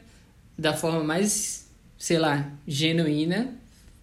da 0.57 0.73
forma 0.75 1.03
mais, 1.03 1.67
sei 1.99 2.19
lá, 2.19 2.51
genuína. 2.67 3.55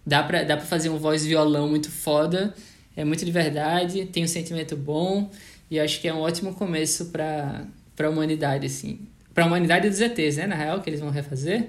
Dá 0.04 0.22
pra, 0.22 0.42
dá 0.42 0.56
pra 0.56 0.66
fazer 0.66 0.88
um 0.88 0.98
voz 0.98 1.24
violão 1.24 1.68
muito 1.68 1.90
foda. 1.90 2.54
É 2.96 3.04
muito 3.04 3.24
de 3.24 3.30
verdade, 3.30 4.06
tem 4.06 4.24
um 4.24 4.28
sentimento 4.28 4.76
bom. 4.76 5.30
E 5.70 5.78
acho 5.78 6.00
que 6.00 6.08
é 6.08 6.14
um 6.14 6.20
ótimo 6.20 6.54
começo 6.54 7.06
pra, 7.06 7.64
pra 7.94 8.10
humanidade, 8.10 8.66
assim. 8.66 9.00
Pra 9.34 9.46
humanidade 9.46 9.88
dos 9.88 10.00
ETs, 10.00 10.36
né? 10.36 10.46
Na 10.46 10.56
real, 10.56 10.80
que 10.80 10.90
eles 10.90 11.00
vão 11.00 11.10
refazer. 11.10 11.68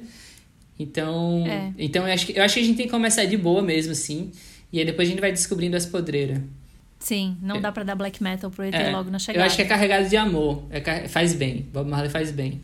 Então, 0.80 1.46
é. 1.46 1.74
então 1.78 2.08
eu, 2.08 2.14
acho 2.14 2.26
que, 2.26 2.38
eu 2.38 2.44
acho 2.44 2.54
que 2.54 2.60
a 2.62 2.64
gente 2.64 2.78
tem 2.78 2.86
que 2.86 2.92
começar 2.92 3.26
de 3.26 3.36
boa 3.36 3.62
mesmo, 3.62 3.92
assim. 3.92 4.32
E 4.72 4.80
aí 4.80 4.86
depois 4.86 5.08
a 5.08 5.12
gente 5.12 5.20
vai 5.20 5.32
descobrindo 5.32 5.76
as 5.76 5.86
podreiras. 5.86 6.40
Sim, 7.00 7.38
não 7.42 7.56
é. 7.56 7.60
dá 7.62 7.72
pra 7.72 7.84
dar 7.84 7.96
black 7.96 8.22
metal 8.22 8.52
pro 8.52 8.64
ET 8.64 8.74
é. 8.74 8.92
logo 8.92 9.10
na 9.10 9.18
chegada. 9.18 9.44
Eu 9.44 9.48
acho 9.48 9.56
que 9.56 9.62
é 9.62 9.66
carregado 9.66 10.10
de 10.10 10.18
amor. 10.18 10.64
É, 10.70 11.08
faz 11.08 11.34
bem. 11.34 11.66
Bob 11.72 11.90
Marley 11.90 12.10
faz 12.10 12.32
bem. 12.32 12.62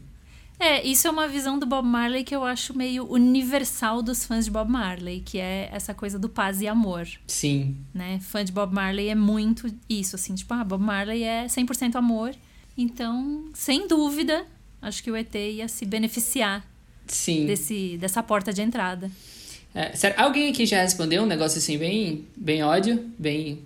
É, 0.59 0.85
isso 0.85 1.07
é 1.07 1.11
uma 1.11 1.27
visão 1.27 1.59
do 1.59 1.65
Bob 1.65 1.85
Marley 1.85 2.23
que 2.23 2.35
eu 2.35 2.43
acho 2.43 2.77
meio 2.77 3.05
universal 3.11 4.01
dos 4.01 4.25
fãs 4.25 4.45
de 4.45 4.51
Bob 4.51 4.71
Marley, 4.71 5.21
que 5.25 5.37
é 5.37 5.69
essa 5.71 5.93
coisa 5.93 6.17
do 6.17 6.29
paz 6.29 6.61
e 6.61 6.67
amor. 6.67 7.07
Sim. 7.27 7.75
Né? 7.93 8.19
Fã 8.21 8.43
de 8.43 8.51
Bob 8.51 8.73
Marley 8.73 9.09
é 9.09 9.15
muito 9.15 9.67
isso, 9.89 10.15
assim, 10.15 10.33
tipo, 10.33 10.53
ah, 10.53 10.63
Bob 10.63 10.81
Marley 10.81 11.23
é 11.23 11.45
100% 11.45 11.95
amor. 11.95 12.33
Então, 12.77 13.45
sem 13.53 13.87
dúvida, 13.87 14.45
acho 14.81 15.03
que 15.03 15.11
o 15.11 15.15
ET 15.15 15.33
ia 15.35 15.67
se 15.67 15.85
beneficiar 15.85 16.65
Sim. 17.07 17.45
Desse, 17.45 17.97
dessa 17.97 18.23
porta 18.23 18.51
de 18.51 18.61
entrada. 18.61 19.11
É, 19.73 19.95
sério, 19.95 20.17
alguém 20.19 20.49
aqui 20.49 20.65
já 20.65 20.81
respondeu 20.81 21.23
um 21.23 21.25
negócio 21.25 21.57
assim, 21.57 21.77
bem, 21.77 22.25
bem 22.35 22.63
ódio, 22.63 23.11
bem. 23.19 23.59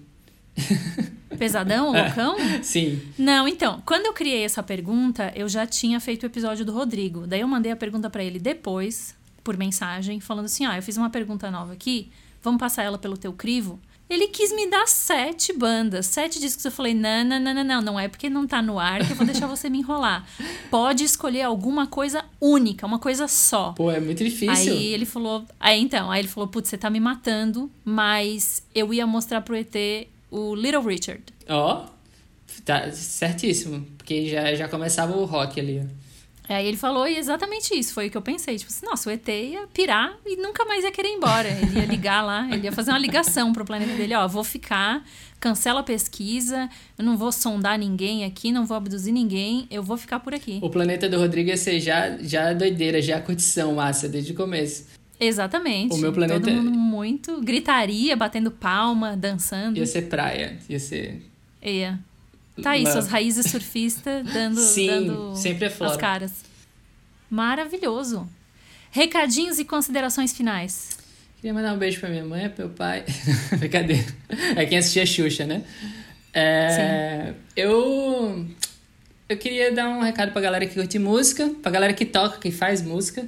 Pesadão, 1.38 1.92
loucão? 1.94 2.36
Sim. 2.62 3.02
Não, 3.18 3.48
então, 3.48 3.82
quando 3.86 4.08
eu 4.08 4.14
criei 4.14 4.44
essa 4.44 4.62
pergunta, 4.62 5.32
eu 5.36 5.48
já 5.48 5.66
tinha 5.66 6.00
feito 6.00 6.24
o 6.24 6.26
episódio 6.26 6.66
do 6.66 6.74
Rodrigo. 6.74 7.26
Daí 7.26 7.42
eu 7.42 7.48
mandei 7.48 7.72
a 7.72 7.76
pergunta 7.76 8.10
para 8.10 8.24
ele 8.24 8.40
depois, 8.40 9.16
por 9.44 9.56
mensagem, 9.58 10.20
falando 10.20 10.46
assim: 10.46 10.66
ah, 10.66 10.78
eu 10.78 10.84
fiz 10.84 10.98
uma 10.98 11.10
pergunta 11.10 11.50
nova 11.50 11.74
aqui, 11.74 12.10
vamos 12.42 12.60
passar 12.60 12.84
ela 12.84 12.98
pelo 12.98 13.18
teu 13.18 13.32
crivo? 13.34 13.80
Ele 14.10 14.28
quis 14.28 14.52
me 14.52 14.68
dar 14.68 14.88
sete 14.88 15.54
bandas, 15.54 16.08
sete 16.08 16.40
discos. 16.40 16.66
Eu 16.66 16.72
falei: 16.72 16.96
não, 16.96 17.24
não, 17.24 17.40
não, 17.40 17.54
não, 17.54 17.64
não, 17.64 17.82
não 17.82 18.00
é 18.00 18.08
porque 18.08 18.28
não 18.28 18.48
tá 18.48 18.60
no 18.60 18.80
ar 18.80 19.06
que 19.06 19.12
eu 19.12 19.16
vou 19.16 19.26
deixar 19.26 19.46
você 19.46 19.70
me 19.70 19.78
enrolar. 19.78 20.28
Pode 20.72 21.04
escolher 21.04 21.44
alguma 21.44 21.86
coisa 21.86 22.26
única, 22.42 22.88
uma 22.88 22.98
coisa 22.98 23.28
só. 23.28 23.74
Pô, 23.74 23.92
é 23.92 24.00
muito 24.00 24.24
difícil. 24.24 24.74
Aí 24.74 24.94
ele 24.94 25.06
falou: 25.06 25.46
aí 25.60 25.80
então, 25.80 26.10
aí 26.10 26.22
ele 26.22 26.28
falou: 26.28 26.48
putz, 26.48 26.70
você 26.70 26.78
tá 26.78 26.90
me 26.90 27.00
matando, 27.00 27.72
mas 27.86 28.64
eu 28.74 28.92
ia 28.92 29.06
mostrar 29.06 29.42
pro 29.42 29.56
ET 29.56 29.76
o 30.32 30.56
Little 30.56 30.82
Richard. 30.82 31.24
Ó, 31.48 31.86
oh, 31.86 32.62
tá 32.66 32.92
certíssimo, 32.92 33.86
porque 33.98 34.30
já, 34.30 34.54
já 34.56 34.68
começava 34.68 35.16
o 35.16 35.26
rock 35.26 35.60
ali, 35.60 35.82
ó. 35.84 36.10
Aí 36.50 36.66
ele 36.66 36.78
falou 36.78 37.06
exatamente 37.06 37.78
isso, 37.78 37.94
foi 37.94 38.08
o 38.08 38.12
que 38.12 38.18
eu 38.18 38.24
pensei. 38.24 38.58
Tipo 38.58 38.72
assim, 38.72 38.84
nossa, 38.84 39.08
o 39.08 39.14
ET 39.14 39.28
ia 39.28 39.68
pirar 39.72 40.18
e 40.26 40.36
nunca 40.36 40.66
mais 40.66 40.84
ia 40.84 40.92
querer 40.92 41.10
ir 41.10 41.14
embora. 41.14 41.48
Ele 41.48 41.78
ia 41.78 41.86
ligar 41.86 42.24
lá, 42.24 42.50
ele 42.52 42.66
ia 42.66 42.72
fazer 42.72 42.90
uma 42.90 42.98
ligação 42.98 43.54
pro 43.54 43.64
planeta 43.64 43.94
dele, 43.94 44.16
ó, 44.16 44.28
vou 44.28 44.44
ficar, 44.44 45.06
cancela 45.40 45.82
a 45.82 45.84
pesquisa, 45.84 46.68
eu 46.98 47.06
não 47.06 47.16
vou 47.16 47.32
sondar 47.32 47.78
ninguém 47.78 48.26
aqui, 48.26 48.52
não 48.52 48.66
vou 48.66 48.76
abduzir 48.76 49.14
ninguém, 49.14 49.68
eu 49.70 49.84
vou 49.84 49.96
ficar 49.96 50.20
por 50.22 50.34
aqui. 50.34 50.58
O 50.64 50.72
planeta 50.72 51.08
do 51.08 51.20
Rodrigo 51.20 51.50
ia 51.50 51.58
ser 51.58 51.80
já, 51.80 52.18
já 52.18 52.52
doideira, 52.52 53.00
já 53.00 53.22
curtição 53.22 53.76
massa, 53.76 54.10
desde 54.10 54.32
o 54.32 54.36
começo. 54.36 54.88
Exatamente. 55.20 55.94
O 55.94 55.98
meu 55.98 56.14
planeta... 56.14 56.40
Todo 56.40 56.54
mundo 56.54 56.72
muito 56.72 57.42
gritaria, 57.42 58.16
batendo 58.16 58.50
palma, 58.50 59.18
dançando. 59.18 59.78
Ia 59.78 59.86
ser 59.86 60.04
praia, 60.04 60.58
ia 60.70 60.80
ser... 60.80 61.22
Ia. 61.62 62.00
Tá 62.62 62.72
aí, 62.72 62.86
suas 62.86 63.08
raízes 63.08 63.52
surfistas 63.52 64.26
dando, 64.32 64.60
Sim, 64.60 64.88
dando 64.88 65.36
sempre 65.36 65.66
é 65.66 65.68
as 65.68 65.98
caras. 65.98 66.32
Maravilhoso. 67.30 68.28
Recadinhos 68.92 69.60
e 69.60 69.66
considerações 69.66 70.34
finais. 70.34 70.98
Queria 71.38 71.54
mandar 71.54 71.74
um 71.74 71.78
beijo 71.78 72.00
pra 72.00 72.10
minha 72.10 72.26
mãe, 72.26 72.50
pro 72.50 72.66
meu 72.66 72.76
pai. 72.76 73.06
Brincadeira. 73.58 74.06
É 74.56 74.66
quem 74.66 74.78
assistia 74.78 75.06
Xuxa, 75.06 75.46
né? 75.46 75.64
É, 76.34 77.34
Sim. 77.34 77.40
Eu. 77.56 78.46
Eu 79.28 79.38
queria 79.38 79.72
dar 79.72 79.90
um 79.90 80.02
recado 80.02 80.32
pra 80.32 80.42
galera 80.42 80.66
que 80.66 80.74
curte 80.74 80.98
música, 80.98 81.50
pra 81.62 81.72
galera 81.72 81.94
que 81.94 82.04
toca, 82.04 82.40
que 82.40 82.50
faz 82.50 82.82
música, 82.82 83.26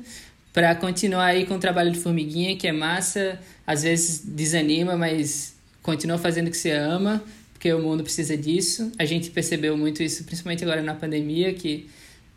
pra 0.54 0.76
continuar 0.76 1.26
aí 1.26 1.46
com 1.46 1.56
o 1.56 1.60
trabalho 1.60 1.92
de 1.92 2.00
formiguinha, 2.00 2.56
que 2.58 2.68
é 2.68 2.72
massa, 2.72 3.40
às 3.66 3.84
vezes 3.84 4.22
desanima, 4.26 4.96
mas 4.96 5.56
continua 5.82 6.18
fazendo 6.18 6.48
o 6.48 6.52
que 6.52 6.58
você 6.58 6.72
ama 6.72 7.24
porque 7.62 7.72
o 7.72 7.80
mundo 7.80 8.02
precisa 8.02 8.36
disso. 8.36 8.92
A 8.98 9.06
gente 9.06 9.30
percebeu 9.30 9.78
muito 9.78 10.02
isso, 10.02 10.24
principalmente 10.24 10.64
agora 10.64 10.82
na 10.82 10.96
pandemia, 10.96 11.54
que, 11.54 11.88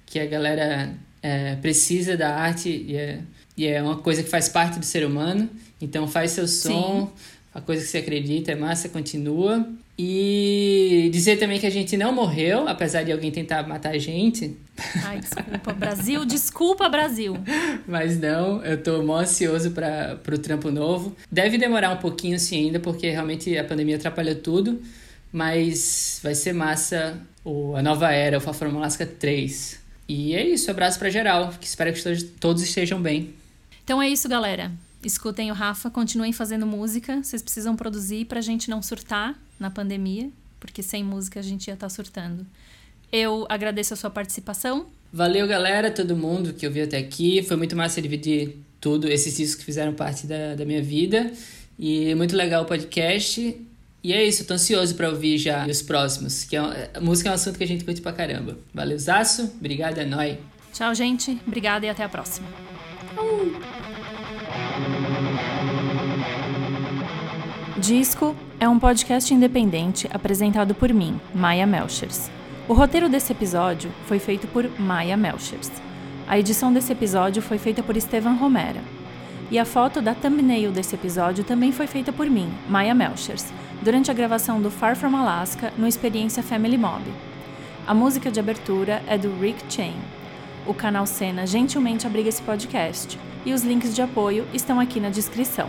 que 0.05 0.21
a 0.21 0.27
galera 0.27 0.93
é, 1.23 1.57
precisa 1.57 2.15
da 2.15 2.37
arte 2.37 2.69
e 2.69 2.95
é, 2.95 3.21
e 3.57 3.67
é 3.67 3.83
uma 3.83 3.97
coisa 3.97 4.23
que 4.23 4.29
faz 4.29 4.51
parte 4.51 4.79
do 4.79 4.85
ser 4.85 5.03
humano. 5.03 5.49
Então 5.81 6.07
faz 6.07 6.33
seu 6.33 6.47
som, 6.47 7.07
Sim. 7.07 7.25
a 7.55 7.61
coisa 7.63 7.83
que 7.83 7.89
você 7.89 7.99
acredita 7.99 8.53
é 8.53 8.55
massa, 8.55 8.87
continua. 8.91 9.67
E 9.97 11.09
dizer 11.13 11.37
também 11.39 11.61
que 11.61 11.67
a 11.67 11.71
gente 11.71 11.97
não 11.97 12.13
morreu, 12.13 12.67
apesar 12.69 13.05
de 13.05 13.13
alguém 13.13 13.31
tentar 13.31 13.67
matar 13.67 13.95
a 13.95 13.99
gente. 13.99 14.57
Ai, 15.05 15.21
desculpa, 15.21 15.73
Brasil, 15.73 16.25
desculpa, 16.25 16.89
Brasil. 16.89 17.37
Mas 17.87 18.19
não, 18.19 18.65
eu 18.65 18.83
tô 18.83 19.03
mó 19.05 19.19
ansioso 19.19 19.71
para 19.71 20.19
o 20.33 20.39
trampo 20.39 20.71
novo. 20.71 21.15
Deve 21.31 21.59
demorar 21.59 21.91
um 21.91 21.99
pouquinho 21.99 22.39
sim 22.41 22.67
ainda, 22.67 22.81
porque 22.81 23.09
realmente 23.09 23.57
a 23.57 23.63
pandemia 23.63 23.95
atrapalhou 23.95 24.35
tudo. 24.35 24.83
Mas 25.33 26.21
vai 26.23 26.35
ser 26.35 26.53
massa 26.53 27.21
o, 27.45 27.77
a 27.77 27.83
nova 27.83 28.13
era, 28.13 28.39
o 28.39 28.41
Fafron 28.41 28.77
Alaska 28.77 29.07
3. 29.07 29.81
E 30.09 30.35
é 30.35 30.45
isso, 30.45 30.71
abraço 30.71 30.99
para 30.99 31.09
geral, 31.09 31.53
que 31.61 31.67
espero 31.67 31.93
que 31.93 32.25
todos 32.41 32.63
estejam 32.63 33.01
bem. 33.01 33.33
Então 33.85 34.03
é 34.03 34.09
isso, 34.09 34.29
galera. 34.29 34.73
Escutem 35.05 35.51
o 35.51 35.55
Rafa, 35.55 35.91
continuem 35.91 36.33
fazendo 36.33 36.67
música. 36.67 37.23
Vocês 37.23 37.43
precisam 37.43 37.77
produzir 37.77 38.25
pra 38.25 38.41
gente 38.41 38.71
não 38.71 38.81
surtar 38.81 39.39
na 39.61 39.71
pandemia, 39.71 40.31
porque 40.59 40.83
sem 40.83 41.05
música 41.05 41.41
a 41.41 41.43
gente 41.43 41.69
ia 41.69 41.75
estar 41.75 41.87
tá 41.87 41.91
surtando. 41.91 42.47
Eu 43.13 43.47
agradeço 43.49 43.93
a 43.93 43.97
sua 43.97 44.11
participação. 44.11 44.87
Valeu, 45.13 45.47
galera, 45.47 45.91
todo 45.91 46.17
mundo 46.17 46.55
que 46.55 46.67
ouviu 46.67 46.85
até 46.85 46.97
aqui. 46.97 47.43
Foi 47.43 47.57
muito 47.57 47.77
massa 47.77 48.01
dividir 48.01 48.57
tudo, 48.81 49.07
esses 49.07 49.37
discos 49.37 49.57
que 49.57 49.65
fizeram 49.65 49.93
parte 49.93 50.27
da, 50.27 50.55
da 50.55 50.65
minha 50.65 50.83
vida. 50.83 51.31
E 51.79 52.15
muito 52.15 52.35
legal 52.35 52.63
o 52.63 52.67
podcast. 52.67 53.57
E 54.03 54.13
é 54.13 54.25
isso, 54.25 54.43
eu 54.43 54.47
tô 54.47 54.55
ansioso 54.55 54.95
pra 54.95 55.09
ouvir 55.09 55.39
já 55.39 55.67
os 55.67 55.81
próximos, 55.81 56.45
que 56.45 56.57
é, 56.57 56.91
a 56.93 57.01
música 57.01 57.31
é 57.31 57.33
um 57.33 57.35
assunto 57.35 57.57
que 57.57 57.65
a 57.65 57.67
gente 57.67 57.85
curte 57.85 58.03
pra 58.03 58.13
caramba. 58.13 58.59
Valeu, 58.73 58.99
Zaço, 58.99 59.51
obrigado, 59.59 59.99
é 59.99 60.05
nóis. 60.05 60.37
Tchau, 60.75 60.95
gente, 60.95 61.41
obrigada 61.47 61.87
e 61.87 61.89
até 61.89 62.05
a 62.05 62.09
próxima. 62.09 62.47
Disco 67.79 68.35
é 68.59 68.69
um 68.69 68.79
podcast 68.79 69.33
independente 69.33 70.09
apresentado 70.13 70.75
por 70.75 70.93
mim, 70.93 71.21
Maia 71.35 71.67
Melchers. 71.67 72.31
O 72.67 72.73
roteiro 72.73 73.09
desse 73.09 73.33
episódio 73.33 73.91
foi 74.07 74.19
feito 74.19 74.47
por 74.47 74.69
Maia 74.79 75.17
Melchers. 75.17 75.71
A 76.27 76.39
edição 76.39 76.73
desse 76.73 76.93
episódio 76.93 77.43
foi 77.43 77.59
feita 77.59 77.83
por 77.83 77.97
Estevan 77.97 78.33
Romera. 78.33 78.81
E 79.51 79.59
a 79.59 79.65
foto 79.65 80.01
da 80.01 80.15
thumbnail 80.15 80.73
desse 80.73 80.95
episódio 80.95 81.45
também 81.45 81.71
foi 81.73 81.87
feita 81.87 82.13
por 82.13 82.31
mim, 82.31 82.51
Maia 82.69 82.95
Melchers 82.95 83.53
durante 83.85 84.11
a 84.11 84.15
gravação 84.15 84.63
do 84.63 84.71
Far 84.71 84.97
From 84.97 85.15
Alaska 85.15 85.71
no 85.77 85.87
Experiência 85.87 86.43
Family 86.43 86.79
Mob. 86.79 87.03
A 87.87 87.93
música 87.93 88.31
de 88.31 88.41
abertura 88.41 89.03
é 89.07 89.19
do 89.19 89.39
Rick 89.39 89.63
Chain. 89.69 89.95
O 90.67 90.73
canal 90.73 91.07
Cena 91.07 91.47
gentilmente 91.47 92.07
abriga 92.07 92.31
esse 92.31 92.41
podcast 92.41 93.19
e 93.45 93.53
os 93.53 93.63
links 93.63 93.95
de 93.95 94.01
apoio 94.01 94.47
estão 94.55 94.81
aqui 94.81 94.99
na 94.99 95.11
descrição. 95.11 95.69